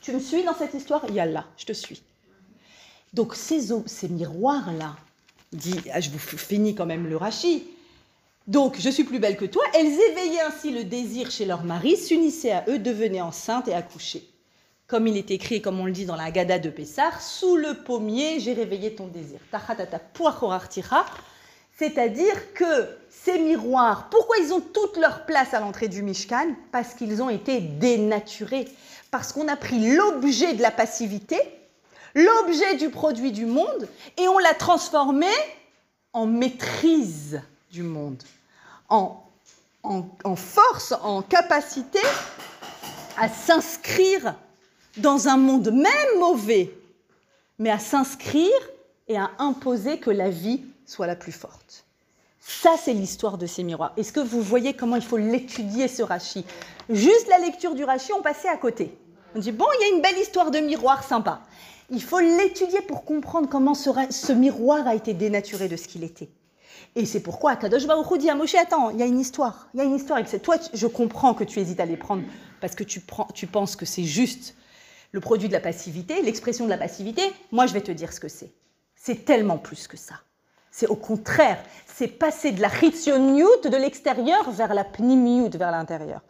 Tu 0.00 0.12
me 0.12 0.18
suis 0.18 0.42
dans 0.42 0.54
cette 0.54 0.74
histoire? 0.74 1.08
Yallah, 1.10 1.46
je 1.56 1.64
te 1.64 1.72
suis. 1.72 2.02
Donc 3.14 3.34
ces, 3.34 3.68
ces 3.86 4.08
miroirs-là, 4.08 4.96
dit, 5.52 5.80
ah, 5.92 6.00
je 6.00 6.10
vous 6.10 6.18
finis 6.18 6.74
quand 6.74 6.86
même 6.86 7.06
le 7.06 7.16
rachis. 7.16 7.68
Donc, 8.46 8.78
je 8.78 8.90
suis 8.90 9.04
plus 9.04 9.20
belle 9.20 9.36
que 9.36 9.46
toi. 9.46 9.62
Elles 9.72 9.86
éveillaient 9.86 10.42
ainsi 10.42 10.70
le 10.70 10.84
désir 10.84 11.30
chez 11.30 11.46
leur 11.46 11.62
mari, 11.62 11.96
s'unissaient 11.96 12.52
à 12.52 12.64
eux, 12.68 12.78
devenaient 12.78 13.22
enceintes 13.22 13.68
et 13.68 13.74
accouchaient. 13.74 14.24
Comme 14.94 15.08
il 15.08 15.16
est 15.16 15.32
écrit, 15.32 15.60
comme 15.60 15.80
on 15.80 15.86
le 15.86 15.90
dit 15.90 16.06
dans 16.06 16.14
la 16.14 16.30
Gada 16.30 16.60
de 16.60 16.70
Pessar, 16.70 17.20
sous 17.20 17.56
le 17.56 17.82
pommier, 17.82 18.38
j'ai 18.38 18.52
réveillé 18.52 18.94
ton 18.94 19.08
désir. 19.08 19.40
C'est-à-dire 21.76 22.52
que 22.54 22.88
ces 23.10 23.40
miroirs, 23.40 24.08
pourquoi 24.08 24.36
ils 24.38 24.52
ont 24.52 24.60
toute 24.60 24.96
leur 24.96 25.26
place 25.26 25.52
à 25.52 25.58
l'entrée 25.58 25.88
du 25.88 26.04
Mishkan? 26.04 26.54
Parce 26.70 26.94
qu'ils 26.94 27.20
ont 27.24 27.28
été 27.28 27.60
dénaturés. 27.60 28.68
Parce 29.10 29.32
qu'on 29.32 29.48
a 29.48 29.56
pris 29.56 29.96
l'objet 29.96 30.54
de 30.54 30.62
la 30.62 30.70
passivité, 30.70 31.40
l'objet 32.14 32.76
du 32.76 32.88
produit 32.88 33.32
du 33.32 33.46
monde, 33.46 33.88
et 34.16 34.28
on 34.28 34.38
l'a 34.38 34.54
transformé 34.54 35.26
en 36.12 36.26
maîtrise 36.26 37.42
du 37.72 37.82
monde, 37.82 38.22
en, 38.88 39.24
en 39.82 40.36
force, 40.36 40.94
en 41.02 41.20
capacité 41.22 41.98
à 43.16 43.28
s'inscrire 43.28 44.36
dans 44.96 45.28
un 45.28 45.36
monde 45.36 45.70
même 45.70 46.18
mauvais, 46.18 46.72
mais 47.58 47.70
à 47.70 47.78
s'inscrire 47.78 48.50
et 49.08 49.16
à 49.16 49.30
imposer 49.38 49.98
que 49.98 50.10
la 50.10 50.30
vie 50.30 50.62
soit 50.86 51.06
la 51.06 51.16
plus 51.16 51.32
forte. 51.32 51.84
Ça, 52.40 52.74
c'est 52.82 52.92
l'histoire 52.92 53.38
de 53.38 53.46
ces 53.46 53.62
miroirs. 53.62 53.92
Est-ce 53.96 54.12
que 54.12 54.20
vous 54.20 54.42
voyez 54.42 54.74
comment 54.74 54.96
il 54.96 55.02
faut 55.02 55.16
l'étudier, 55.16 55.88
ce 55.88 56.02
Rachi? 56.02 56.44
Juste 56.90 57.26
la 57.28 57.38
lecture 57.38 57.74
du 57.74 57.84
Rachi, 57.84 58.12
on 58.12 58.22
passait 58.22 58.48
à 58.48 58.56
côté. 58.56 58.96
On 59.34 59.38
dit, 59.38 59.50
bon, 59.50 59.64
il 59.78 59.82
y 59.82 59.90
a 59.90 59.96
une 59.96 60.02
belle 60.02 60.18
histoire 60.18 60.50
de 60.50 60.58
miroir 60.58 61.02
sympa. 61.04 61.40
Il 61.90 62.02
faut 62.02 62.20
l'étudier 62.20 62.82
pour 62.82 63.04
comprendre 63.04 63.48
comment 63.48 63.74
ce, 63.74 64.32
miroir 64.32 64.86
a 64.86 64.94
été 64.94 65.14
dénaturé 65.14 65.68
de 65.68 65.76
ce 65.76 65.88
qu'il 65.88 66.04
était. 66.04 66.28
Et 66.96 67.06
c'est 67.06 67.20
pourquoi 67.20 67.56
Kadosh 67.56 67.86
Baruch 67.86 68.18
dit 68.18 68.30
à 68.30 68.34
Moshe, 68.34 68.54
attends, 68.54 68.90
il 68.90 68.98
y 68.98 69.02
a 69.02 69.06
une 69.06 69.18
histoire. 69.18 69.68
Il 69.74 69.78
y 69.78 69.80
a 69.80 69.84
une 69.84 69.94
histoire. 69.94 70.18
Et 70.18 70.38
toi, 70.38 70.56
je 70.72 70.86
comprends 70.86 71.34
que 71.34 71.44
tu 71.44 71.60
hésites 71.60 71.80
à 71.80 71.86
les 71.86 71.96
prendre 71.96 72.22
parce 72.60 72.74
que 72.74 72.84
tu 72.84 73.00
penses 73.46 73.74
que 73.74 73.86
c'est 73.86 74.04
juste 74.04 74.54
le 75.14 75.20
produit 75.20 75.46
de 75.46 75.52
la 75.52 75.60
passivité, 75.60 76.20
l'expression 76.22 76.64
de 76.64 76.70
la 76.70 76.76
passivité. 76.76 77.22
Moi, 77.52 77.66
je 77.66 77.72
vais 77.72 77.80
te 77.80 77.92
dire 77.92 78.12
ce 78.12 78.18
que 78.18 78.26
c'est. 78.26 78.52
C'est 78.96 79.24
tellement 79.24 79.58
plus 79.58 79.86
que 79.86 79.96
ça. 79.96 80.16
C'est 80.72 80.88
au 80.88 80.96
contraire, 80.96 81.62
c'est 81.86 82.08
passer 82.08 82.50
de 82.50 82.60
la 82.60 82.68
chitsioniout 82.68 83.60
de 83.62 83.76
l'extérieur 83.76 84.50
vers 84.50 84.74
la 84.74 84.82
pnimiout, 84.82 85.56
vers 85.56 85.70
l'intérieur. 85.70 86.20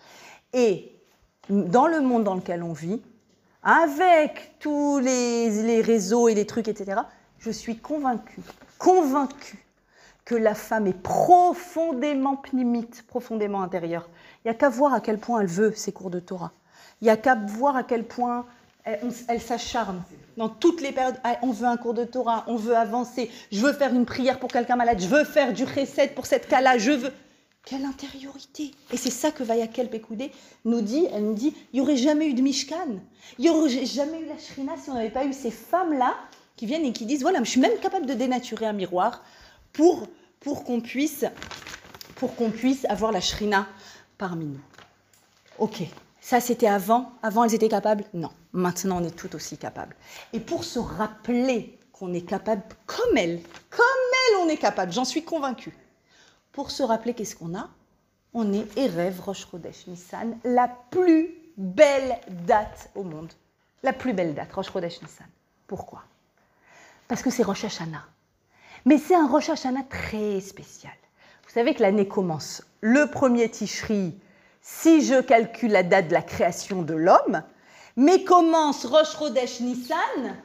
Et 0.52 0.92
dans 1.48 1.86
le 1.86 2.02
monde 2.02 2.24
dans 2.24 2.34
lequel 2.34 2.62
on 2.62 2.74
vit, 2.74 3.00
avec 3.62 4.56
tous 4.58 4.98
les, 4.98 5.62
les, 5.62 5.80
réseaux 5.80 6.28
et 6.28 6.34
les 6.34 6.44
trucs, 6.44 6.68
etc., 6.68 7.00
je 7.38 7.50
suis 7.50 7.78
convaincue, 7.78 8.42
convaincue 8.76 9.64
que 10.26 10.34
la 10.34 10.54
femme 10.54 10.86
est 10.86 11.02
profondément 11.02 12.36
pnimite, 12.36 13.06
profondément 13.06 13.62
intérieure. 13.62 14.10
Il 14.44 14.48
n'y 14.48 14.50
a 14.50 14.54
qu'à 14.54 14.68
voir 14.68 14.92
à 14.92 15.00
quel 15.00 15.16
point 15.16 15.40
elle 15.40 15.46
veut 15.46 15.72
ses 15.72 15.92
cours 15.92 16.10
de 16.10 16.20
Torah. 16.20 16.52
Il 17.00 17.04
n'y 17.04 17.10
a 17.10 17.16
qu'à 17.16 17.34
voir 17.34 17.76
à 17.76 17.82
quel 17.82 18.04
point 18.04 18.44
elle, 18.84 19.40
s'acharne 19.40 20.02
dans 20.36 20.48
toutes 20.48 20.80
les 20.80 20.92
périodes. 20.92 21.18
Ah, 21.24 21.38
on 21.42 21.50
veut 21.50 21.66
un 21.66 21.76
cours 21.76 21.94
de 21.94 22.04
Torah, 22.04 22.44
on 22.46 22.56
veut 22.56 22.76
avancer, 22.76 23.30
je 23.50 23.60
veux 23.60 23.72
faire 23.72 23.94
une 23.94 24.04
prière 24.04 24.38
pour 24.38 24.50
quelqu'un 24.50 24.76
malade, 24.76 25.00
je 25.00 25.08
veux 25.08 25.24
faire 25.24 25.52
du 25.52 25.64
recette 25.64 26.14
pour 26.14 26.26
cette 26.26 26.48
cas-là, 26.48 26.78
je 26.78 26.92
veux. 26.92 27.12
Quelle 27.64 27.86
intériorité 27.86 28.72
Et 28.92 28.98
c'est 28.98 29.10
ça 29.10 29.30
que 29.30 29.42
Vayakel 29.42 29.88
Pekoudé 29.88 30.30
nous 30.66 30.82
dit. 30.82 31.06
Elle 31.14 31.24
nous 31.24 31.34
dit 31.34 31.54
il 31.72 31.76
n'y 31.76 31.80
aurait 31.80 31.96
jamais 31.96 32.26
eu 32.26 32.34
de 32.34 32.42
Mishkan, 32.42 33.00
il 33.38 33.42
n'y 33.42 33.48
aurait 33.48 33.86
jamais 33.86 34.20
eu 34.20 34.26
la 34.26 34.36
Shrina 34.36 34.76
si 34.76 34.90
on 34.90 34.94
n'avait 34.94 35.08
pas 35.08 35.24
eu 35.24 35.32
ces 35.32 35.50
femmes-là 35.50 36.14
qui 36.56 36.66
viennent 36.66 36.84
et 36.84 36.92
qui 36.92 37.06
disent 37.06 37.22
voilà, 37.22 37.42
je 37.42 37.48
suis 37.48 37.60
même 37.60 37.78
capable 37.80 38.04
de 38.04 38.12
dénaturer 38.12 38.66
un 38.66 38.74
miroir 38.74 39.22
pour, 39.72 40.06
pour 40.40 40.64
qu'on 40.64 40.82
puisse, 40.82 41.24
pour 42.16 42.36
qu'on 42.36 42.50
puisse 42.50 42.84
avoir 42.84 43.12
la 43.12 43.22
Shrina 43.22 43.66
parmi 44.18 44.44
nous. 44.44 44.60
Ok, 45.58 45.84
ça, 46.24 46.40
c'était 46.40 46.68
avant. 46.68 47.12
Avant, 47.22 47.44
elles 47.44 47.52
étaient 47.52 47.68
capables? 47.68 48.02
Non. 48.14 48.30
Maintenant, 48.54 49.02
on 49.02 49.04
est 49.04 49.14
tout 49.14 49.36
aussi 49.36 49.58
capables. 49.58 49.94
Et 50.32 50.40
pour 50.40 50.64
se 50.64 50.78
rappeler 50.78 51.78
qu'on 51.92 52.14
est 52.14 52.22
capable, 52.22 52.62
comme 52.86 53.14
elles, 53.18 53.42
comme 53.68 53.84
elles, 54.30 54.36
on 54.38 54.48
est 54.48 54.56
capable, 54.56 54.90
j'en 54.90 55.04
suis 55.04 55.22
convaincue. 55.22 55.76
Pour 56.50 56.70
se 56.70 56.82
rappeler 56.82 57.12
qu'est-ce 57.12 57.36
qu'on 57.36 57.54
a? 57.54 57.68
On 58.32 58.54
est 58.54 58.66
Erev 58.78 59.20
Rosh 59.20 59.46
Chodesh 59.50 59.86
Nissan, 59.86 60.38
la 60.44 60.74
plus 60.90 61.34
belle 61.58 62.18
date 62.46 62.88
au 62.94 63.02
monde. 63.02 63.30
La 63.82 63.92
plus 63.92 64.14
belle 64.14 64.34
date, 64.34 64.50
Rosh 64.54 64.72
Chodesh 64.72 65.02
Nissan. 65.02 65.26
Pourquoi? 65.66 66.04
Parce 67.06 67.20
que 67.20 67.28
c'est 67.28 67.42
Rosh 67.42 67.64
Hashanah. 67.64 68.06
Mais 68.86 68.96
c'est 68.96 69.14
un 69.14 69.28
Rosh 69.28 69.50
Hashanah 69.50 69.84
très 69.90 70.40
spécial. 70.40 70.94
Vous 71.46 71.52
savez 71.52 71.74
que 71.74 71.82
l'année 71.82 72.08
commence 72.08 72.62
le 72.80 73.10
premier 73.10 73.50
Tishri 73.50 74.18
si 74.66 75.04
je 75.04 75.20
calcule 75.20 75.72
la 75.72 75.82
date 75.82 76.08
de 76.08 76.14
la 76.14 76.22
création 76.22 76.80
de 76.80 76.94
l'homme, 76.94 77.42
mais 77.96 78.24
commence 78.24 78.86
Rosh 78.86 79.18
Chodesh 79.18 79.60
Nissan, 79.60 80.36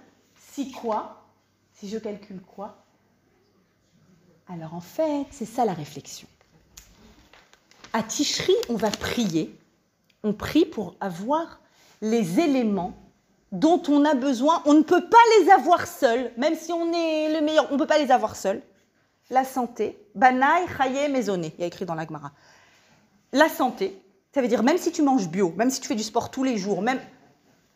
si 0.52 0.74
quoi 0.74 1.24
Si 1.72 1.88
je 1.88 1.98
calcule 1.98 2.42
quoi 2.42 2.84
Alors 4.50 4.74
en 4.74 4.82
fait, 4.82 5.26
c'est 5.32 5.46
ça 5.46 5.64
la 5.64 5.72
réflexion. 5.72 6.28
À 7.94 8.04
Tishri, 8.04 8.54
on 8.68 8.76
va 8.76 8.92
prier. 8.92 9.58
On 10.24 10.34
prie 10.34 10.66
pour 10.66 10.96
avoir 11.00 11.62
les 12.02 12.42
éléments 12.42 12.94
dont 13.54 13.82
on 13.88 14.04
a 14.04 14.16
besoin. 14.16 14.62
On 14.66 14.74
ne 14.74 14.84
peut 14.84 15.08
pas 15.10 15.18
les 15.40 15.50
avoir 15.50 15.88
seuls, 15.88 16.34
même 16.36 16.56
si 16.56 16.74
on 16.74 16.92
est 16.92 17.40
le 17.40 17.46
meilleur, 17.46 17.68
on 17.72 17.76
ne 17.76 17.80
peut 17.80 17.88
pas 17.88 17.98
les 17.98 18.12
avoir 18.12 18.36
seuls. 18.36 18.62
La 19.30 19.46
santé, 19.46 19.98
Banaï, 20.14 20.66
Chaye, 20.78 21.10
Maisonné, 21.10 21.54
il 21.58 21.62
y 21.62 21.64
a 21.64 21.68
écrit 21.68 21.86
dans 21.86 21.96
l'Agmara. 21.96 22.34
La 23.32 23.48
santé, 23.48 23.98
ça 24.34 24.42
veut 24.42 24.48
dire 24.48 24.64
même 24.64 24.78
si 24.78 24.92
tu 24.92 25.02
manges 25.02 25.28
bio, 25.28 25.54
même 25.58 25.70
si 25.70 25.82
tu 25.82 25.88
fais 25.88 25.96
du 25.96 26.04
sport 26.04 26.32
tous 26.32 26.44
les 26.44 26.58
jours, 26.58 26.82
même 26.82 27.00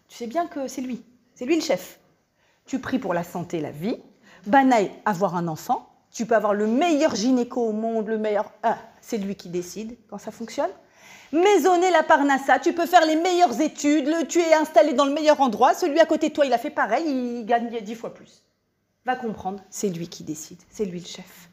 tu 0.07 0.17
sais 0.17 0.27
bien 0.27 0.47
que 0.47 0.67
c'est 0.67 0.81
lui, 0.81 1.03
c'est 1.33 1.45
lui 1.45 1.55
le 1.55 1.61
chef. 1.61 1.99
Tu 2.65 2.79
pries 2.79 2.99
pour 2.99 3.13
la 3.13 3.23
santé, 3.23 3.59
la 3.59 3.71
vie. 3.71 3.97
Banaï, 4.45 4.91
avoir 5.05 5.35
un 5.35 5.47
enfant. 5.47 5.89
Tu 6.11 6.25
peux 6.25 6.35
avoir 6.35 6.53
le 6.53 6.67
meilleur 6.67 7.15
gynéco 7.15 7.61
au 7.61 7.71
monde, 7.71 8.07
le 8.07 8.17
meilleur. 8.17 8.51
Ah, 8.61 8.77
c'est 9.01 9.17
lui 9.17 9.35
qui 9.35 9.49
décide 9.49 9.97
quand 10.09 10.17
ça 10.17 10.31
fonctionne. 10.31 10.69
Maisonner 11.31 11.89
la 11.89 12.03
parnassa, 12.03 12.59
tu 12.59 12.73
peux 12.73 12.85
faire 12.85 13.05
les 13.07 13.15
meilleures 13.15 13.59
études, 13.59 14.27
tu 14.27 14.39
es 14.39 14.53
installé 14.53 14.93
dans 14.93 15.05
le 15.05 15.13
meilleur 15.13 15.41
endroit, 15.41 15.73
celui 15.73 15.99
à 15.99 16.05
côté 16.05 16.29
de 16.29 16.33
toi, 16.33 16.45
il 16.45 16.53
a 16.53 16.59
fait 16.59 16.69
pareil, 16.69 17.05
il 17.07 17.45
gagne 17.45 17.81
dix 17.81 17.95
fois 17.95 18.13
plus. 18.13 18.43
Va 19.03 19.15
comprendre, 19.15 19.59
c'est 19.71 19.89
lui 19.89 20.07
qui 20.07 20.23
décide, 20.23 20.61
c'est 20.69 20.85
lui 20.85 20.99
le 20.99 21.07
chef 21.07 21.49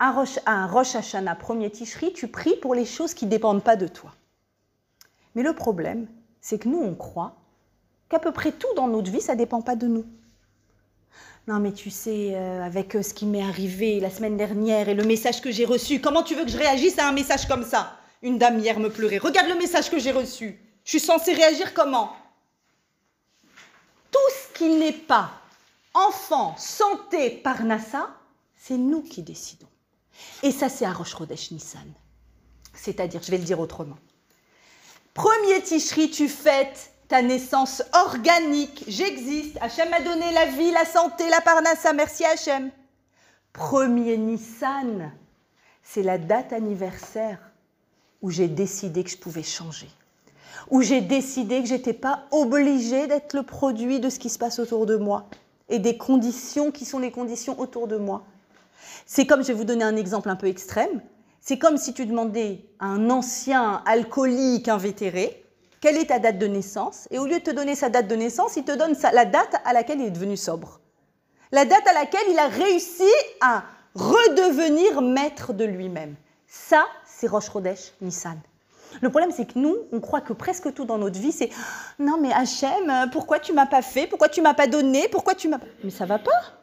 Rosh, 0.00 0.38
un 0.46 0.66
Rosh 0.66 0.94
Hashanah, 0.94 1.34
premier 1.34 1.70
Tishri, 1.70 2.12
tu 2.12 2.28
pries 2.28 2.56
pour 2.56 2.74
les 2.74 2.86
choses 2.86 3.12
qui 3.12 3.26
ne 3.26 3.30
dépendent 3.30 3.62
pas 3.62 3.76
de 3.76 3.86
toi. 3.86 4.14
Mais 5.34 5.42
le 5.42 5.52
problème, 5.52 6.08
c'est 6.40 6.58
que 6.58 6.68
nous, 6.68 6.80
on 6.80 6.94
croit 6.94 7.36
qu'à 8.08 8.18
peu 8.18 8.32
près 8.32 8.52
tout 8.52 8.72
dans 8.76 8.88
notre 8.88 9.10
vie, 9.10 9.20
ça 9.20 9.34
ne 9.34 9.38
dépend 9.38 9.60
pas 9.60 9.76
de 9.76 9.86
nous. 9.86 10.06
Non, 11.46 11.58
mais 11.58 11.72
tu 11.72 11.90
sais, 11.90 12.34
euh, 12.34 12.62
avec 12.62 12.94
euh, 12.94 13.02
ce 13.02 13.14
qui 13.14 13.26
m'est 13.26 13.42
arrivé 13.42 14.00
la 14.00 14.10
semaine 14.10 14.36
dernière 14.36 14.88
et 14.88 14.94
le 14.94 15.04
message 15.04 15.40
que 15.40 15.50
j'ai 15.50 15.64
reçu, 15.64 16.00
comment 16.00 16.22
tu 16.22 16.34
veux 16.34 16.44
que 16.44 16.50
je 16.50 16.58
réagisse 16.58 16.98
à 16.98 17.08
un 17.08 17.12
message 17.12 17.46
comme 17.46 17.64
ça? 17.64 17.96
Une 18.22 18.38
dame 18.38 18.58
hier 18.58 18.78
me 18.78 18.90
pleurait. 18.90 19.18
Regarde 19.18 19.48
le 19.48 19.56
message 19.56 19.90
que 19.90 19.98
j'ai 19.98 20.12
reçu. 20.12 20.58
Je 20.84 20.90
suis 20.90 21.00
censée 21.00 21.32
réagir 21.32 21.74
comment? 21.74 22.12
Tout 24.10 24.18
ce 24.30 24.58
qui 24.58 24.68
n'est 24.68 24.92
pas 24.92 25.30
enfant, 25.94 26.54
santé, 26.56 27.30
parnassa, 27.30 28.10
c'est 28.56 28.76
nous 28.76 29.02
qui 29.02 29.22
décidons. 29.22 29.69
Et 30.42 30.52
ça, 30.52 30.68
c'est 30.68 30.84
à 30.84 30.92
Rosh 30.92 31.14
Nissan. 31.50 31.92
C'est-à-dire, 32.74 33.20
je 33.22 33.30
vais 33.30 33.38
le 33.38 33.44
dire 33.44 33.60
autrement. 33.60 33.96
Premier 35.14 35.62
Tishri, 35.62 36.10
tu 36.10 36.28
fêtes 36.28 36.92
ta 37.08 37.22
naissance 37.22 37.82
organique. 37.92 38.84
J'existe. 38.86 39.58
Hachem 39.60 39.90
m'a 39.90 40.00
donné 40.00 40.32
la 40.32 40.46
vie, 40.46 40.70
la 40.70 40.84
santé, 40.84 41.28
la 41.28 41.40
parnassa. 41.40 41.92
Merci 41.92 42.24
Hachem. 42.24 42.70
Premier 43.52 44.16
Nissan, 44.16 45.12
c'est 45.82 46.04
la 46.04 46.18
date 46.18 46.52
anniversaire 46.52 47.38
où 48.22 48.30
j'ai 48.30 48.48
décidé 48.48 49.02
que 49.02 49.10
je 49.10 49.16
pouvais 49.16 49.42
changer. 49.42 49.88
Où 50.70 50.82
j'ai 50.82 51.00
décidé 51.00 51.62
que 51.62 51.68
je 51.68 51.74
n'étais 51.74 51.92
pas 51.92 52.26
obligée 52.30 53.08
d'être 53.08 53.34
le 53.34 53.42
produit 53.42 53.98
de 53.98 54.08
ce 54.08 54.18
qui 54.18 54.30
se 54.30 54.38
passe 54.38 54.60
autour 54.60 54.86
de 54.86 54.96
moi 54.96 55.26
et 55.68 55.78
des 55.78 55.96
conditions 55.96 56.70
qui 56.70 56.84
sont 56.84 56.98
les 56.98 57.10
conditions 57.10 57.58
autour 57.58 57.88
de 57.88 57.96
moi. 57.96 58.24
C'est 59.06 59.26
comme, 59.26 59.42
je 59.42 59.48
vais 59.48 59.54
vous 59.54 59.64
donner 59.64 59.84
un 59.84 59.96
exemple 59.96 60.28
un 60.28 60.36
peu 60.36 60.46
extrême, 60.46 61.00
c'est 61.40 61.58
comme 61.58 61.76
si 61.76 61.94
tu 61.94 62.06
demandais 62.06 62.64
à 62.78 62.86
un 62.86 63.10
ancien 63.10 63.82
alcoolique 63.86 64.68
invétéré 64.68 65.44
quelle 65.80 65.96
est 65.96 66.06
ta 66.06 66.18
date 66.18 66.38
de 66.38 66.46
naissance, 66.46 67.08
et 67.10 67.18
au 67.18 67.26
lieu 67.26 67.38
de 67.38 67.44
te 67.44 67.50
donner 67.50 67.74
sa 67.74 67.88
date 67.88 68.06
de 68.06 68.14
naissance, 68.14 68.56
il 68.56 68.64
te 68.64 68.72
donne 68.72 68.94
la 69.14 69.24
date 69.24 69.56
à 69.64 69.72
laquelle 69.72 70.00
il 70.00 70.06
est 70.06 70.10
devenu 70.10 70.36
sobre. 70.36 70.80
La 71.52 71.64
date 71.64 71.86
à 71.88 71.94
laquelle 71.94 72.26
il 72.30 72.38
a 72.38 72.48
réussi 72.48 73.10
à 73.40 73.64
redevenir 73.94 75.00
maître 75.00 75.52
de 75.52 75.64
lui-même. 75.64 76.14
Ça, 76.46 76.84
c'est 77.06 77.26
Roche 77.26 77.48
Rodesh 77.48 77.92
Nissan. 78.00 78.38
Le 79.00 79.08
problème, 79.08 79.30
c'est 79.34 79.46
que 79.46 79.58
nous, 79.58 79.76
on 79.92 80.00
croit 80.00 80.20
que 80.20 80.32
presque 80.32 80.74
tout 80.74 80.84
dans 80.84 80.98
notre 80.98 81.18
vie, 81.18 81.32
c'est 81.32 81.50
non, 81.98 82.18
mais 82.20 82.32
Hachem, 82.32 83.10
pourquoi 83.12 83.38
tu 83.38 83.52
m'as 83.52 83.66
pas 83.66 83.82
fait? 83.82 84.06
Pourquoi 84.06 84.28
tu 84.28 84.42
m'as 84.42 84.54
pas 84.54 84.66
donné? 84.66 85.08
Pourquoi 85.08 85.34
tu 85.34 85.48
m'as 85.48 85.58
Mais 85.82 85.90
ça 85.90 86.06
va 86.06 86.18
pas. 86.18 86.59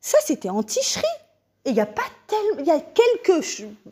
Ça, 0.00 0.18
c'était 0.24 0.48
anti-chri. 0.48 1.02
Et 1.64 1.70
il 1.70 1.74
n'y 1.74 1.80
a 1.80 1.86
pas 1.86 2.02
tellement. 2.26 2.58
Il 2.60 2.66
y 2.66 2.70
a 2.70 2.80
quelques. 2.80 3.44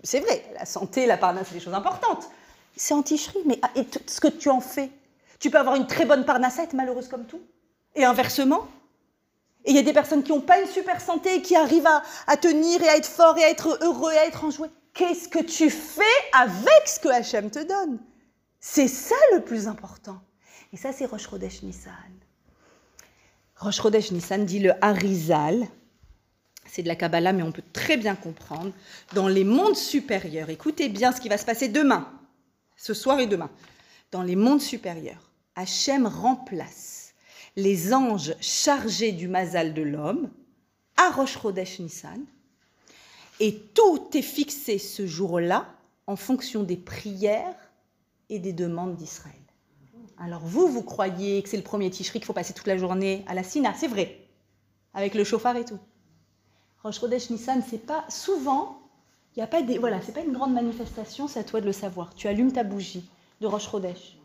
C'est 0.03 0.21
vrai, 0.21 0.45
la 0.55 0.65
santé, 0.65 1.07
la 1.07 1.17
parnasse, 1.17 1.49
c'est 1.49 1.55
des 1.55 1.61
choses 1.61 1.75
importantes. 1.75 2.29
C'est 2.77 2.95
anti-chri, 2.95 3.39
mais 3.45 3.59
ah, 3.63 3.71
et 3.75 3.87
ce 4.07 4.21
que 4.21 4.29
tu 4.29 4.49
en 4.49 4.61
fais 4.61 4.91
Tu 5.39 5.51
peux 5.51 5.59
avoir 5.59 5.75
une 5.75 5.87
très 5.87 6.05
bonne 6.05 6.25
parnasse 6.25 6.59
être 6.59 6.73
malheureuse 6.73 7.09
comme 7.09 7.25
tout. 7.25 7.41
Et 7.95 8.05
inversement. 8.05 8.69
Et 9.65 9.71
il 9.73 9.77
y 9.77 9.81
a 9.81 9.83
des 9.83 9.93
personnes 9.93 10.23
qui 10.23 10.33
n'ont 10.33 10.41
pas 10.41 10.61
une 10.61 10.69
super 10.69 11.01
santé 11.01 11.37
et 11.37 11.43
qui 11.43 11.57
arrivent 11.57 11.89
à, 12.27 12.37
tenir 12.37 12.83
et 12.83 12.89
à 12.89 12.97
être 12.97 13.09
fort 13.09 13.37
et 13.37 13.45
à 13.45 13.51
être 13.51 13.79
heureux 13.83 14.13
et 14.13 14.19
à 14.19 14.27
être 14.27 14.45
enjoué. 14.45 14.69
Qu'est-ce 14.95 15.29
que 15.29 15.41
tu 15.41 15.69
fais 15.69 16.03
avec 16.33 16.87
ce 16.87 17.01
que 17.01 17.09
Hachem 17.09 17.51
te 17.51 17.59
donne? 17.59 17.99
C'est 18.61 18.89
ça 18.89 19.17
le 19.35 19.43
plus 19.43 19.69
important. 19.69 20.19
Et 20.73 20.77
ça, 20.77 20.93
c'est 20.93 21.07
Rosh 21.07 21.29
Chodesh 21.29 21.63
Nissan. 21.63 21.93
Rosh 23.57 23.81
Chodesh 23.81 24.11
Nissan 24.13 24.45
dit 24.45 24.61
le 24.61 24.73
Harizal. 24.83 25.69
C'est 26.69 26.83
de 26.83 26.89
la 26.89 26.97
Kabbalah, 26.97 27.33
mais 27.33 27.43
on 27.43 27.53
peut 27.53 27.63
très 27.73 27.97
bien 27.97 28.15
comprendre. 28.15 28.73
Dans 29.15 29.29
les 29.29 29.45
mondes 29.45 29.77
supérieurs, 29.77 30.51
écoutez 30.51 30.89
bien 30.89 31.13
ce 31.13 31.21
qui 31.21 31.29
va 31.29 31.39
se 31.39 31.47
passer 31.47 31.69
demain, 31.69 32.09
ce 32.77 32.95
soir 32.95 33.19
et 33.21 33.27
demain. 33.27 33.51
Dans 34.13 34.23
les 34.23 34.37
mondes 34.37 34.61
supérieurs, 34.61 35.31
Hachem 35.57 36.07
remplace 36.07 37.15
les 37.57 37.93
anges 37.93 38.35
chargés 38.41 39.13
du 39.13 39.29
mazal 39.29 39.75
de 39.75 39.83
l'homme 39.83 40.31
à 40.97 41.11
Rosh 41.11 41.39
Nissan. 41.81 42.25
Et 43.41 43.57
tout 43.75 44.09
est 44.15 44.23
fixé 44.23 44.79
ce 44.79 45.07
jour-là 45.07 45.67
en 46.07 46.17
fonction 46.17 46.63
des 46.63 46.77
prières 46.77 47.55
et 48.29 48.39
des 48.39 48.53
demandes 48.53 48.97
d'Israël. 48.97 49.35
Alors 50.19 50.41
vous, 50.45 50.67
vous 50.69 50.83
croyez 50.83 51.43
que 51.43 51.49
c'est 51.49 51.57
le 51.57 51.63
premier 51.63 51.91
ticherie 51.91 52.19
qu'il 52.19 52.27
faut 52.27 52.33
passer 52.33 52.53
toute 52.53 52.67
la 52.67 52.77
journée 52.77 53.25
à 53.29 53.35
la 53.35 53.43
Sina, 53.43 53.75
c'est 53.75 53.89
vrai, 53.89 54.19
avec 54.95 55.15
le 55.15 55.25
chauffard 55.25 55.57
et 55.57 55.65
tout. 55.65 55.79
Rosh 56.83 57.01
Chodesh 57.01 57.31
Nissan, 57.31 57.63
c'est 57.69 57.85
pas 57.85 58.05
souvent, 58.09 58.79
il 59.37 59.41
y 59.41 59.43
a 59.43 59.47
pas 59.47 59.63
des, 59.63 59.79
voilà, 59.79 60.01
c'est 60.01 60.13
pas 60.13 60.23
une 60.23 60.33
grande 60.33 60.53
manifestation, 60.53 61.29
c'est 61.29 61.41
à 61.41 61.45
toi 61.45 61.61
de 61.61 61.67
le 61.67 61.73
savoir. 61.73 62.15
Tu 62.15 62.29
allumes 62.29 62.53
ta 62.53 62.65
bougie 62.65 63.09
de 63.41 63.47
Rosh 63.47 63.69
Chodesh 63.71 64.17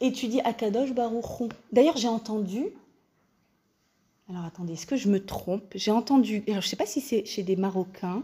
et 0.00 0.12
tu 0.12 0.28
dis 0.28 0.40
Akadosh 0.42 0.92
Baruch 0.92 1.24
D'ailleurs, 1.72 1.96
j'ai 1.96 2.08
entendu. 2.08 2.66
Alors 4.30 4.44
attendez, 4.44 4.74
est-ce 4.74 4.86
que 4.86 4.96
je 4.96 5.08
me 5.08 5.24
trompe? 5.24 5.64
J'ai 5.74 5.90
entendu, 5.90 6.42
alors, 6.48 6.60
je 6.60 6.66
ne 6.66 6.70
sais 6.70 6.76
pas 6.76 6.86
si 6.86 7.00
c'est 7.00 7.24
chez 7.24 7.42
des 7.42 7.56
Marocains, 7.56 8.22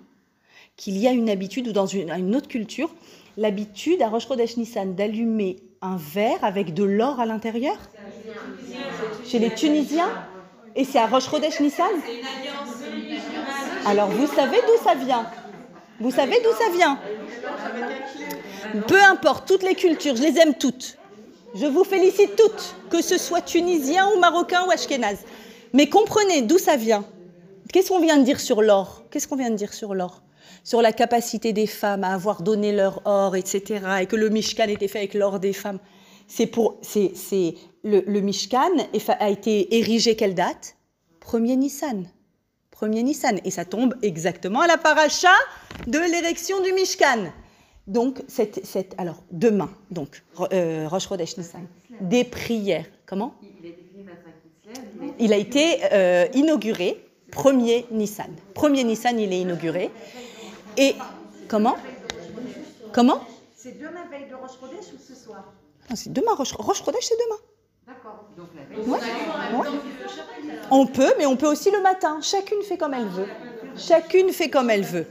qu'il 0.76 0.98
y 0.98 1.06
a 1.08 1.12
une 1.12 1.30
habitude 1.30 1.68
ou 1.68 1.72
dans 1.72 1.86
une, 1.86 2.10
une 2.10 2.36
autre 2.36 2.48
culture, 2.48 2.90
l'habitude 3.36 4.02
à 4.02 4.08
Rosh 4.08 4.28
Chodesh 4.28 4.56
Nissan 4.56 4.94
d'allumer 4.94 5.56
un 5.80 5.96
verre 5.96 6.42
avec 6.44 6.74
de 6.74 6.84
l'or 6.84 7.20
à 7.20 7.26
l'intérieur? 7.26 7.76
Chez 9.24 9.38
les 9.38 9.54
Tunisiens? 9.54 10.10
Et 10.76 10.84
c'est 10.84 10.98
à 10.98 11.06
Roche 11.06 11.30
Nissan? 11.60 11.86
Alors 13.86 14.08
vous 14.08 14.26
savez 14.26 14.58
d'où 14.66 14.82
ça 14.82 14.94
vient 14.94 15.26
Vous 16.00 16.10
savez 16.10 16.40
d'où 16.42 16.50
ça 16.58 16.70
vient 16.72 16.98
Peu 18.86 19.02
importe, 19.02 19.46
toutes 19.46 19.62
les 19.62 19.74
cultures, 19.74 20.16
je 20.16 20.22
les 20.22 20.38
aime 20.38 20.54
toutes. 20.54 20.96
Je 21.54 21.66
vous 21.66 21.84
félicite 21.84 22.34
toutes, 22.36 22.74
que 22.90 23.02
ce 23.02 23.18
soit 23.18 23.42
tunisien 23.42 24.08
ou 24.14 24.18
marocain 24.18 24.64
ou 24.66 24.70
ashkénaze. 24.70 25.18
Mais 25.72 25.88
comprenez 25.88 26.42
d'où 26.42 26.58
ça 26.58 26.76
vient. 26.76 27.04
Qu'est-ce 27.72 27.90
qu'on 27.90 28.00
vient 28.00 28.16
de 28.16 28.24
dire 28.24 28.40
sur 28.40 28.62
l'or? 28.62 29.04
Qu'est-ce 29.10 29.28
qu'on 29.28 29.36
vient 29.36 29.50
de 29.50 29.56
dire 29.56 29.74
sur 29.74 29.94
l'or? 29.94 30.22
Sur 30.62 30.80
la 30.80 30.92
capacité 30.92 31.52
des 31.52 31.66
femmes 31.66 32.04
à 32.04 32.14
avoir 32.14 32.42
donné 32.42 32.72
leur 32.72 33.02
or, 33.04 33.36
etc., 33.36 33.80
et 34.00 34.06
que 34.06 34.16
le 34.16 34.30
Mishkan 34.30 34.68
était 34.68 34.88
fait 34.88 34.98
avec 34.98 35.14
l'or 35.14 35.40
des 35.40 35.52
femmes. 35.52 35.78
C'est 36.26 36.46
pour, 36.46 36.76
c'est, 36.80 37.12
le, 37.82 38.00
le, 38.06 38.20
Mishkan 38.20 38.70
a 39.20 39.28
été 39.28 39.76
érigé 39.76 40.16
quelle 40.16 40.34
date? 40.34 40.76
Premier 41.20 41.56
Nissan. 41.56 42.06
Premier 42.74 43.04
Nissan. 43.04 43.38
Et 43.44 43.50
ça 43.50 43.64
tombe 43.64 43.94
exactement 44.02 44.60
à 44.60 44.66
la 44.66 44.76
paracha 44.76 45.34
de 45.86 45.98
l'érection 45.98 46.60
du 46.60 46.72
Mishkan. 46.72 47.32
Donc, 47.86 48.22
cette, 48.28 48.66
cette, 48.66 48.94
alors, 48.98 49.22
demain, 49.30 49.70
donc, 49.90 50.24
euh, 50.52 50.88
Rosh 50.88 51.08
Chodesh 51.08 51.36
Nissan, 51.36 51.66
des 52.00 52.24
prières. 52.24 52.86
Comment? 53.06 53.34
Il 55.20 55.32
a 55.32 55.36
été 55.36 55.80
euh, 55.92 56.26
inauguré, 56.34 57.06
premier 57.30 57.86
Nissan. 57.90 58.34
Premier 58.54 58.82
Nissan, 58.82 59.20
il 59.20 59.32
est 59.32 59.40
inauguré. 59.40 59.90
Et 60.76 60.96
comment? 61.46 61.76
Comment? 62.92 63.20
C'est 63.54 63.78
demain 63.78 64.04
veille 64.10 64.28
de 64.28 64.34
Roche 64.34 64.58
Chodesh 64.60 64.92
ou 64.94 64.98
ce 64.98 65.14
soir? 65.14 65.52
C'est 65.94 66.12
demain. 66.12 66.34
Chodesh, 66.42 67.04
c'est 67.04 67.14
demain. 67.24 67.40
D'accord. 67.86 68.14
Donc 68.14 68.14
la 68.14 68.22
veille. 68.22 68.23
Ouais. 68.86 68.98
Ouais. 69.54 69.68
On 70.70 70.86
peut, 70.86 71.14
mais 71.18 71.26
on 71.26 71.36
peut 71.36 71.46
aussi 71.46 71.70
le 71.70 71.80
matin. 71.80 72.18
Chacune 72.20 72.62
fait 72.62 72.76
comme 72.76 72.94
elle 72.94 73.06
veut. 73.06 73.28
Chacune 73.76 74.32
fait 74.32 74.50
comme 74.50 74.70
elle 74.70 74.84
veut. 74.84 75.06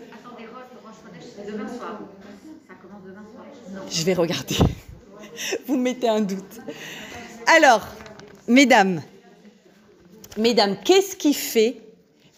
Je 3.90 4.04
vais 4.04 4.14
regarder. 4.14 4.58
Vous 5.68 5.78
me 5.78 5.84
mettez 5.84 6.10
un 6.10 6.22
doute. 6.22 6.60
Alors, 7.56 7.88
mesdames, 8.48 9.02
mesdames, 10.38 10.78
qu'est-ce 10.84 11.16
qui 11.16 11.34
fait 11.34 11.84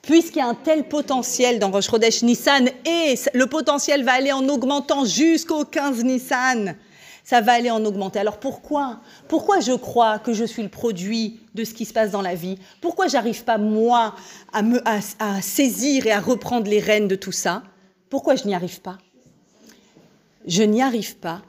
puisqu'il 0.05 0.39
y 0.39 0.41
a 0.41 0.47
un 0.47 0.55
tel 0.55 0.87
potentiel 0.87 1.59
dans 1.59 1.71
Rosh 1.71 1.91
Nissan, 2.21 2.69
et 2.85 3.15
le 3.33 3.47
potentiel 3.47 4.03
va 4.03 4.13
aller 4.13 4.31
en 4.31 4.47
augmentant 4.49 5.03
jusqu'au 5.03 5.65
15 5.65 6.03
Nissan, 6.03 6.75
ça 7.25 7.41
va 7.41 7.51
aller 7.51 7.69
en 7.69 7.83
augmenter. 7.83 8.19
Alors 8.19 8.39
pourquoi 8.39 9.01
Pourquoi 9.27 9.59
je 9.59 9.73
crois 9.73 10.19
que 10.19 10.31
je 10.31 10.45
suis 10.45 10.63
le 10.63 10.69
produit 10.69 11.41
de 11.53 11.65
ce 11.65 11.73
qui 11.73 11.83
se 11.83 11.91
passe 11.91 12.11
dans 12.11 12.21
la 12.21 12.35
vie? 12.35 12.57
Pourquoi 12.79 13.07
j'arrive 13.07 13.43
pas, 13.43 13.57
moi, 13.57 14.15
à, 14.53 14.61
me, 14.61 14.81
à, 14.87 15.41
saisir 15.41 16.07
et 16.07 16.11
à 16.11 16.21
reprendre 16.21 16.69
les 16.69 16.79
rênes 16.79 17.09
de 17.09 17.15
tout 17.15 17.33
ça? 17.33 17.63
Pourquoi 18.09 18.35
je 18.35 18.45
n'y 18.45 18.55
arrive 18.55 18.79
pas? 18.79 18.97
Je 20.47 20.63
n'y 20.63 20.81
arrive 20.81 21.17
pas 21.17 21.41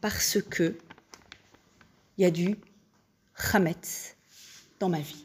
parce 0.00 0.38
que 0.40 0.76
il 2.16 2.22
y 2.22 2.24
a 2.26 2.30
du 2.30 2.56
chametz 3.34 4.14
dans 4.78 4.88
ma 4.88 5.00
vie 5.00 5.24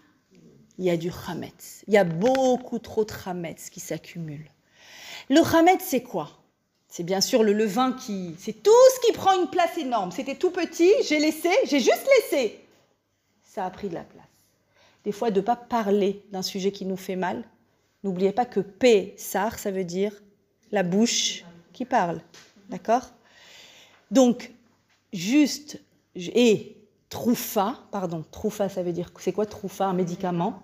il 0.78 0.86
y 0.86 0.90
a 0.90 0.98
du 0.98 1.12
chametz. 1.12 1.84
Il 1.88 1.94
y 1.94 1.98
a 1.98 2.04
beaucoup 2.04 2.80
trop 2.80 3.04
de 3.04 3.12
chametz 3.12 3.70
qui 3.70 3.80
s'accumule. 3.80 4.46
Le 5.30 5.44
chametz, 5.44 5.84
c'est 5.84 6.04
quoi? 6.04 6.30
C'est 6.88 7.04
bien 7.04 7.22
sûr 7.22 7.44
le 7.44 7.54
levain 7.54 7.92
qui... 7.94 8.36
C'est 8.38 8.64
tout 8.64 8.72
ce 8.96 9.06
qui 9.06 9.14
prend 9.14 9.40
une 9.40 9.50
place 9.50 9.78
énorme. 9.78 10.12
C'était 10.12 10.36
tout 10.36 10.52
petit, 10.52 10.92
j'ai 11.04 11.20
laissé, 11.20 11.50
j'ai 11.66 11.80
juste 11.80 12.08
laissé. 12.18 12.60
Ça 13.44 13.66
a 13.66 13.70
pris 13.70 13.90
de 13.90 13.96
la 13.96 14.04
place. 14.04 14.24
Des 15.04 15.12
fois, 15.12 15.32
de 15.32 15.40
ne 15.40 15.46
pas 15.46 15.56
parler 15.56 16.24
d'un 16.32 16.42
sujet 16.42 16.72
qui 16.72 16.86
nous 16.86 16.98
fait 16.98 17.16
mal. 17.16 17.44
N'oubliez 18.04 18.32
pas 18.32 18.46
que 18.46 18.60
P, 18.60 19.14
sar, 19.18 19.60
ça 19.60 19.72
veut 19.72 19.84
dire 19.84 20.14
la 20.72 20.84
bouche 20.84 21.44
qui 21.74 21.86
parle. 21.86 22.22
D'accord? 22.70 23.10
Donc, 24.12 24.52
juste, 25.14 25.82
et 26.16 26.78
troufa, 27.10 27.80
pardon, 27.92 28.24
troufa, 28.32 28.70
ça 28.70 28.84
veut 28.84 28.94
dire, 28.94 29.12
c'est 29.20 29.34
quoi 29.34 29.46
troufa, 29.46 29.86
un 29.88 29.94
médicament? 29.94 30.62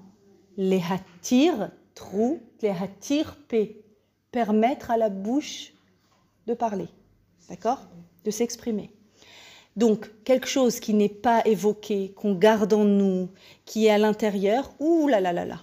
Les 0.57 0.81
hatir, 0.89 1.71
trou, 1.95 2.41
les 2.61 2.69
hatir, 2.69 3.35
p, 3.47 3.83
permettre 4.31 4.91
à 4.91 4.97
la 4.97 5.09
bouche 5.09 5.72
de 6.47 6.53
parler, 6.53 6.87
d'accord? 7.49 7.81
De 8.23 8.31
s'exprimer. 8.31 8.91
Donc, 9.75 10.11
quelque 10.23 10.47
chose 10.47 10.79
qui 10.79 10.93
n'est 10.93 11.09
pas 11.09 11.41
évoqué, 11.45 12.13
qu'on 12.15 12.35
garde 12.35 12.73
en 12.73 12.85
nous, 12.85 13.29
qui 13.65 13.87
est 13.87 13.89
à 13.89 13.97
l'intérieur, 13.97 14.71
ouh 14.79 15.07
là 15.07 15.19
là 15.19 15.33
là 15.33 15.45
là, 15.45 15.59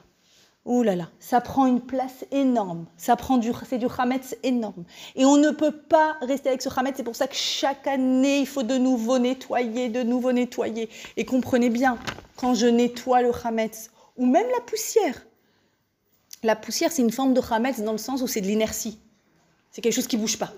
Ouh 0.67 0.83
là 0.83 0.95
là, 0.95 1.09
ça 1.21 1.41
prend 1.41 1.65
une 1.65 1.81
place 1.81 2.27
énorme. 2.33 2.85
Ça 2.99 3.17
prend 3.17 3.39
du, 3.39 3.51
c'est 3.67 3.79
du 3.79 3.89
chametz 3.89 4.37
énorme. 4.43 4.85
Et 5.17 5.25
on 5.25 5.39
ne 5.39 5.51
peut 5.51 5.73
pas 5.73 6.19
rester 6.21 6.51
avec 6.51 6.61
ce 6.61 6.69
chametz. 6.69 6.95
C'est 6.97 7.03
pour 7.03 7.17
ça 7.17 7.27
que 7.27 7.35
chaque 7.35 7.87
année, 7.87 8.41
il 8.41 8.47
faut 8.47 8.63
de 8.63 8.77
nouveau 8.77 9.19
nettoyer, 9.19 9.89
de 9.89 10.03
nouveau 10.03 10.33
nettoyer. 10.33 10.91
Et 11.17 11.25
comprenez 11.25 11.71
bien, 11.71 11.99
quand 12.37 12.55
je 12.55 12.67
nettoie 12.67 13.23
le 13.23 13.33
chametz, 13.33 13.91
ou 14.19 14.27
même 14.27 14.47
la 14.55 14.61
poussière, 14.61 15.27
la 16.43 16.57
poussière, 16.57 16.93
c'est 16.93 17.03
une 17.03 17.11
forme 17.11 17.33
de 17.33 17.41
chametz 17.41 17.81
dans 17.81 17.93
le 17.93 17.99
sens 17.99 18.21
où 18.21 18.27
c'est 18.27 18.43
de 18.43 18.47
l'inertie. 18.47 18.99
C'est 19.71 19.81
quelque 19.81 19.95
chose 19.95 20.07
qui 20.07 20.19
bouge 20.19 20.39
pas. 20.39 20.53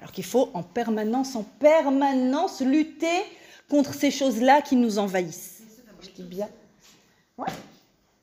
Alors 0.00 0.12
qu'il 0.12 0.24
faut 0.24 0.50
en 0.54 0.62
permanence, 0.62 1.36
en 1.36 1.42
permanence 1.42 2.62
lutter 2.62 3.22
contre 3.68 3.94
ces 3.94 4.10
choses-là 4.10 4.62
qui 4.62 4.76
nous 4.76 4.98
envahissent. 4.98 5.62
Je 6.02 6.08
dis 6.10 6.22
bien. 6.22 6.48
Ouais, 7.36 7.52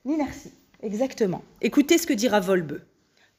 l'inertie. 0.04 0.52
Exactement. 0.82 1.44
Écoutez 1.62 2.00
ce 2.00 2.08
que 2.08 2.14
dira 2.14 2.40
Volbe. 2.40 2.82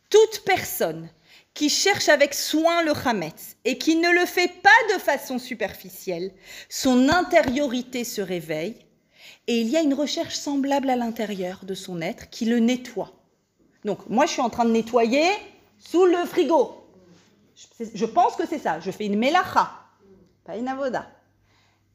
Toute 0.09 0.45
personne 0.45 1.09
qui 1.53 1.69
cherche 1.69 2.09
avec 2.09 2.35
soin 2.35 2.83
le 2.83 2.93
Hametz 2.93 3.57
et 3.65 3.79
qui 3.79 3.97
ne 3.97 4.11
le 4.11 4.25
fait 4.25 4.53
pas 4.63 4.95
de 4.95 5.01
façon 5.01 5.41
superficielle, 5.41 6.33
son 6.69 7.09
intériorité 7.09 8.05
se 8.05 8.21
réveille 8.21 8.77
et 9.49 9.61
il 9.61 9.69
y 9.69 9.77
a 9.77 9.83
une 9.83 9.95
recherche 9.95 10.37
semblable 10.37 10.91
à 10.91 10.97
l'intérieur 10.97 11.65
de 11.65 11.75
son 11.75 12.01
être 12.01 12.31
qui 12.31 12.45
le 12.45 12.61
nettoie. 12.61 13.13
Donc, 13.85 14.09
moi, 14.09 14.27
je 14.27 14.33
suis 14.33 14.43
en 14.43 14.51
train 14.51 14.65
de 14.65 14.71
nettoyer 14.71 15.27
sous 15.79 16.05
le 16.05 16.25
frigo. 16.27 16.78
Je 17.95 18.05
pense 18.05 18.37
que 18.37 18.47
c'est 18.47 18.59
ça. 18.59 18.81
Je 18.81 18.91
fais 18.91 19.07
une 19.07 19.19
melacha, 19.19 19.71
pas 20.45 20.57
une 20.57 20.69
avoda. 20.69 21.07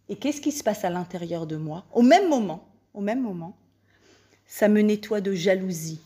Et 0.10 0.16
qu'est-ce 0.18 0.42
qui 0.42 0.52
se 0.52 0.64
passe 0.64 0.84
à 0.84 0.90
l'intérieur 0.90 1.48
de 1.48 1.56
moi? 1.56 1.86
Au 1.94 2.02
même 2.02 2.28
moment, 2.30 2.68
au 2.94 3.02
même 3.02 3.22
moment, 3.22 3.56
ça 4.46 4.68
me 4.68 4.82
nettoie 4.82 5.22
de 5.22 5.34
jalousie, 5.34 6.00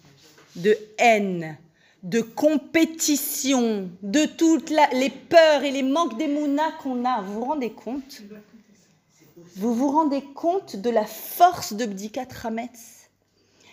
de 0.55 0.77
haine, 0.97 1.57
de 2.03 2.21
compétition, 2.21 3.89
de 4.03 4.25
toutes 4.25 4.69
les 4.69 5.09
peurs 5.09 5.63
et 5.63 5.71
les 5.71 5.83
manques 5.83 6.17
d'émouna 6.17 6.71
qu'on 6.83 7.03
a. 7.05 7.21
Vous 7.21 7.33
vous 7.33 7.45
rendez 7.45 7.71
compte? 7.71 8.21
Vous 9.55 9.73
vous 9.73 9.91
rendez 9.91 10.21
compte 10.21 10.75
de 10.75 10.89
la 10.89 11.05
force 11.05 11.73
de 11.73 11.85
Bdikat 11.85 12.27
Hametz 12.43 13.09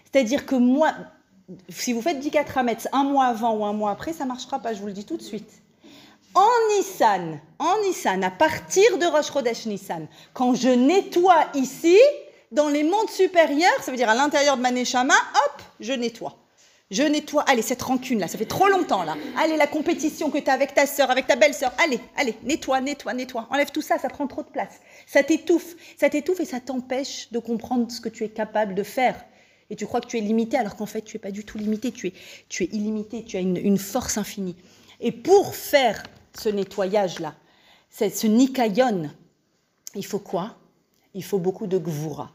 C'est-à-dire 0.04 0.46
que 0.46 0.54
moi, 0.54 0.94
si 1.68 1.92
vous 1.92 2.00
faites 2.00 2.18
10 2.18 2.30
Hametz 2.56 2.88
un 2.92 3.04
mois 3.04 3.26
avant 3.26 3.54
ou 3.54 3.64
un 3.64 3.74
mois 3.74 3.90
après, 3.90 4.14
ça 4.14 4.24
ne 4.24 4.28
marchera 4.28 4.58
pas, 4.58 4.72
je 4.72 4.80
vous 4.80 4.86
le 4.86 4.92
dis 4.92 5.04
tout 5.04 5.18
de 5.18 5.22
suite. 5.22 5.63
En 6.34 6.76
Nissan, 6.76 7.40
en 7.60 7.80
Nissan, 7.82 8.24
à 8.24 8.30
partir 8.30 8.98
de 8.98 9.06
Rosh 9.06 9.32
Chodesh 9.32 9.66
Nissan, 9.66 10.08
quand 10.32 10.54
je 10.54 10.68
nettoie 10.68 11.46
ici, 11.54 11.96
dans 12.50 12.68
les 12.68 12.82
mondes 12.82 13.08
supérieurs, 13.08 13.82
ça 13.82 13.92
veut 13.92 13.96
dire 13.96 14.08
à 14.08 14.16
l'intérieur 14.16 14.56
de 14.56 14.62
ma 14.62 14.72
neshama, 14.72 15.14
hop, 15.14 15.62
je 15.78 15.92
nettoie. 15.92 16.36
Je 16.90 17.04
nettoie. 17.04 17.44
Allez, 17.46 17.62
cette 17.62 17.82
rancune 17.82 18.18
là, 18.18 18.26
ça 18.26 18.36
fait 18.36 18.46
trop 18.46 18.66
longtemps 18.66 19.04
là. 19.04 19.16
Allez, 19.38 19.56
la 19.56 19.68
compétition 19.68 20.30
que 20.30 20.38
tu 20.38 20.50
as 20.50 20.52
avec 20.52 20.74
ta 20.74 20.86
sœur, 20.86 21.10
avec 21.10 21.28
ta 21.28 21.36
belle-sœur. 21.36 21.72
Allez, 21.82 22.00
allez, 22.16 22.34
nettoie, 22.42 22.80
nettoie, 22.80 23.14
nettoie. 23.14 23.46
Enlève 23.50 23.70
tout 23.70 23.82
ça, 23.82 23.98
ça 23.98 24.08
prend 24.08 24.26
trop 24.26 24.42
de 24.42 24.48
place. 24.48 24.80
Ça 25.06 25.22
t'étouffe. 25.22 25.76
Ça 25.96 26.10
t'étouffe 26.10 26.40
et 26.40 26.44
ça 26.44 26.58
t'empêche 26.58 27.30
de 27.30 27.38
comprendre 27.38 27.90
ce 27.92 28.00
que 28.00 28.08
tu 28.08 28.24
es 28.24 28.28
capable 28.28 28.74
de 28.74 28.82
faire. 28.82 29.24
Et 29.70 29.76
tu 29.76 29.86
crois 29.86 30.00
que 30.00 30.08
tu 30.08 30.18
es 30.18 30.20
limité 30.20 30.56
alors 30.56 30.74
qu'en 30.76 30.86
fait, 30.86 31.02
tu 31.02 31.16
es 31.16 31.20
pas 31.20 31.30
du 31.30 31.44
tout 31.44 31.58
limité. 31.58 31.90
Tu 31.92 32.08
es, 32.08 32.12
tu 32.48 32.64
es 32.64 32.66
illimité. 32.66 33.24
Tu 33.24 33.36
as 33.36 33.40
une 33.40 33.78
force 33.78 34.18
infinie. 34.18 34.56
Et 35.00 35.10
pour 35.10 35.54
faire 35.54 36.02
ce 36.38 36.48
nettoyage 36.48 37.20
là, 37.20 37.34
ce 37.90 38.26
nikayon, 38.26 39.10
il 39.94 40.04
faut 40.04 40.18
quoi? 40.18 40.56
Il 41.14 41.22
faut 41.22 41.38
beaucoup 41.38 41.66
de 41.66 41.78
gvura. 41.78 42.32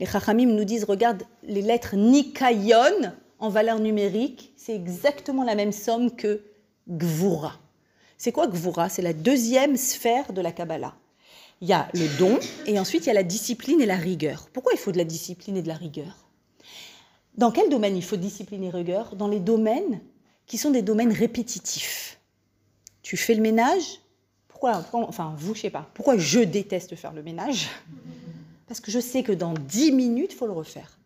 Les 0.00 0.06
chachamim 0.06 0.46
nous 0.46 0.64
disent, 0.64 0.84
regarde, 0.84 1.22
les 1.42 1.62
lettres 1.62 1.96
nikayon, 1.96 3.12
en 3.38 3.48
valeur 3.48 3.78
numérique, 3.78 4.52
c'est 4.56 4.74
exactement 4.74 5.44
la 5.44 5.54
même 5.54 5.72
somme 5.72 6.14
que 6.14 6.42
Gvura. 6.88 7.58
C'est 8.16 8.32
quoi 8.32 8.48
Gvura? 8.48 8.88
C'est 8.88 9.02
la 9.02 9.12
deuxième 9.12 9.76
sphère 9.76 10.32
de 10.32 10.40
la 10.40 10.52
Kabbalah. 10.52 10.94
Il 11.60 11.68
y 11.68 11.72
a 11.72 11.88
le 11.94 12.18
don 12.18 12.38
et 12.66 12.78
ensuite 12.78 13.04
il 13.04 13.08
y 13.08 13.10
a 13.10 13.14
la 13.14 13.22
discipline 13.22 13.80
et 13.80 13.86
la 13.86 13.96
rigueur. 13.96 14.48
Pourquoi 14.52 14.72
il 14.72 14.78
faut 14.78 14.92
de 14.92 14.98
la 14.98 15.04
discipline 15.04 15.56
et 15.56 15.62
de 15.62 15.68
la 15.68 15.74
rigueur? 15.74 16.28
Dans 17.36 17.50
quel 17.50 17.68
domaine 17.68 17.96
il 17.96 18.02
faut 18.04 18.16
discipline 18.16 18.64
et 18.64 18.70
rigueur? 18.70 19.14
Dans 19.16 19.28
les 19.28 19.40
domaines 19.40 20.00
qui 20.46 20.58
sont 20.58 20.70
des 20.70 20.82
domaines 20.82 21.12
répétitifs. 21.12 22.17
Tu 23.08 23.16
fais 23.16 23.32
le 23.32 23.40
ménage 23.40 24.02
pourquoi, 24.48 24.84
enfin, 24.92 25.34
vous, 25.38 25.54
je 25.54 25.62
sais 25.62 25.70
pas. 25.70 25.88
Pourquoi 25.94 26.18
je 26.18 26.40
déteste 26.40 26.94
faire 26.94 27.14
le 27.14 27.22
ménage? 27.22 27.70
Parce 28.66 28.80
que 28.80 28.90
je 28.90 29.00
sais 29.00 29.22
que 29.22 29.32
dans 29.32 29.54
10 29.54 29.92
minutes, 29.92 30.32
il 30.34 30.36
faut 30.36 30.44
le 30.44 30.52
refaire. 30.52 30.98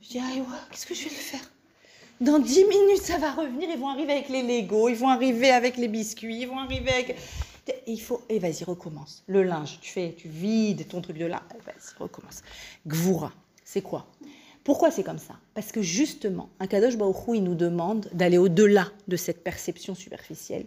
Je 0.00 0.10
dis, 0.10 0.18
ah, 0.20 0.30
qu'est-ce 0.70 0.86
que 0.86 0.94
je 0.94 1.04
vais 1.04 1.10
le 1.10 1.16
faire? 1.16 1.40
Dans 2.20 2.38
10 2.38 2.66
minutes, 2.66 3.02
ça 3.02 3.18
va 3.18 3.32
revenir. 3.32 3.68
Ils 3.68 3.80
vont 3.80 3.88
arriver 3.88 4.12
avec 4.12 4.28
les 4.28 4.42
Legos, 4.42 4.90
ils 4.90 4.94
vont 4.94 5.08
arriver 5.08 5.50
avec 5.50 5.76
les 5.76 5.88
biscuits, 5.88 6.42
ils 6.42 6.46
vont 6.46 6.60
arriver 6.60 6.92
avec. 6.92 7.16
il 7.88 8.00
faut. 8.00 8.22
Et 8.28 8.38
vas-y, 8.38 8.62
recommence. 8.62 9.24
Le 9.26 9.42
linge, 9.42 9.80
tu 9.80 9.90
fais, 9.90 10.14
tu 10.16 10.28
vides 10.28 10.86
ton 10.86 11.00
truc 11.00 11.18
de 11.18 11.26
là. 11.26 11.42
Vas-y, 11.66 12.00
recommence. 12.00 12.42
Gvoura, 12.86 13.32
c'est 13.64 13.82
quoi? 13.82 14.06
Pourquoi 14.62 14.92
c'est 14.92 15.02
comme 15.02 15.18
ça? 15.18 15.34
Parce 15.54 15.72
que 15.72 15.82
justement, 15.82 16.48
un 16.60 16.68
Kadosh 16.68 16.96
Baruch 16.96 17.16
il 17.34 17.42
nous 17.42 17.56
demande 17.56 18.08
d'aller 18.12 18.38
au-delà 18.38 18.86
de 19.08 19.16
cette 19.16 19.42
perception 19.42 19.96
superficielle 19.96 20.66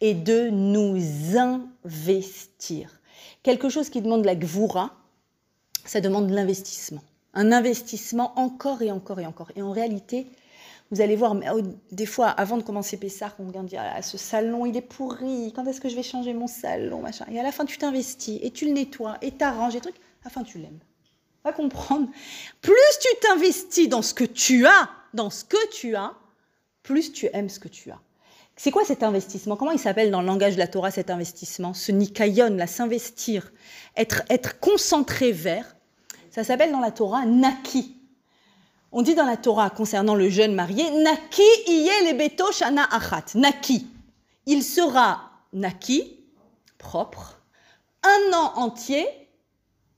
et 0.00 0.14
de 0.14 0.48
nous 0.50 0.98
investir. 1.36 3.00
Quelque 3.42 3.68
chose 3.68 3.90
qui 3.90 4.02
demande 4.02 4.24
la 4.24 4.34
Gvoura, 4.34 4.94
ça 5.84 6.00
demande 6.00 6.30
l'investissement. 6.30 7.02
Un 7.34 7.52
investissement 7.52 8.32
encore 8.38 8.82
et 8.82 8.90
encore 8.90 9.20
et 9.20 9.26
encore. 9.26 9.50
Et 9.56 9.62
en 9.62 9.70
réalité, 9.70 10.26
vous 10.90 11.00
allez 11.00 11.14
voir, 11.14 11.36
oh, 11.54 11.60
des 11.92 12.06
fois, 12.06 12.28
avant 12.28 12.56
de 12.56 12.62
commencer 12.62 12.96
Pessar, 12.96 13.34
on 13.38 13.48
vient 13.48 13.62
dire 13.62 13.80
ah, 13.82 14.02
ce 14.02 14.18
salon, 14.18 14.66
il 14.66 14.76
est 14.76 14.82
pourri. 14.82 15.52
Quand 15.54 15.64
est-ce 15.66 15.80
que 15.80 15.88
je 15.88 15.94
vais 15.94 16.02
changer 16.02 16.34
mon 16.34 16.48
salon 16.48 17.00
machin? 17.00 17.24
Et 17.30 17.38
à 17.38 17.42
la 17.42 17.52
fin, 17.52 17.64
tu 17.64 17.78
t'investis 17.78 18.40
et 18.42 18.50
tu 18.50 18.66
le 18.66 18.72
nettoies 18.72 19.16
et 19.22 19.30
t'arranges 19.30 19.76
et 19.76 19.80
trucs. 19.80 19.96
À 19.96 20.24
la 20.24 20.30
fin, 20.30 20.42
tu 20.42 20.58
l'aimes. 20.58 20.80
Va 21.44 21.52
comprendre. 21.52 22.08
Plus 22.60 22.74
tu 23.00 23.08
t'investis 23.22 23.88
dans 23.88 24.02
ce 24.02 24.12
que 24.12 24.24
tu 24.24 24.66
as, 24.66 24.90
dans 25.14 25.30
ce 25.30 25.44
que 25.44 25.70
tu 25.70 25.94
as, 25.94 26.12
plus 26.82 27.12
tu 27.12 27.30
aimes 27.32 27.48
ce 27.48 27.60
que 27.60 27.68
tu 27.68 27.90
as. 27.90 28.00
C'est 28.62 28.72
quoi 28.72 28.84
cet 28.84 29.02
investissement? 29.02 29.56
Comment 29.56 29.70
il 29.70 29.78
s'appelle 29.78 30.10
dans 30.10 30.20
le 30.20 30.26
langage 30.26 30.52
de 30.52 30.58
la 30.58 30.66
Torah 30.66 30.90
cet 30.90 31.08
investissement? 31.08 31.72
Ce 31.72 31.92
nikayon, 31.92 32.56
là, 32.56 32.66
s'investir, 32.66 33.52
être, 33.96 34.20
être 34.28 34.60
concentré 34.60 35.32
vers. 35.32 35.76
Ça 36.30 36.44
s'appelle 36.44 36.70
dans 36.70 36.80
la 36.80 36.90
Torah 36.90 37.24
naki. 37.24 37.96
On 38.92 39.00
dit 39.00 39.14
dans 39.14 39.24
la 39.24 39.38
Torah 39.38 39.70
concernant 39.70 40.14
le 40.14 40.28
jeune 40.28 40.54
marié, 40.54 40.84
Naki 40.90 41.40
iye 41.68 42.12
beto 42.12 42.52
shana 42.52 42.84
achat. 42.90 43.34
Naki. 43.34 43.86
Il 44.44 44.62
sera 44.62 45.22
naki, 45.54 46.18
propre, 46.76 47.40
un 48.02 48.36
an 48.36 48.52
entier 48.56 49.06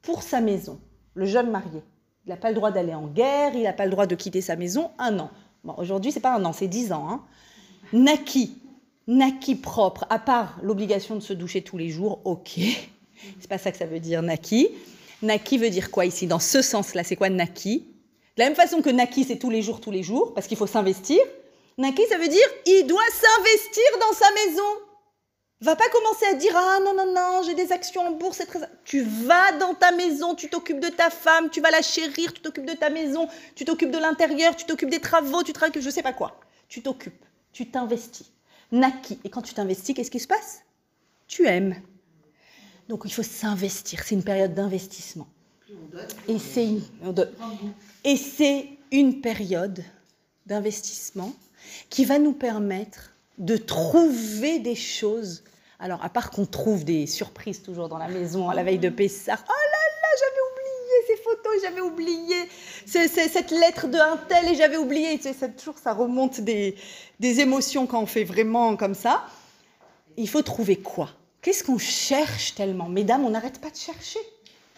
pour 0.03 0.23
sa 0.23 0.41
maison. 0.41 0.79
Le 1.15 1.27
jeune 1.27 1.51
marié. 1.51 1.83
Il 2.27 2.29
n'a 2.29 2.37
pas 2.37 2.51
le 2.51 2.55
droit 2.55 2.71
d'aller 2.71 2.95
en 2.95 3.09
guerre, 3.09 3.57
il 3.57 3.65
n'a 3.65 3.73
pas 3.73 3.87
le 3.87 3.91
droit 3.91 4.07
de 4.07 4.15
quitter 4.15 4.41
sa 4.41 4.55
maison, 4.55 4.93
un 5.01 5.19
an. 5.19 5.33
Bon, 5.65 5.75
aujourd'hui, 5.79 6.13
c'est 6.13 6.21
pas 6.21 6.37
un 6.37 6.45
an, 6.45 6.53
c'est 6.53 6.69
dix 6.69 6.93
ans. 6.93 7.09
Hein. 7.11 7.25
Naki. 7.93 8.57
Naki 9.07 9.57
propre, 9.57 10.07
à 10.11 10.19
part 10.19 10.59
l'obligation 10.63 11.17
de 11.17 11.21
se 11.21 11.33
doucher 11.33 11.63
tous 11.63 11.77
les 11.77 11.91
jours, 11.91 12.21
ok. 12.25 12.61
C'est 13.41 13.49
pas 13.49 13.59
ça 13.59 13.71
que 13.73 13.79
ça 13.79 13.87
veut 13.87 14.01
dire, 14.01 14.23
Naki. 14.23 14.71
Naki 15.23 15.59
veut 15.59 15.71
dire 15.71 15.91
quoi 15.91 16.07
ici 16.07 16.27
Dans 16.27 16.39
ce 16.39 16.63
sens-là, 16.63 17.05
c'est 17.05 17.17
quoi 17.17 17.29
Naki? 17.29 17.87
De 18.37 18.43
la 18.43 18.47
même 18.47 18.55
façon 18.55 18.81
que 18.81 18.91
Naki, 18.91 19.25
c'est 19.25 19.39
tous 19.39 19.51
les 19.51 19.63
jours, 19.63 19.81
tous 19.81 19.91
les 19.91 20.03
jours, 20.03 20.33
parce 20.35 20.47
qu'il 20.47 20.57
faut 20.57 20.67
s'investir. 20.67 21.21
Naki, 21.79 22.03
ça 22.09 22.19
veut 22.19 22.29
dire 22.29 22.47
il 22.67 22.87
doit 22.87 23.01
s'investir 23.11 23.85
dans 24.01 24.15
sa 24.15 24.27
maison. 24.47 24.69
Va 25.61 25.77
pas 25.77 25.89
commencer 25.91 26.27
à 26.27 26.35
dire 26.35 26.53
ah 26.57 26.79
non 26.85 26.93
non 26.93 27.15
non 27.15 27.43
j'ai 27.47 27.55
des 27.55 27.71
actions 27.71 28.05
en 28.05 28.11
bourse 28.11 28.39
c'est 28.39 28.47
très 28.47 28.59
tu 28.85 29.03
vas 29.03 29.53
dans 29.61 29.75
ta 29.75 29.93
maison 29.93 30.35
tu 30.35 30.49
t'occupes 30.49 30.81
de 30.81 30.89
ta 30.89 31.09
femme 31.09 31.51
tu 31.51 31.61
vas 31.61 31.71
la 31.71 31.83
chérir 31.83 32.33
tu 32.35 32.41
t'occupes 32.41 32.67
de 32.67 32.73
ta 32.73 32.91
maison 32.91 33.29
tu 33.55 33.65
t'occupes 33.65 33.93
de 33.93 33.99
l'intérieur 33.99 34.57
tu 34.57 34.67
t'occupes 34.67 34.91
des 34.91 34.99
travaux 34.99 35.45
tu 35.45 35.53
travailles 35.53 35.81
je 35.81 35.89
sais 35.89 36.03
pas 36.03 36.13
quoi 36.13 36.41
tu 36.69 36.83
t'occupes 36.83 37.25
tu 37.53 37.71
t'investis. 37.71 38.31
Naki 38.71 39.19
et 39.25 39.31
quand 39.31 39.43
tu 39.43 39.55
t'investis 39.55 39.95
qu'est-ce 39.95 40.11
qui 40.11 40.21
se 40.21 40.27
passe? 40.27 40.63
Tu 41.27 41.47
aimes. 41.47 41.77
Donc 42.89 43.03
il 43.05 43.13
faut 43.13 43.23
s'investir. 43.23 44.03
C'est 44.05 44.15
une 44.15 44.25
période 44.25 44.55
d'investissement. 44.55 45.29
Et 48.05 48.17
c'est 48.17 48.69
une 48.91 49.21
période 49.21 49.85
d'investissement 50.47 51.33
qui 51.91 52.05
va 52.05 52.19
nous 52.19 52.33
permettre 52.33 53.15
de 53.39 53.57
trouver 53.57 54.59
des 54.59 54.75
choses. 54.75 55.45
Alors, 55.79 56.05
à 56.05 56.09
part 56.09 56.31
qu'on 56.31 56.47
trouve 56.47 56.85
des 56.85 57.07
surprises 57.07 57.63
toujours 57.63 57.89
dans 57.89 57.99
la 57.99 58.09
maison 58.09 58.49
à 58.49 58.55
la 58.55 58.63
veille 58.63 58.79
de 58.79 58.89
Pessah. 58.89 59.39
Oh 59.39 59.49
là 59.49 59.83
là, 60.03 60.09
j'avais 60.21 60.43
oublié 60.51 61.17
j'avais 61.63 61.81
oublié 61.81 62.37
cette 62.87 63.51
lettre 63.51 63.89
de 63.89 63.99
un 63.99 64.17
tel 64.29 64.49
et 64.49 64.55
j'avais 64.55 64.77
oublié. 64.77 65.21
C'est 65.21 65.57
toujours, 65.57 65.79
ça 65.79 65.93
remonte 65.93 66.41
des, 66.41 66.77
émotions 67.21 67.87
quand 67.87 68.03
on 68.03 68.07
fait 68.07 68.25
vraiment 68.25 68.77
comme 68.77 68.95
ça. 68.95 69.25
Il 70.17 70.29
faut 70.29 70.43
trouver 70.43 70.77
quoi? 70.77 71.11
Qu'est-ce 71.41 71.65
qu'on 71.65 71.79
cherche 71.79 72.55
tellement? 72.55 72.89
Mesdames, 72.89 73.25
on 73.25 73.31
n'arrête 73.31 73.61
pas 73.61 73.71
de 73.71 73.77
chercher. 73.77 74.21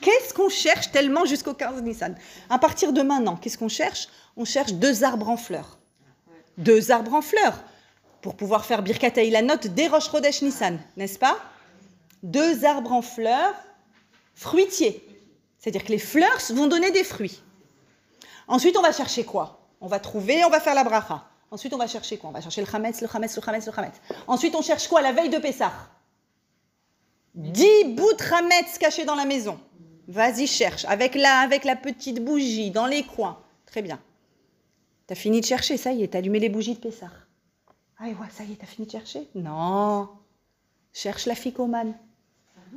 Qu'est-ce 0.01 0.33
qu'on 0.35 0.49
cherche 0.49 0.91
tellement 0.91 1.25
jusqu'au 1.25 1.55
15 1.55 1.83
Nissan? 1.83 2.16
À 2.51 2.59
partir 2.59 2.93
de 2.93 3.03
maintenant, 3.03 3.37
qu'est-ce 3.37 3.59
qu'on 3.59 3.68
cherche? 3.68 4.09
On 4.37 4.45
cherche 4.45 4.72
deux 4.75 5.05
arbres 5.05 5.29
en 5.29 5.37
fleurs. 5.37 5.79
Deux 6.59 6.91
arbres 6.91 7.14
en 7.14 7.22
fleurs 7.22 7.62
pour 8.25 8.37
pouvoir 8.37 8.64
faire 8.64 8.83
Birkat 8.83 9.12
la 9.31 9.43
note 9.43 9.66
des 9.66 9.87
Rosh 9.87 10.11
Nissan, 10.41 10.79
n'est-ce 10.97 11.18
pas? 11.18 11.37
Deux 12.22 12.64
arbres 12.64 12.93
en 12.93 13.03
fleurs 13.03 13.55
fruitiers. 14.35 15.07
C'est-à-dire 15.64 15.84
que 15.84 15.92
les 15.92 15.98
fleurs 15.98 16.40
vont 16.50 16.66
donner 16.66 16.90
des 16.90 17.04
fruits. 17.04 17.40
Ensuite, 18.48 18.76
on 18.76 18.82
va 18.82 18.92
chercher 18.92 19.24
quoi? 19.24 19.66
On 19.80 19.86
va 19.86 19.98
trouver, 19.98 20.44
on 20.44 20.50
va 20.50 20.60
faire 20.60 20.74
la 20.74 20.84
bracha. 20.84 21.26
Ensuite, 21.50 21.72
on 21.72 21.78
va 21.78 21.86
chercher 21.86 22.18
quoi? 22.18 22.28
On 22.28 22.34
va 22.34 22.42
chercher 22.42 22.60
le 22.60 22.66
chametz, 22.66 23.00
le 23.00 23.08
chametz, 23.08 23.34
le 23.34 23.40
chametz, 23.40 23.64
le 23.64 23.72
chametz. 23.72 23.94
Ensuite, 24.26 24.54
on 24.54 24.60
cherche 24.60 24.88
quoi? 24.88 25.00
La 25.00 25.12
veille 25.12 25.30
de 25.30 25.38
Pessah 25.38 25.72
Dix 27.34 27.84
bouts 27.96 28.12
de 28.12 28.22
chametz 28.22 28.76
cachés 28.76 29.06
dans 29.06 29.14
la 29.14 29.24
maison. 29.24 29.58
Vas-y, 30.06 30.46
cherche. 30.46 30.84
Avec 30.84 31.14
la, 31.14 31.38
avec 31.38 31.64
la 31.64 31.76
petite 31.76 32.22
bougie, 32.22 32.70
dans 32.70 32.84
les 32.84 33.02
coins. 33.02 33.38
Très 33.64 33.80
bien. 33.80 33.98
T'as 35.06 35.14
fini 35.14 35.40
de 35.40 35.46
chercher, 35.46 35.78
ça 35.78 35.92
y 35.92 36.02
est, 36.02 36.08
t'as 36.08 36.18
allumé 36.18 36.40
les 36.40 36.50
bougies 36.50 36.74
de 36.74 36.80
Pessah. 36.80 37.10
Ah, 37.98 38.04
ouais, 38.04 38.14
ça 38.30 38.44
y 38.44 38.52
est, 38.52 38.56
t'as 38.56 38.66
fini 38.66 38.86
de 38.86 38.92
chercher? 38.92 39.30
Non. 39.34 40.10
Cherche 40.92 41.24
la 41.24 41.34
ficomane. 41.34 41.94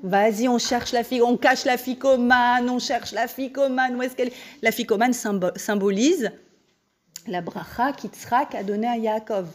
Vas-y, 0.03 0.47
on 0.47 0.59
cherche 0.59 0.91
la 0.91 1.03
ficomane, 1.03 1.33
on 1.33 1.37
cache 1.37 1.65
la 1.65 1.77
ficomane, 1.77 2.69
on 2.69 2.79
cherche 2.79 3.11
la 3.13 3.27
ficomane. 3.27 3.95
Où 3.95 4.01
est-ce 4.03 4.15
qu'elle 4.15 4.29
est? 4.29 4.33
La 4.61 4.71
ficomane 4.71 5.13
symbolise 5.13 6.31
la 7.27 7.41
bracha 7.41 7.91
qu'Yitzhak 7.93 8.55
a 8.55 8.63
donnée 8.63 8.87
à 8.87 8.97
Yaakov, 8.97 9.49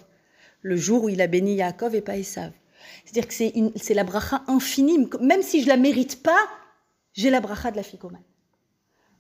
le 0.61 0.77
jour 0.77 1.05
où 1.05 1.09
il 1.09 1.23
a 1.23 1.27
béni 1.27 1.55
Yaakov 1.55 1.95
et 1.95 2.03
pas 2.03 2.17
Esav. 2.17 2.53
C'est-à-dire 3.05 3.29
que 3.29 3.35
c'est 3.79 3.95
la 3.95 4.05
bracha 4.05 4.43
infinie, 4.49 5.09
même 5.21 5.43
si 5.43 5.63
je 5.63 5.69
la 5.69 5.77
mérite 5.77 6.23
pas, 6.23 6.49
j'ai 7.15 7.31
la 7.31 7.41
bracha 7.41 7.71
de 7.71 7.77
la 7.77 7.83
ficomane. 7.83 8.23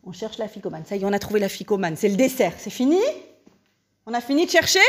On 0.02 0.12
cherche 0.12 0.38
la 0.38 0.48
ficomane. 0.48 0.84
Ça 0.84 0.96
y 0.96 1.02
est, 1.02 1.04
on 1.04 1.12
a 1.12 1.18
trouvé 1.18 1.38
la 1.38 1.48
ficomane. 1.48 1.96
C'est 1.96 2.08
le 2.08 2.16
dessert. 2.16 2.54
C'est 2.58 2.70
fini? 2.70 3.00
On 4.04 4.12
a 4.12 4.20
fini 4.20 4.46
de 4.46 4.50
chercher? 4.50 4.80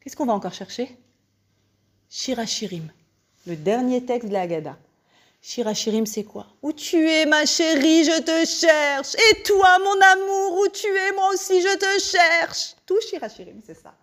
Qu'est-ce 0.00 0.14
qu'on 0.14 0.26
va 0.26 0.34
encore 0.34 0.52
chercher? 0.52 0.94
Shirachirim, 2.10 2.92
le 3.46 3.56
dernier 3.56 4.04
texte 4.04 4.28
de 4.28 4.32
la 4.32 4.42
Haggadah. 4.42 4.76
Shirachirim, 5.42 6.06
c'est 6.06 6.24
quoi? 6.24 6.46
Où 6.62 6.72
tu 6.72 7.08
es, 7.08 7.24
ma 7.24 7.46
chérie, 7.46 8.04
je 8.04 8.20
te 8.20 8.44
cherche. 8.44 9.14
Et 9.14 9.42
toi, 9.42 9.78
mon 9.78 10.00
amour, 10.00 10.60
où 10.60 10.68
tu 10.68 10.88
es, 10.88 11.12
moi 11.12 11.30
aussi, 11.32 11.60
je 11.60 11.76
te 11.76 12.02
cherche. 12.02 12.74
Tout 12.84 12.98
Shirachirim, 13.08 13.60
c'est 13.64 13.80
ça. 13.80 13.94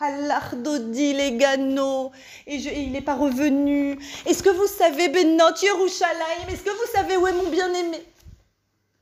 Allah 0.00 0.42
Dodi, 0.52 1.12
les 1.12 1.32
gano, 1.32 2.12
et, 2.46 2.54
et 2.54 2.80
il 2.82 2.92
n'est 2.92 3.02
pas 3.02 3.16
revenu. 3.16 3.98
Est-ce 4.26 4.42
que 4.42 4.50
vous 4.50 4.68
savez, 4.68 5.08
Benot, 5.08 5.56
Yerushalayim, 5.60 6.48
est-ce 6.48 6.62
que 6.62 6.70
vous 6.70 6.92
savez 6.94 7.16
où 7.16 7.26
est 7.26 7.32
mon 7.32 7.50
bien-aimé? 7.50 7.98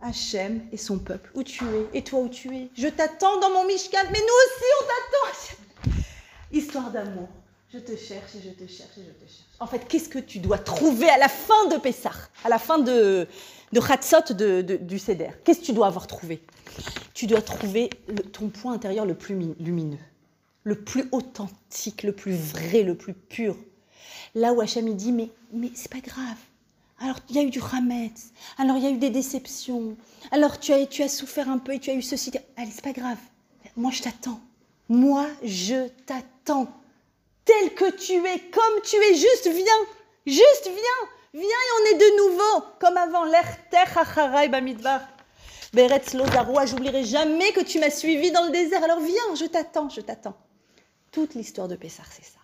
Hachem 0.01 0.63
et 0.73 0.77
son 0.77 0.99
peuple, 0.99 1.31
où 1.35 1.43
tu 1.43 1.65
es, 1.65 1.99
et 1.99 2.03
toi 2.03 2.21
où 2.21 2.29
tu 2.29 2.55
es? 2.57 2.71
Je 2.77 2.89
t'attends 2.89 3.39
dans 3.41 3.51
mon 3.51 3.65
Mishkan, 3.65 4.05
mais 4.11 4.19
nous 4.19 4.25
aussi 4.25 4.65
on 4.81 4.85
t'attend. 4.85 5.97
Histoire 6.53 6.91
d'amour. 6.91 7.29
Je 7.73 7.79
te 7.81 7.97
cherche 7.97 8.35
et 8.37 8.43
je 8.43 8.51
te 8.51 8.67
cherche 8.71 8.97
et 8.99 9.03
je 9.05 9.11
te 9.25 9.29
cherche. 9.31 9.45
En 9.61 9.67
fait, 9.67 9.87
qu'est-ce 9.89 10.09
que 10.09 10.19
tu 10.21 10.39
dois 10.39 10.59
trouver 10.59 11.09
à 11.11 11.19
la 11.19 11.29
fin 11.29 11.67
de 11.69 11.77
Pessah, 11.77 12.13
à 12.45 12.49
la 12.49 12.59
fin 12.59 12.79
de, 12.79 13.27
de 13.73 13.81
Chatzot 13.81 14.35
de- 14.35 14.63
du 14.81 14.99
Seder? 14.99 15.31
Qu'est-ce 15.45 15.61
que 15.61 15.65
tu 15.67 15.73
dois 15.73 15.89
avoir 15.89 16.07
trouvé? 16.07 16.43
Tu 17.13 17.27
dois 17.27 17.43
trouver 17.43 17.91
ton 18.33 18.49
point 18.49 18.73
intérieur 18.75 19.05
le 19.05 19.15
plus 19.15 19.35
mi- 19.35 19.55
lumineux, 19.59 19.99
le 20.65 20.77
plus 20.81 21.09
authentique, 21.13 22.03
le 22.03 22.13
plus 22.13 22.35
vrai, 22.37 22.83
le 22.83 22.95
plus 22.95 23.15
pur. 23.15 23.57
Là 24.35 24.53
où 24.53 24.61
Hachem 24.61 24.87
il 24.89 24.97
dit 24.97 25.13
mais 25.13 25.31
mais 25.53 25.71
c'est 25.75 25.91
pas 25.91 26.01
grave. 26.01 26.37
Alors 27.01 27.17
il 27.29 27.37
y 27.37 27.39
a 27.39 27.43
eu 27.43 27.51
du 27.51 27.61
Hametz, 27.61 28.31
alors 28.59 28.77
il 28.77 28.85
y 28.85 28.87
a 28.87 28.91
eu 28.91 28.99
des 28.99 29.11
déceptions, 29.11 29.97
alors 30.31 30.61
tu 30.61 30.73
as 30.73 30.87
tu 30.87 31.03
as 31.03 31.09
souffert 31.09 31.49
un 31.51 31.59
peu 31.59 31.75
et 31.75 31.79
tu 31.81 31.91
as 31.91 31.95
eu 31.95 32.03
ceci. 32.03 32.31
Allez 32.57 32.71
c'est 32.71 32.85
pas 32.85 32.93
grave. 32.93 33.19
Moi 33.77 33.91
je 33.91 34.03
t'attends. 34.03 34.41
Moi 34.89 35.27
je 35.43 35.89
t'attends. 36.07 36.69
Tel 37.47 37.75
que 37.75 37.91
tu 37.93 38.13
es, 38.13 38.41
comme 38.51 38.83
tu 38.83 38.97
es, 38.97 39.15
juste 39.15 39.49
viens, 39.49 39.87
juste 40.27 40.65
viens, 40.65 41.09
viens 41.33 41.43
et 41.43 41.73
on 41.81 41.95
est 41.95 41.99
de 41.99 42.17
nouveau 42.19 42.67
comme 42.81 42.97
avant. 42.97 43.25
L'erter 43.25 44.49
bamidbar. 44.51 45.01
Beretz 45.73 46.15
Lozaroua, 46.15 46.67
j'oublierai 46.67 47.05
jamais 47.05 47.53
que 47.53 47.61
tu 47.61 47.79
m'as 47.79 47.91
suivi 47.91 48.33
dans 48.33 48.45
le 48.47 48.51
désert. 48.51 48.83
Alors 48.83 49.01
viens, 49.01 49.35
je 49.39 49.45
t'attends, 49.47 49.89
je 49.89 50.01
t'attends. 50.01 50.37
Toute 51.13 51.35
l'histoire 51.35 51.69
de 51.69 51.77
Pessah, 51.77 52.03
c'est 52.11 52.25
ça. 52.25 52.41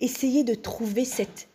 Essayez 0.00 0.44
de 0.44 0.54
trouver 0.54 1.04
cet 1.04 1.48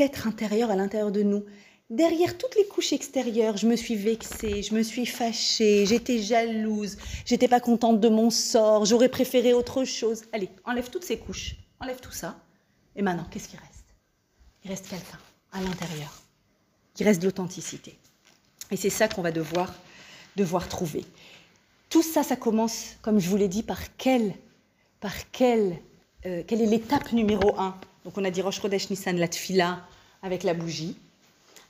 être 0.00 0.26
intérieur 0.26 0.70
à 0.70 0.76
l'intérieur 0.76 1.12
de 1.12 1.22
nous. 1.22 1.44
Derrière 1.90 2.38
toutes 2.38 2.56
les 2.56 2.66
couches 2.66 2.94
extérieures, 2.94 3.58
je 3.58 3.66
me 3.66 3.76
suis 3.76 3.94
vexée, 3.94 4.62
je 4.62 4.74
me 4.74 4.82
suis 4.82 5.04
fâchée, 5.04 5.84
j'étais 5.84 6.18
jalouse, 6.18 6.96
j'étais 7.26 7.48
pas 7.48 7.60
contente 7.60 8.00
de 8.00 8.08
mon 8.08 8.30
sort, 8.30 8.86
j'aurais 8.86 9.10
préféré 9.10 9.52
autre 9.52 9.84
chose. 9.84 10.22
Allez, 10.32 10.48
enlève 10.64 10.88
toutes 10.88 11.04
ces 11.04 11.18
couches, 11.18 11.56
enlève 11.84 12.00
tout 12.00 12.12
ça. 12.12 12.36
Et 12.96 13.02
maintenant, 13.02 13.26
qu'est-ce 13.30 13.48
qui 13.48 13.56
reste? 13.56 13.84
Il 14.64 14.70
reste 14.70 14.88
quelqu'un 14.88 15.18
à 15.52 15.60
l'intérieur. 15.60 16.12
Il 16.98 17.04
reste 17.04 17.20
de 17.20 17.26
l'authenticité. 17.26 17.98
Et 18.70 18.76
c'est 18.76 18.90
ça 18.90 19.08
qu'on 19.08 19.22
va 19.22 19.32
devoir, 19.32 19.72
devoir 20.36 20.68
trouver. 20.68 21.04
Tout 21.90 22.02
ça, 22.02 22.22
ça 22.22 22.36
commence, 22.36 22.96
comme 23.02 23.18
je 23.18 23.28
vous 23.28 23.36
l'ai 23.36 23.48
dit, 23.48 23.62
par 23.62 23.96
quelle, 23.96 24.34
par 25.00 25.30
quelle, 25.30 25.78
euh, 26.26 26.42
quelle 26.46 26.62
est 26.62 26.66
l'étape 26.66 27.12
numéro 27.12 27.58
un 27.60 27.78
Donc 28.04 28.16
on 28.16 28.24
a 28.24 28.30
dit 28.30 28.40
Rosh 28.40 28.60
Chodesh 28.60 28.90
Nissan, 28.90 29.18
la 29.18 29.28
tfila 29.28 29.86
avec 30.22 30.42
la 30.42 30.54
bougie. 30.54 30.96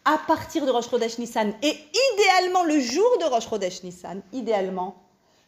À 0.05 0.19
partir 0.19 0.65
de 0.67 0.71
Rosh 0.71 0.89
Chodesh 0.89 1.19
Nissan, 1.19 1.55
et 1.63 1.77
idéalement 2.13 2.65
le 2.65 2.79
jour 2.79 3.19
de 3.21 3.25
Rosh 3.25 3.49
Chodesh 3.49 3.83
Nissan, 3.83 4.23
idéalement, 4.33 5.03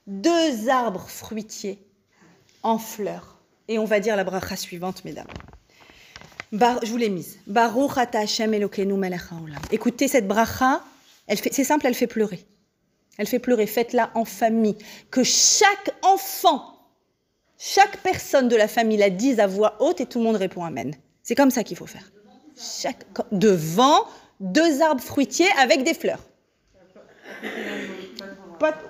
deux 0.06 0.68
arbres 0.68 1.06
fruitiers 1.08 1.78
en 2.62 2.78
fleurs. 2.78 3.35
Et 3.68 3.78
on 3.78 3.84
va 3.84 4.00
dire 4.00 4.16
la 4.16 4.24
bracha 4.24 4.56
suivante, 4.56 5.04
mesdames. 5.04 5.26
Bar- 6.52 6.80
je 6.84 6.90
vous 6.90 6.96
l'ai 6.96 7.08
mise. 7.08 7.38
Baruch 7.46 7.98
Hashem 8.14 8.54
Elokeinu 8.54 8.94
melech. 8.94 9.20
Écoutez 9.72 10.08
cette 10.08 10.28
bracha, 10.28 10.82
c'est 11.50 11.64
simple, 11.64 11.86
elle 11.86 11.94
fait 11.94 12.06
pleurer. 12.06 12.44
Elle 13.18 13.26
fait 13.26 13.38
pleurer. 13.40 13.66
Faites-la 13.66 14.10
en 14.14 14.24
famille. 14.24 14.76
Que 15.10 15.24
chaque 15.24 15.90
enfant, 16.02 16.78
chaque 17.58 17.96
personne 18.02 18.48
de 18.48 18.56
la 18.56 18.68
famille 18.68 18.98
la 18.98 19.10
dise 19.10 19.40
à 19.40 19.46
voix 19.46 19.76
haute 19.80 20.00
et 20.00 20.06
tout 20.06 20.18
le 20.18 20.24
monde 20.24 20.36
répond 20.36 20.64
Amen. 20.64 20.94
C'est 21.22 21.34
comme 21.34 21.50
ça 21.50 21.64
qu'il 21.64 21.76
faut 21.76 21.86
faire. 21.86 22.08
Chaque, 22.56 23.04
devant 23.32 24.06
deux 24.38 24.80
arbres 24.82 25.02
fruitiers 25.02 25.48
avec 25.58 25.82
des 25.82 25.94
fleurs. 25.94 26.20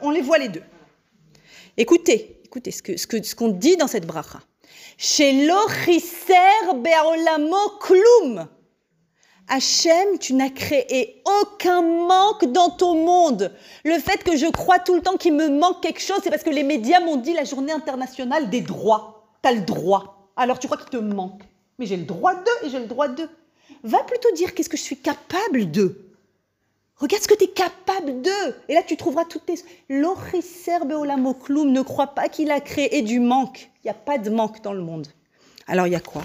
On 0.02 0.10
les 0.10 0.20
voit 0.20 0.38
les 0.38 0.48
deux. 0.48 0.62
Écoutez, 1.76 2.40
écoutez 2.44 2.70
ce 2.72 3.34
qu'on 3.34 3.48
dit 3.48 3.76
dans 3.76 3.86
cette 3.86 4.06
bracha. 4.06 4.40
Chez 4.98 5.46
l'ochiser 5.46 6.72
be'olamo 6.74 7.78
klum. 7.80 8.48
Hachem, 9.48 10.18
tu 10.18 10.34
n'as 10.34 10.50
créé 10.50 11.22
aucun 11.40 11.82
manque 11.82 12.46
dans 12.46 12.70
ton 12.70 12.94
monde. 12.94 13.52
Le 13.84 13.98
fait 13.98 14.24
que 14.24 14.36
je 14.36 14.46
crois 14.46 14.80
tout 14.80 14.94
le 14.94 15.02
temps 15.02 15.16
qu'il 15.16 15.34
me 15.34 15.48
manque 15.48 15.82
quelque 15.82 16.00
chose, 16.00 16.18
c'est 16.24 16.30
parce 16.30 16.42
que 16.42 16.50
les 16.50 16.64
médias 16.64 16.98
m'ont 17.00 17.16
dit 17.16 17.32
la 17.32 17.44
journée 17.44 17.72
internationale 17.72 18.50
des 18.50 18.60
droits. 18.60 19.28
Tu 19.42 19.48
as 19.48 19.52
le 19.52 19.60
droit. 19.60 20.30
Alors 20.36 20.58
tu 20.58 20.66
crois 20.66 20.78
qu'il 20.78 20.90
te 20.90 20.96
manque. 20.96 21.42
Mais 21.78 21.86
j'ai 21.86 21.96
le 21.96 22.04
droit 22.04 22.34
de 22.34 22.66
et 22.66 22.70
j'ai 22.70 22.80
le 22.80 22.86
droit 22.86 23.08
de. 23.08 23.28
Va 23.84 24.02
plutôt 24.02 24.32
dire 24.32 24.54
qu'est-ce 24.54 24.68
que 24.68 24.76
je 24.76 24.82
suis 24.82 24.98
capable 24.98 25.70
de. 25.70 26.05
Regarde 26.98 27.22
ce 27.22 27.28
que 27.28 27.34
tu 27.34 27.44
es 27.44 27.48
capable 27.48 28.22
de. 28.22 28.54
Et 28.68 28.74
là, 28.74 28.82
tu 28.82 28.96
trouveras 28.96 29.26
toutes 29.26 29.44
tes... 29.46 29.56
L'ochiser 29.88 30.78
be'olamo 30.86 31.34
klum 31.34 31.70
ne 31.70 31.82
croit 31.82 32.14
pas 32.14 32.28
qu'il 32.28 32.50
a 32.50 32.60
créé 32.60 33.02
du 33.02 33.20
manque. 33.20 33.70
Il 33.84 33.86
n'y 33.86 33.90
a 33.90 33.94
pas 33.94 34.16
de 34.16 34.30
manque 34.30 34.62
dans 34.62 34.72
le 34.72 34.80
monde. 34.80 35.06
Alors, 35.66 35.86
il 35.86 35.92
y 35.92 35.96
a 35.96 36.00
quoi? 36.00 36.22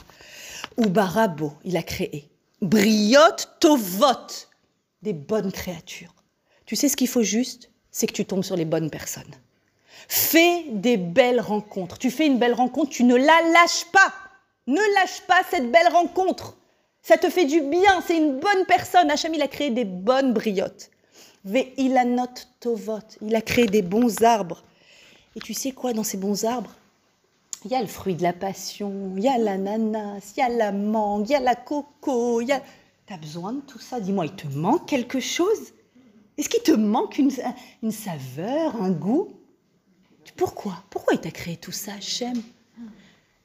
Ou 0.77 0.87
Barabo, 0.87 1.51
il 1.65 1.75
a 1.75 1.83
créé. 1.83 2.29
Briot 2.61 3.19
tovot, 3.59 4.47
des 5.01 5.13
bonnes 5.13 5.51
créatures. 5.51 6.13
Tu 6.65 6.77
sais 6.77 6.87
ce 6.87 6.95
qu'il 6.95 7.09
faut 7.09 7.23
juste? 7.23 7.69
C'est 7.91 8.07
que 8.07 8.13
tu 8.13 8.23
tombes 8.23 8.43
sur 8.43 8.55
les 8.55 8.63
bonnes 8.63 8.89
personnes. 8.89 9.35
Fais 10.07 10.63
des 10.69 10.95
belles 10.95 11.41
rencontres. 11.41 11.97
Tu 11.97 12.09
fais 12.09 12.27
une 12.27 12.39
belle 12.39 12.53
rencontre, 12.53 12.91
tu 12.91 13.03
ne 13.03 13.15
la 13.15 13.41
lâches 13.51 13.85
pas. 13.91 14.13
Ne 14.67 14.79
lâche 14.95 15.21
pas 15.27 15.41
cette 15.49 15.69
belle 15.69 15.89
rencontre. 15.91 16.55
Ça 17.01 17.17
te 17.17 17.29
fait 17.29 17.45
du 17.45 17.61
bien, 17.61 18.01
c'est 18.05 18.17
une 18.17 18.39
bonne 18.39 18.65
personne. 18.67 19.09
Hacham, 19.09 19.33
il 19.33 19.41
a 19.41 19.47
créé 19.47 19.71
des 19.71 19.85
bonnes 19.85 20.33
briottes. 20.33 20.91
Ve'ilanot 21.43 22.27
tovot, 22.59 22.99
il 23.21 23.35
a 23.35 23.41
créé 23.41 23.65
des 23.65 23.81
bons 23.81 24.21
arbres. 24.21 24.63
Et 25.35 25.39
tu 25.39 25.53
sais 25.53 25.71
quoi 25.71 25.93
dans 25.93 26.03
ces 26.03 26.17
bons 26.17 26.45
arbres 26.45 26.75
Il 27.65 27.71
y 27.71 27.75
a 27.75 27.81
le 27.81 27.87
fruit 27.87 28.15
de 28.15 28.21
la 28.21 28.33
passion, 28.33 29.13
il 29.17 29.23
y 29.23 29.27
a 29.27 29.37
l'ananas, 29.39 30.33
il 30.35 30.41
y 30.41 30.43
a 30.43 30.49
la 30.49 30.71
mangue, 30.71 31.27
il 31.29 31.31
y 31.31 31.35
a 31.35 31.39
la 31.39 31.55
coco, 31.55 32.41
il 32.41 32.49
y 32.49 32.51
a... 32.51 32.61
T'as 33.07 33.17
besoin 33.17 33.53
de 33.53 33.61
tout 33.61 33.79
ça? 33.79 33.99
Dis-moi, 33.99 34.25
il 34.27 34.35
te 34.35 34.47
manque 34.47 34.87
quelque 34.87 35.19
chose? 35.19 35.73
Est-ce 36.37 36.49
qu'il 36.49 36.61
te 36.61 36.71
manque 36.71 37.17
une, 37.17 37.31
une 37.81 37.91
saveur, 37.91 38.79
un 38.81 38.91
goût? 38.91 39.29
Pourquoi? 40.37 40.83
Pourquoi 40.89 41.15
il 41.15 41.19
t'a 41.19 41.31
créé 41.31 41.57
tout 41.57 41.71
ça, 41.71 41.93
Hachem 41.93 42.41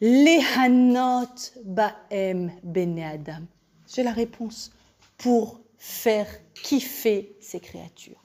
Les 0.01 0.40
hanot 0.57 1.26
baem 1.64 2.53
bene 2.62 3.01
adam. 3.03 3.42
J'ai 3.92 4.03
la 4.03 4.12
réponse. 4.12 4.70
Pour 5.18 5.61
faire 5.78 6.26
kiffer 6.62 7.34
ces 7.40 7.59
créatures. 7.59 8.22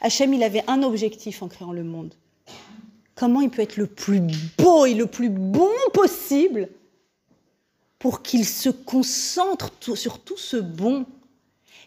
Hachem, 0.00 0.32
il 0.32 0.42
avait 0.42 0.64
un 0.66 0.82
objectif 0.82 1.42
en 1.42 1.48
créant 1.48 1.72
le 1.72 1.84
monde. 1.84 2.14
Comment 3.14 3.42
il 3.42 3.50
peut 3.50 3.60
être 3.60 3.76
le 3.76 3.86
plus 3.86 4.22
beau 4.56 4.86
et 4.86 4.94
le 4.94 5.06
plus 5.06 5.28
bon 5.28 5.68
possible 5.92 6.70
pour 7.98 8.22
qu'il 8.22 8.46
se 8.46 8.70
concentre 8.70 9.70
tout- 9.72 9.94
sur 9.96 10.20
tout 10.20 10.38
ce 10.38 10.56
bon 10.56 11.04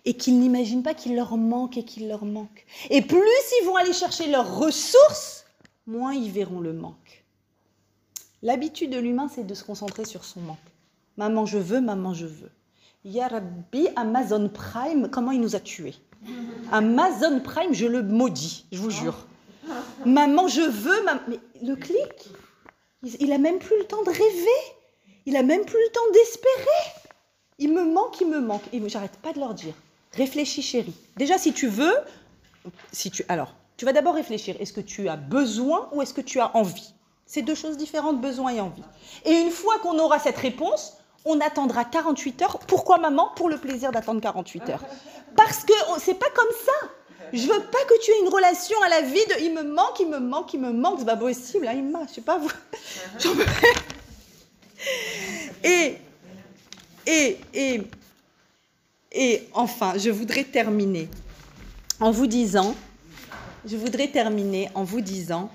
et 0.06 0.14
qu'ils 0.14 0.40
n'imaginent 0.40 0.84
pas 0.84 0.94
qu'il 0.94 1.16
leur 1.16 1.36
manque 1.36 1.78
et 1.78 1.84
qu'il 1.84 2.08
leur 2.08 2.24
manque. 2.24 2.66
Et 2.92 3.02
plus 3.02 3.18
ils 3.62 3.66
vont 3.66 3.76
aller 3.78 3.94
chercher 3.94 4.28
leurs 4.28 4.58
ressources, 4.60 5.46
moins 5.88 6.14
ils 6.14 6.32
verront 6.32 6.60
le 6.60 6.74
manque. 6.74 7.05
L'habitude 8.46 8.92
de 8.92 9.00
l'humain, 9.00 9.28
c'est 9.28 9.44
de 9.44 9.56
se 9.56 9.64
concentrer 9.64 10.06
sur 10.06 10.24
son 10.24 10.40
manque. 10.40 10.58
Maman, 11.18 11.48
je 11.48 11.58
veux, 11.58 11.82
maman, 11.82 12.14
je 12.14 12.28
veux. 12.28 12.52
Ya 13.04 13.28
Rabbi, 13.28 13.88
Amazon 13.96 14.50
Prime, 14.50 15.10
comment 15.10 15.32
il 15.32 15.42
nous 15.42 15.56
a 15.56 15.60
tués 15.60 15.96
Amazon 16.72 17.40
Prime, 17.40 17.74
je 17.74 17.88
le 17.88 18.04
maudis, 18.04 18.66
je 18.72 18.78
vous 18.78 18.92
jure. 18.92 19.16
Maman, 20.06 20.48
je 20.48 20.62
veux, 20.62 21.04
mam- 21.06 21.22
mais 21.28 21.40
le 21.64 21.76
clic, 21.76 22.30
il 23.20 23.32
a 23.34 23.40
même 23.40 23.58
plus 23.58 23.80
le 23.80 23.86
temps 23.86 24.04
de 24.04 24.10
rêver. 24.12 24.62
Il 25.26 25.36
a 25.38 25.42
même 25.42 25.66
plus 25.66 25.80
le 25.84 25.92
temps 25.92 26.12
d'espérer. 26.14 27.12
Il 27.58 27.74
me 27.74 27.84
manque, 27.84 28.22
il 28.22 28.28
me 28.28 28.42
manque. 28.42 28.62
Et 28.74 28.90
j'arrête 28.90 29.18
pas 29.24 29.34
de 29.34 29.40
leur 29.40 29.56
dire. 29.56 29.74
Réfléchis, 30.14 30.62
chérie. 30.62 30.94
Déjà, 31.18 31.40
si 31.40 31.52
tu 31.52 31.66
veux, 31.68 31.96
si 32.92 33.10
tu, 33.10 33.26
alors, 33.28 33.56
tu 33.76 33.86
vas 33.86 33.94
d'abord 33.94 34.14
réfléchir. 34.14 34.56
Est-ce 34.60 34.72
que 34.72 34.82
tu 34.82 35.10
as 35.10 35.18
besoin 35.18 35.90
ou 35.94 36.04
est-ce 36.04 36.14
que 36.14 36.22
tu 36.22 36.40
as 36.40 36.56
envie 36.56 36.94
C'est 37.26 37.42
deux 37.42 37.56
choses 37.56 37.78
différentes, 37.78 38.22
besoin 38.22 38.52
et 38.52 38.62
envie. 38.62 38.84
Et 39.26 39.32
une 39.32 39.52
fois 39.52 39.80
qu'on 39.80 39.98
aura 40.00 40.20
cette 40.20 40.38
réponse, 40.38 40.98
on 41.26 41.40
attendra 41.42 41.84
48 41.86 42.42
heures. 42.44 42.60
Pourquoi, 42.60 42.98
maman? 43.00 43.32
Pour 43.36 43.50
le 43.50 43.58
plaisir 43.58 43.92
d'attendre 43.92 44.22
48 44.22 44.70
heures. 44.70 44.84
Parce 45.36 45.64
que 45.64 45.74
c'est 46.00 46.14
pas 46.14 46.30
comme 46.36 46.52
ça. 46.66 46.88
Je 47.34 47.48
veux 47.48 47.60
pas 47.60 47.84
que 47.90 48.00
tu 48.02 48.12
aies 48.12 48.20
une 48.22 48.30
relation 48.30 48.80
à 48.84 48.90
la 48.90 49.02
vie 49.02 49.26
de 49.26 49.42
il 49.42 49.54
me 49.54 49.64
manque, 49.64 50.00
il 50.00 50.08
me 50.08 50.20
manque, 50.20 50.54
il 50.54 50.60
me 50.60 50.72
manque. 50.72 51.00
C'est 51.00 51.06
pas 51.06 51.18
possible, 51.18 51.68
hein, 51.68 51.74
il 51.76 51.84
m'a, 51.84 52.06
je 52.08 52.14
sais 52.14 52.22
pas 52.22 52.38
vous. 52.38 52.52
Et, 55.64 55.98
et, 57.08 57.40
et, 57.54 57.82
Et 59.12 59.50
enfin, 59.54 59.94
je 59.98 60.12
voudrais 60.12 60.44
terminer 60.44 61.10
en 62.00 62.12
vous 62.12 62.28
disant, 62.28 62.76
je 63.66 63.78
voudrais 63.78 64.10
terminer 64.10 64.70
en 64.76 64.84
vous 64.84 65.02
disant 65.02 65.50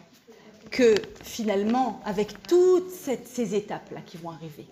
que 0.70 0.94
finalement, 1.22 2.00
avec 2.04 2.42
toutes 2.46 2.90
ces 2.90 3.54
étapes-là 3.54 4.00
qui 4.06 4.16
vont 4.16 4.30
arriver, 4.30 4.66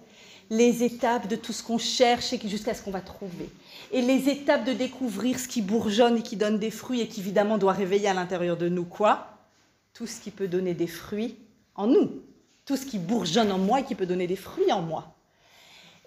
les 0.50 0.82
étapes 0.82 1.28
de 1.28 1.36
tout 1.36 1.52
ce 1.52 1.62
qu'on 1.62 1.78
cherche 1.78 2.32
et 2.32 2.40
jusqu'à 2.48 2.74
ce 2.74 2.82
qu'on 2.82 2.90
va 2.90 3.00
trouver, 3.00 3.50
et 3.92 4.00
les 4.00 4.28
étapes 4.28 4.64
de 4.64 4.72
découvrir 4.72 5.38
ce 5.38 5.48
qui 5.48 5.62
bourgeonne 5.62 6.18
et 6.18 6.22
qui 6.22 6.36
donne 6.36 6.58
des 6.58 6.70
fruits 6.70 7.00
et 7.00 7.08
qui 7.08 7.20
évidemment 7.20 7.58
doit 7.58 7.72
réveiller 7.72 8.08
à 8.08 8.14
l'intérieur 8.14 8.56
de 8.56 8.68
nous 8.68 8.84
quoi? 8.84 9.28
Tout 9.92 10.06
ce 10.06 10.20
qui 10.20 10.30
peut 10.30 10.48
donner 10.48 10.74
des 10.74 10.86
fruits 10.86 11.36
en 11.74 11.86
nous, 11.86 12.22
tout 12.64 12.76
ce 12.76 12.86
qui 12.86 12.98
bourgeonne 12.98 13.50
en 13.52 13.58
moi 13.58 13.80
et 13.80 13.84
qui 13.84 13.94
peut 13.94 14.06
donner 14.06 14.26
des 14.26 14.36
fruits 14.36 14.72
en 14.72 14.82
moi. 14.82 15.14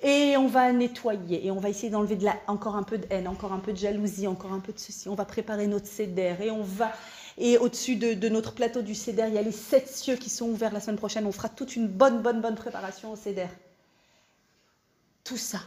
Et 0.03 0.35
on 0.37 0.47
va 0.47 0.71
nettoyer 0.71 1.45
et 1.45 1.51
on 1.51 1.59
va 1.59 1.69
essayer 1.69 1.91
d'enlever 1.91 2.15
de 2.15 2.27
encore 2.47 2.75
un 2.75 2.83
peu 2.83 2.97
de 2.97 3.05
haine, 3.11 3.27
encore 3.27 3.53
un 3.53 3.59
peu 3.59 3.71
de 3.71 3.77
jalousie, 3.77 4.25
encore 4.25 4.53
un 4.53 4.59
peu 4.59 4.73
de 4.73 4.79
ceci. 4.79 5.07
On 5.09 5.15
va 5.15 5.25
préparer 5.25 5.67
notre 5.67 5.85
cédère 5.85 6.41
et 6.41 6.49
on 6.49 6.63
va 6.63 6.91
et 7.37 7.57
au-dessus 7.57 7.95
de, 7.95 8.29
notre 8.29 8.53
plateau 8.53 8.81
du 8.81 8.95
cédère, 8.95 9.27
il 9.27 9.33
y 9.33 9.37
a 9.37 9.41
les 9.41 9.51
sept 9.51 9.87
cieux 9.87 10.15
qui 10.15 10.29
sont 10.29 10.49
ouverts 10.49 10.73
la 10.73 10.79
semaine 10.79 10.97
prochaine. 10.97 11.25
On 11.25 11.31
fera 11.31 11.49
toute 11.49 11.75
une 11.75 11.87
bonne, 11.87 12.21
bonne, 12.21 12.41
bonne 12.41 12.55
préparation 12.55 13.11
au 13.11 13.15
cédère. 13.15 13.51
Tout 15.23 15.37
ça, 15.37 15.59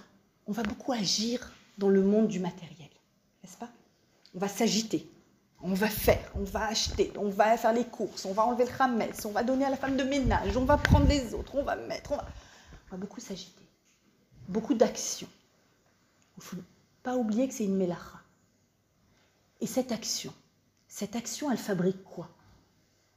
on 0.47 0.53
va 0.53 0.63
beaucoup 0.63 0.93
agir 0.93 1.53
dans 1.79 1.89
le 1.89 2.03
monde 2.03 2.29
du 2.29 2.41
matériel, 2.41 2.91
n'est-ce 3.43 3.57
pas? 3.57 3.71
On 4.35 4.39
va 4.39 4.49
s'agiter, 4.49 5.09
on 5.63 5.75
va 5.75 5.89
faire, 5.89 6.31
on 6.35 6.45
va 6.45 6.67
acheter, 6.67 7.13
on 7.17 7.29
va 7.29 7.57
faire 7.57 7.73
les 7.73 7.85
courses, 7.85 8.25
on 8.25 8.33
va 8.33 8.45
enlever 8.45 8.65
le 8.65 8.77
ramesse, 8.77 9.25
on 9.25 9.31
va 9.31 9.43
donner 9.43 9.65
à 9.65 9.71
la 9.71 9.77
femme 9.77 9.97
de 9.97 10.03
ménage, 10.03 10.57
on 10.57 10.65
va 10.65 10.77
prendre 10.77 11.07
les 11.07 11.35
autres, 11.35 11.55
on 11.55 11.63
va 11.63 11.77
mettre, 11.77 12.13
on 12.13 12.17
va, 12.17 12.27
on 12.89 12.91
va 12.93 12.97
beaucoup 12.97 13.21
s'agiter 13.21 13.65
beaucoup 14.49 14.75
d'actions. 14.75 15.29
Il 16.37 16.41
ne 16.41 16.43
faut 16.43 16.57
pas 17.03 17.17
oublier 17.17 17.49
que 17.49 17.55
c'est 17.55 17.65
une 17.65 17.77
mélacha. 17.77 18.21
Et 19.61 19.67
cette 19.67 19.93
action, 19.93 20.33
cette 20.95 21.17
action, 21.17 21.51
elle 21.51 21.59
fabrique 21.59 22.05
quoi? 22.05 22.29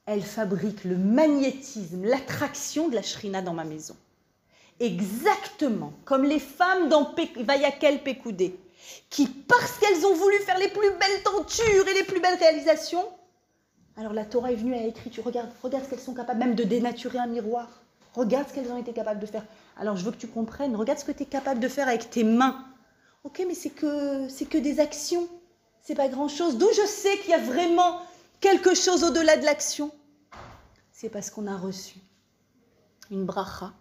Elle 0.07 0.23
fabrique 0.23 0.83
le 0.83 0.97
magnétisme, 0.97 2.05
l'attraction 2.05 2.87
de 2.87 2.95
la 2.95 3.03
shrina 3.03 3.43
dans 3.43 3.53
ma 3.53 3.65
maison. 3.65 3.95
Exactement 4.79 5.93
comme 6.03 6.23
les 6.23 6.39
femmes 6.39 6.89
dans 6.89 7.13
Vayakel 7.37 8.01
Pekoudé, 8.01 8.57
qui, 9.11 9.27
parce 9.27 9.77
qu'elles 9.77 10.07
ont 10.07 10.15
voulu 10.15 10.39
faire 10.39 10.57
les 10.57 10.69
plus 10.69 10.89
belles 10.89 11.23
tentures 11.23 11.87
et 11.87 11.93
les 11.93 12.03
plus 12.03 12.19
belles 12.19 12.39
réalisations, 12.39 13.05
alors 13.95 14.13
la 14.13 14.25
Torah 14.25 14.51
est 14.51 14.55
venue, 14.55 14.73
elle 14.73 14.85
a 14.85 14.87
écrit, 14.87 15.11
tu 15.11 15.21
regardes, 15.21 15.51
regarde 15.61 15.85
ce 15.85 15.91
qu'elles 15.91 15.99
sont 15.99 16.15
capables 16.15 16.39
même 16.39 16.55
de 16.55 16.63
dénaturer 16.63 17.19
un 17.19 17.27
miroir. 17.27 17.69
Regarde 18.15 18.47
ce 18.49 18.55
qu'elles 18.55 18.71
ont 18.71 18.77
été 18.77 18.91
capables 18.91 19.19
de 19.19 19.27
faire. 19.27 19.45
Alors 19.79 19.97
je 19.97 20.03
veux 20.03 20.11
que 20.11 20.17
tu 20.17 20.27
comprennes, 20.27 20.75
regarde 20.75 20.97
ce 20.97 21.05
que 21.05 21.11
tu 21.11 21.23
es 21.23 21.27
capable 21.27 21.59
de 21.59 21.67
faire 21.67 21.87
avec 21.87 22.09
tes 22.09 22.23
mains. 22.23 22.65
Ok, 23.23 23.43
mais 23.47 23.53
c'est 23.53 23.69
que, 23.69 24.27
c'est 24.29 24.45
que 24.45 24.57
des 24.57 24.79
actions. 24.79 25.27
C'est 25.87 25.95
pas 25.95 26.09
grand-chose. 26.09 26.57
D'où 26.57 26.67
je 26.75 26.85
sais 26.85 27.17
qu'il 27.19 27.29
y 27.29 27.33
a 27.33 27.39
vraiment 27.39 28.01
quelque 28.41 28.75
chose 28.75 29.05
au-delà 29.05 29.37
de 29.37 29.45
l'action. 29.45 29.89
C'est 30.91 31.07
parce 31.07 31.29
qu'on 31.29 31.47
a 31.47 31.55
reçu 31.55 31.99
une 33.09 33.23
bracha, 33.23 33.71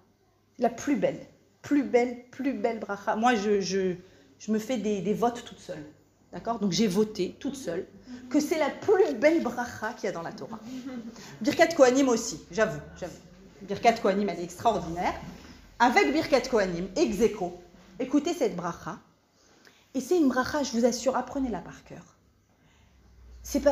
la 0.61 0.69
plus 0.69 0.95
belle, 0.95 1.19
plus 1.63 1.83
belle, 1.83 2.23
plus 2.31 2.53
belle 2.53 2.79
bracha. 2.79 3.17
Moi, 3.17 3.35
je, 3.35 3.97
me 4.47 4.59
fais 4.61 4.77
des, 4.77 5.01
des 5.01 5.15
votes 5.15 5.45
toute 5.45 5.59
seule. 5.59 5.85
D'accord? 6.33 6.61
Donc 6.61 6.71
j'ai 6.71 6.87
voté 6.87 7.35
toute 7.41 7.57
seule 7.57 7.89
que 8.31 8.39
c'est 8.39 8.61
la 8.61 8.71
plus 8.71 9.15
belle 9.15 9.43
bracha 9.43 9.93
qu'il 9.95 10.05
y 10.05 10.09
a 10.09 10.13
dans 10.13 10.23
la 10.23 10.31
Torah. 10.31 10.61
Birkat 11.41 11.75
Kohanim 11.75 12.09
aussi, 12.09 12.39
j'avoue, 12.53 12.79
j'avoue. 13.01 13.19
Birkat 13.63 13.95
Kohanim, 13.95 14.29
elle 14.29 14.39
est 14.39 14.45
extraordinaire. 14.45 15.15
Avec 15.81 16.13
Birkat 16.13 16.43
Kohanim, 16.43 16.87
ex 16.95 17.21
aequo, 17.21 17.61
écoutez 17.99 18.33
cette 18.33 18.55
bracha. 18.55 19.01
Et 19.97 20.01
c'est 20.03 20.19
une 20.19 20.29
bracha, 20.29 20.63
je 20.63 20.73
vous 20.73 20.85
assure, 20.85 21.17
apprenez-la 21.17 21.61
par 21.61 21.83
cœur. 21.85 22.03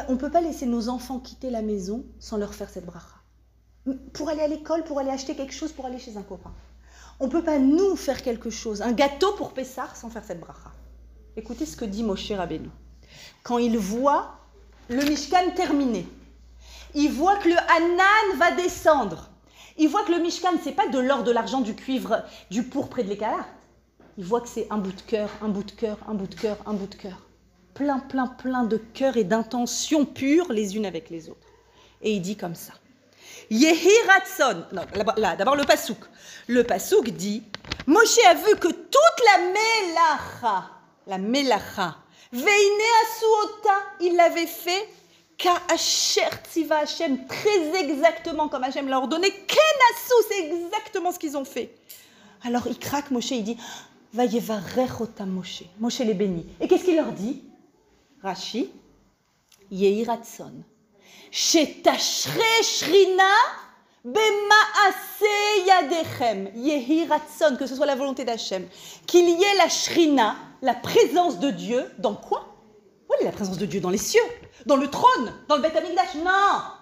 On 0.08 0.12
ne 0.12 0.16
peut 0.16 0.30
pas 0.30 0.40
laisser 0.40 0.64
nos 0.64 0.88
enfants 0.88 1.18
quitter 1.18 1.50
la 1.50 1.60
maison 1.60 2.02
sans 2.18 2.38
leur 2.38 2.54
faire 2.54 2.70
cette 2.70 2.86
bracha. 2.86 3.18
Pour 4.14 4.30
aller 4.30 4.40
à 4.40 4.48
l'école, 4.48 4.84
pour 4.84 4.98
aller 4.98 5.10
acheter 5.10 5.36
quelque 5.36 5.52
chose, 5.52 5.72
pour 5.72 5.84
aller 5.84 5.98
chez 5.98 6.16
un 6.16 6.22
copain. 6.22 6.54
On 7.20 7.26
ne 7.26 7.30
peut 7.30 7.44
pas 7.44 7.58
nous 7.58 7.94
faire 7.94 8.22
quelque 8.22 8.48
chose, 8.48 8.80
un 8.80 8.92
gâteau 8.92 9.32
pour 9.32 9.52
Pessar 9.52 9.94
sans 9.96 10.08
faire 10.08 10.24
cette 10.24 10.40
bracha. 10.40 10.72
Écoutez 11.36 11.66
ce 11.66 11.76
que 11.76 11.84
dit 11.84 12.02
Moshe 12.02 12.32
Rabbeinu. 12.32 12.70
Quand 13.42 13.58
il 13.58 13.76
voit 13.76 14.38
le 14.88 15.04
Mishkan 15.04 15.50
terminé, 15.54 16.08
il 16.94 17.12
voit 17.12 17.36
que 17.36 17.50
le 17.50 17.58
Hanan 17.58 18.38
va 18.38 18.52
descendre. 18.52 19.28
Il 19.76 19.90
voit 19.90 20.04
que 20.04 20.12
le 20.12 20.20
Mishkan, 20.20 20.52
c'est 20.62 20.72
pas 20.72 20.88
de 20.88 20.98
l'or, 20.98 21.22
de 21.22 21.32
l'argent, 21.32 21.60
du 21.60 21.76
cuivre, 21.76 22.22
du 22.50 22.62
pourpre 22.62 23.00
et 23.00 23.04
de 23.04 23.10
l'écarlate. 23.10 23.44
Il 24.16 24.24
voit 24.24 24.40
que 24.40 24.48
c'est 24.48 24.66
un 24.70 24.78
bout 24.78 24.92
de 24.92 25.00
cœur, 25.00 25.28
un 25.42 25.48
bout 25.48 25.64
de 25.64 25.72
cœur, 25.72 25.98
un 26.08 26.14
bout 26.14 26.26
de 26.26 26.34
cœur, 26.34 26.56
un 26.66 26.74
bout 26.74 26.86
de 26.86 26.94
cœur. 26.94 27.18
Plein, 27.74 27.98
plein, 27.98 28.28
plein 28.28 28.62
de 28.62 28.76
cœurs 28.76 29.16
et 29.16 29.24
d'intentions 29.24 30.04
pures 30.04 30.52
les 30.52 30.76
unes 30.76 30.86
avec 30.86 31.10
les 31.10 31.28
autres. 31.28 31.48
Et 32.00 32.12
il 32.12 32.22
dit 32.22 32.36
comme 32.36 32.54
ça. 32.54 32.74
Yehi 33.50 33.90
Ratson. 34.06 34.64
Non, 34.72 34.82
là, 35.16 35.34
d'abord 35.34 35.56
le 35.56 35.64
pasouk. 35.64 35.98
Le 36.46 36.62
pasouk 36.62 37.10
dit 37.10 37.42
Moshe 37.86 38.18
a 38.30 38.34
vu 38.34 38.56
que 38.56 38.68
toute 38.68 39.20
la 39.32 39.38
melacha, 39.48 40.70
la 41.06 41.18
melacha, 41.18 41.96
veine 42.32 42.46
asuota, 43.02 43.78
il 44.00 44.16
l'avait 44.16 44.46
fait 44.46 44.88
Ka 45.36 45.60
asher 45.72 46.28
tziva 46.48 46.78
Hashem, 46.78 47.26
très 47.26 47.80
exactement 47.80 48.48
comme 48.48 48.62
Hashem 48.62 48.88
l'a 48.88 48.98
ordonné. 48.98 49.30
Kenasu, 49.30 50.14
c'est 50.30 50.44
exactement 50.44 51.10
ce 51.10 51.18
qu'ils 51.18 51.36
ont 51.36 51.44
fait. 51.44 51.74
Alors 52.44 52.66
il 52.68 52.78
craque 52.78 53.10
Moshe, 53.10 53.32
il 53.32 53.42
dit 53.42 53.56
Moshe. 55.26 55.64
Moshe 55.80 55.98
les 56.00 56.14
bénit. 56.14 56.46
Et 56.60 56.68
qu'est-ce 56.68 56.84
qu'il 56.84 56.96
leur 56.96 57.12
dit? 57.12 57.42
Rashi, 58.22 58.70
Yehi 59.70 60.04
Ratson. 60.04 60.52
Shetashre 61.30 62.62
shrina 62.62 63.24
bemaase 64.04 65.66
yadechem. 65.66 66.50
Yehi 66.54 67.06
Ratson, 67.06 67.56
que 67.58 67.66
ce 67.66 67.74
soit 67.74 67.86
la 67.86 67.96
volonté 67.96 68.24
d'Hachem. 68.24 68.68
Qu'il 69.06 69.28
y 69.28 69.42
ait 69.42 69.56
la 69.58 69.68
shrina, 69.68 70.36
la 70.62 70.74
présence 70.74 71.40
de 71.40 71.50
Dieu, 71.50 71.90
dans 71.98 72.14
quoi? 72.14 72.54
Oui, 73.10 73.16
la 73.24 73.32
présence 73.32 73.58
de 73.58 73.66
Dieu 73.66 73.80
dans 73.80 73.90
les 73.90 73.98
cieux, 73.98 74.22
dans 74.66 74.76
le 74.76 74.88
trône, 74.88 75.32
dans 75.48 75.56
le 75.56 75.62
Beth. 75.62 75.74
Non 75.74 76.73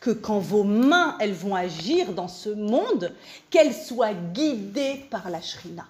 Que 0.00 0.10
quand 0.12 0.38
vos 0.38 0.64
mains, 0.64 1.16
elles 1.20 1.32
vont 1.32 1.54
agir 1.54 2.12
dans 2.12 2.28
ce 2.28 2.50
monde, 2.50 3.14
qu'elles 3.50 3.74
soient 3.74 4.14
guidées 4.14 5.06
par 5.10 5.30
la 5.30 5.40
shrina. 5.40 5.86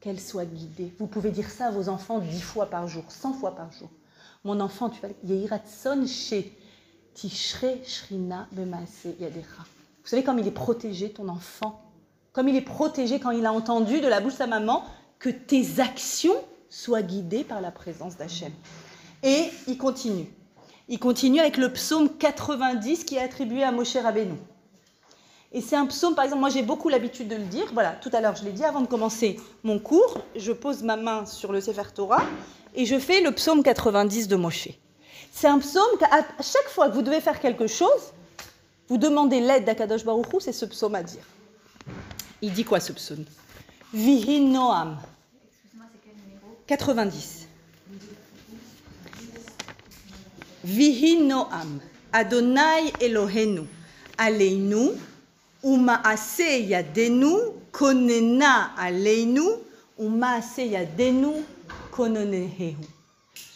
Qu'elles 0.00 0.20
soient 0.20 0.44
guidées. 0.44 0.94
Vous 0.98 1.06
pouvez 1.06 1.30
dire 1.30 1.50
ça 1.50 1.66
à 1.66 1.70
vos 1.70 1.88
enfants 1.88 2.20
dix 2.20 2.40
fois 2.40 2.66
par 2.66 2.86
jour, 2.88 3.04
cent 3.08 3.32
fois 3.32 3.54
par 3.54 3.72
jour. 3.72 3.90
Mon 4.44 4.60
enfant, 4.60 4.88
tu 4.88 5.00
vas 5.00 5.08
Yehiratson 5.24 6.06
chez 6.06 6.56
Tishre 7.12 7.66
Shrina 7.84 8.46
Bemaase 8.52 9.08
Yadecha. 9.18 9.64
Vous 10.02 10.08
savez 10.08 10.22
comme 10.22 10.38
il 10.38 10.46
est 10.46 10.52
protégé, 10.52 11.10
ton 11.10 11.28
enfant? 11.28 11.82
Comme 12.32 12.48
il 12.48 12.56
est 12.56 12.62
protégé 12.62 13.20
quand 13.20 13.32
il 13.32 13.44
a 13.44 13.52
entendu 13.52 14.00
de 14.00 14.06
la 14.06 14.20
bouche 14.20 14.34
de 14.34 14.38
sa 14.38 14.46
maman 14.46 14.84
que 15.18 15.28
tes 15.28 15.80
actions 15.80 16.36
soient 16.70 17.02
guidées 17.02 17.44
par 17.44 17.60
la 17.60 17.70
présence 17.70 18.16
d'Hachem. 18.16 18.52
Et 19.22 19.50
il 19.66 19.76
continue. 19.76 20.26
Il 20.88 20.98
continue 20.98 21.40
avec 21.40 21.56
le 21.56 21.72
psaume 21.72 22.08
90 22.16 23.04
qui 23.04 23.16
est 23.16 23.22
attribué 23.22 23.62
à 23.62 23.70
Moshe 23.72 23.96
Rabbeinu. 23.96 24.34
Et 25.52 25.60
c'est 25.60 25.76
un 25.76 25.86
psaume, 25.86 26.14
par 26.14 26.24
exemple, 26.24 26.40
moi 26.40 26.50
j'ai 26.50 26.62
beaucoup 26.62 26.88
l'habitude 26.88 27.28
de 27.28 27.36
le 27.36 27.44
dire. 27.44 27.66
Voilà, 27.72 27.92
tout 27.92 28.10
à 28.12 28.20
l'heure 28.20 28.36
je 28.36 28.44
l'ai 28.44 28.52
dit, 28.52 28.64
avant 28.64 28.80
de 28.80 28.86
commencer 28.86 29.38
mon 29.64 29.78
cours, 29.78 30.18
je 30.36 30.52
pose 30.52 30.82
ma 30.82 30.96
main 30.96 31.26
sur 31.26 31.52
le 31.52 31.60
Sefer 31.60 31.92
Torah 31.94 32.22
et 32.74 32.86
je 32.86 32.98
fais 32.98 33.20
le 33.20 33.32
psaume 33.32 33.62
90 33.62 34.28
de 34.28 34.36
Moshe. 34.36 34.68
C'est 35.32 35.48
un 35.48 35.58
psaume 35.58 35.98
qu'à 35.98 36.24
chaque 36.40 36.68
fois 36.68 36.88
que 36.88 36.94
vous 36.94 37.02
devez 37.02 37.20
faire 37.20 37.40
quelque 37.40 37.66
chose, 37.66 38.12
vous 38.88 38.96
demandez 38.98 39.40
l'aide 39.40 39.64
d'Akadosh 39.64 40.04
Baruch 40.04 40.26
c'est 40.40 40.52
ce 40.52 40.66
psaume 40.66 40.94
à 40.94 41.02
dire. 41.02 41.24
Il 42.42 42.52
dit 42.52 42.64
quoi 42.64 42.80
ce 42.80 42.92
psaume? 42.92 43.24
Vihi 43.92 44.40
Noam. 44.40 44.98
90. 46.66 47.39
Vihi 50.64 51.26
Noam. 51.26 51.80
Adonai 52.12 52.92
Elohenu. 53.00 53.66
Aleinu. 54.18 54.98
Umaase 55.62 56.68
yadenu. 56.68 57.54
Konena 57.72 58.76
aleinu. 58.76 59.58
Umaase 59.98 60.66
yadenu. 60.66 61.44
Kononehehu. 61.90 62.84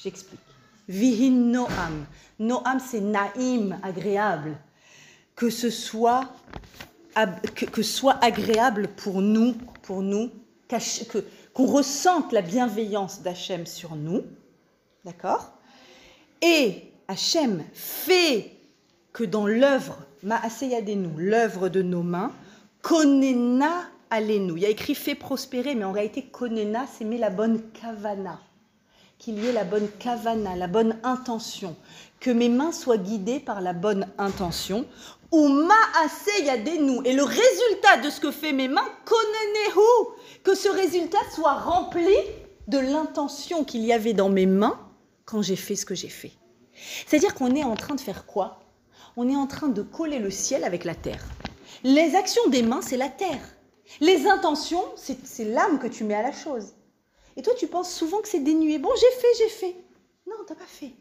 J'explique. 0.03 0.41
Vihi 0.89 1.31
Noam. 1.31 2.07
Noam, 2.39 2.81
c'est 2.81 3.01
naïm, 3.01 3.79
agréable. 3.83 4.57
Que 5.37 5.51
ce 5.51 5.71
soit, 5.71 6.29
que, 7.55 7.83
soit 7.83 8.23
agréable 8.25 8.89
pour 8.89 9.21
nous, 9.21 9.55
pour 9.83 10.03
nous, 10.03 10.31
qu'on 11.53 11.67
ressente 11.67 12.33
la 12.33 12.43
bienveillance 12.43 13.23
d'Hachem 13.23 13.67
sur 13.67 13.95
nous. 13.95 14.23
D'accord? 15.05 15.53
Et 16.43 16.94
Hachem 17.09 17.65
fait 17.73 18.51
que 19.13 19.25
dans 19.25 19.47
l'œuvre, 19.47 19.99
Maaseyadenu, 20.23 21.09
l'œuvre 21.19 21.69
de 21.69 21.83
nos 21.83 22.03
mains, 22.03 22.33
Konena 22.83 23.85
Allénou. 24.11 24.57
Il 24.57 24.63
y 24.63 24.67
a 24.67 24.71
écrit 24.71 24.95
fait 24.95 25.15
prospérer, 25.15 25.75
mais 25.75 25.85
en 25.85 25.93
réalité, 25.93 26.23
Konena, 26.23 26.87
c'est 26.87 27.05
met 27.05 27.19
la 27.19 27.31
bonne 27.31 27.63
kavana. 27.73 28.41
Qu'il 29.19 29.43
y 29.43 29.47
ait 29.47 29.53
la 29.53 29.65
bonne 29.65 29.89
kavana, 29.99 30.57
la 30.57 30.67
bonne 30.67 30.99
intention. 31.03 31.77
Que 32.21 32.31
mes 32.31 32.49
mains 32.49 32.73
soient 32.73 32.99
guidées 32.99 33.41
par 33.41 33.61
la 33.61 33.73
bonne 33.73 34.07
intention. 34.19 34.87
Ou 35.31 35.49
maase 35.49 36.45
yadenu. 36.45 37.01
Et 37.05 37.13
le 37.13 37.23
résultat 37.23 37.99
de 38.03 38.11
ce 38.11 38.21
que 38.21 38.31
fait 38.31 38.53
mes 38.53 38.69
mains, 38.69 38.89
konenehu. 39.05 40.17
Que 40.43 40.55
ce 40.55 40.69
résultat 40.69 41.19
soit 41.35 41.55
rempli 41.55 42.15
de 42.69 42.79
l'intention 42.79 43.65
qu'il 43.65 43.85
y 43.85 43.93
avait 43.93 44.15
dans 44.15 44.31
mes 44.31 44.47
mains 44.47 44.79
quand 45.25 45.43
j'ai 45.43 45.57
fait 45.57 45.77
ce 45.77 45.87
que 45.87 45.95
j'ai 45.95 46.09
fait. 46.09 46.33
C'est-à-dire 46.75 47.35
qu'on 47.35 47.55
est 47.55 47.65
en 47.65 47.77
train 47.77 47.95
de 47.95 48.01
faire 48.01 48.27
quoi? 48.27 48.61
On 49.17 49.29
est 49.29 49.37
en 49.37 49.47
train 49.47 49.69
de 49.69 49.83
coller 49.83 50.19
le 50.19 50.31
ciel 50.31 50.65
avec 50.65 50.85
la 50.85 50.95
terre. 50.95 51.25
Les 51.85 52.17
actions 52.17 52.49
des 52.49 52.63
mains, 52.63 52.83
c'est 52.83 52.97
la 52.97 53.09
terre. 53.09 53.57
Les 54.01 54.27
intentions, 54.27 54.85
c'est 54.97 55.45
l'âme 55.45 55.79
que 55.79 55.87
tu 55.87 56.05
mets 56.05 56.15
à 56.15 56.23
la 56.23 56.33
chose. 56.33 56.73
Et 57.37 57.43
toi, 57.43 57.53
tu 57.57 57.67
penses 57.67 57.93
souvent 57.93 58.21
que 58.21 58.29
c'est 58.29 58.41
dénué. 58.41 58.79
Bon, 58.79 58.91
j'ai 58.97 59.21
fait, 59.21 59.29
j'ai 59.39 59.49
fait. 59.49 59.77
Non, 60.27 60.37
t'as 60.47 60.55
pas 60.55 60.65
fait. 60.67 60.93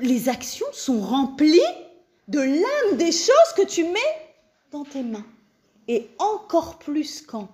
Les 0.00 0.28
actions 0.28 0.66
sont 0.72 1.00
remplies 1.00 1.60
de 2.28 2.40
l'âme 2.40 2.96
des 2.96 3.12
choses 3.12 3.52
que 3.56 3.66
tu 3.66 3.84
mets 3.84 4.34
dans 4.70 4.84
tes 4.84 5.02
mains. 5.02 5.26
Et 5.88 6.08
encore 6.18 6.78
plus 6.78 7.22
quand 7.22 7.48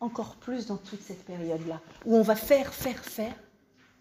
Encore 0.00 0.36
plus 0.36 0.66
dans 0.66 0.76
toute 0.76 1.02
cette 1.02 1.24
période-là, 1.24 1.80
où 2.06 2.16
on 2.16 2.22
va 2.22 2.36
faire, 2.36 2.72
faire, 2.72 3.02
faire. 3.04 3.34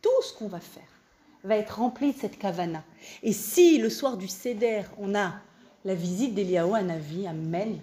Tout 0.01 0.21
ce 0.21 0.33
qu'on 0.33 0.47
va 0.47 0.59
faire 0.59 0.96
va 1.43 1.57
être 1.57 1.79
rempli 1.79 2.13
de 2.13 2.17
cette 2.17 2.37
kavana. 2.37 2.83
Et 3.23 3.33
si 3.33 3.77
le 3.77 3.89
soir 3.89 4.17
du 4.17 4.27
Seder, 4.27 4.83
on 4.97 5.15
a 5.15 5.33
la 5.85 5.95
visite 5.95 6.33
d'Eliaou 6.33 6.75
à 6.75 6.81
Navi, 6.81 7.27
Amen, 7.27 7.79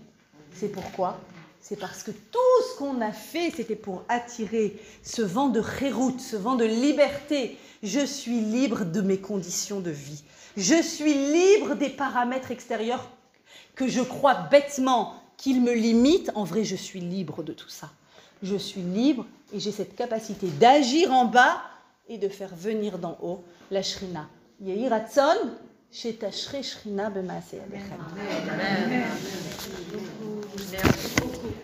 c'est 0.53 0.69
pourquoi? 0.69 1.19
C'est 1.61 1.79
parce 1.79 2.03
que 2.03 2.11
tout 2.11 2.39
ce 2.69 2.79
qu'on 2.79 3.01
a 3.01 3.11
fait, 3.11 3.51
c'était 3.51 3.75
pour 3.75 4.05
attirer 4.11 4.77
ce 5.03 5.23
vent 5.23 5.49
de 5.49 5.63
chéroute, 5.63 6.21
ce 6.21 6.37
vent 6.37 6.57
de 6.57 6.67
liberté. 6.67 7.57
Je 7.83 8.05
suis 8.05 8.41
libre 8.41 8.85
de 8.85 9.01
mes 9.01 9.19
conditions 9.19 9.81
de 9.81 9.91
vie. 9.91 10.23
Je 10.59 10.83
suis 10.83 11.15
libre 11.15 11.75
des 11.75 11.89
paramètres 11.89 12.51
extérieurs 12.51 13.09
que 13.75 13.89
je 13.89 14.03
crois 14.03 14.35
bêtement 14.35 15.15
qu'ils 15.39 15.63
me 15.63 15.73
limitent. 15.73 16.31
En 16.35 16.45
vrai, 16.45 16.65
je 16.65 16.77
suis 16.77 17.01
libre 17.01 17.43
de 17.43 17.55
tout 17.55 17.71
ça. 17.71 17.91
Je 18.43 18.57
suis 18.57 18.83
libre 18.83 19.25
et 19.55 19.59
j'ai 19.59 19.73
cette 19.73 19.97
capacité 19.97 20.49
d'agir 20.49 21.13
en 21.13 21.25
bas 21.25 21.63
et 22.09 22.19
de 22.19 22.29
faire 22.29 22.55
venir 22.55 22.99
d'en 22.99 23.19
haut 23.23 23.45
la 23.71 23.83
shrina. 23.83 24.29
Yehi 24.61 24.89
ratzon, 24.89 25.57
shetashre 25.91 26.63
shrina 26.63 27.11
b'maaseh 27.11 27.57
yadechem. 27.57 27.99
Merci 30.71 31.09
beaucoup. 31.21 31.55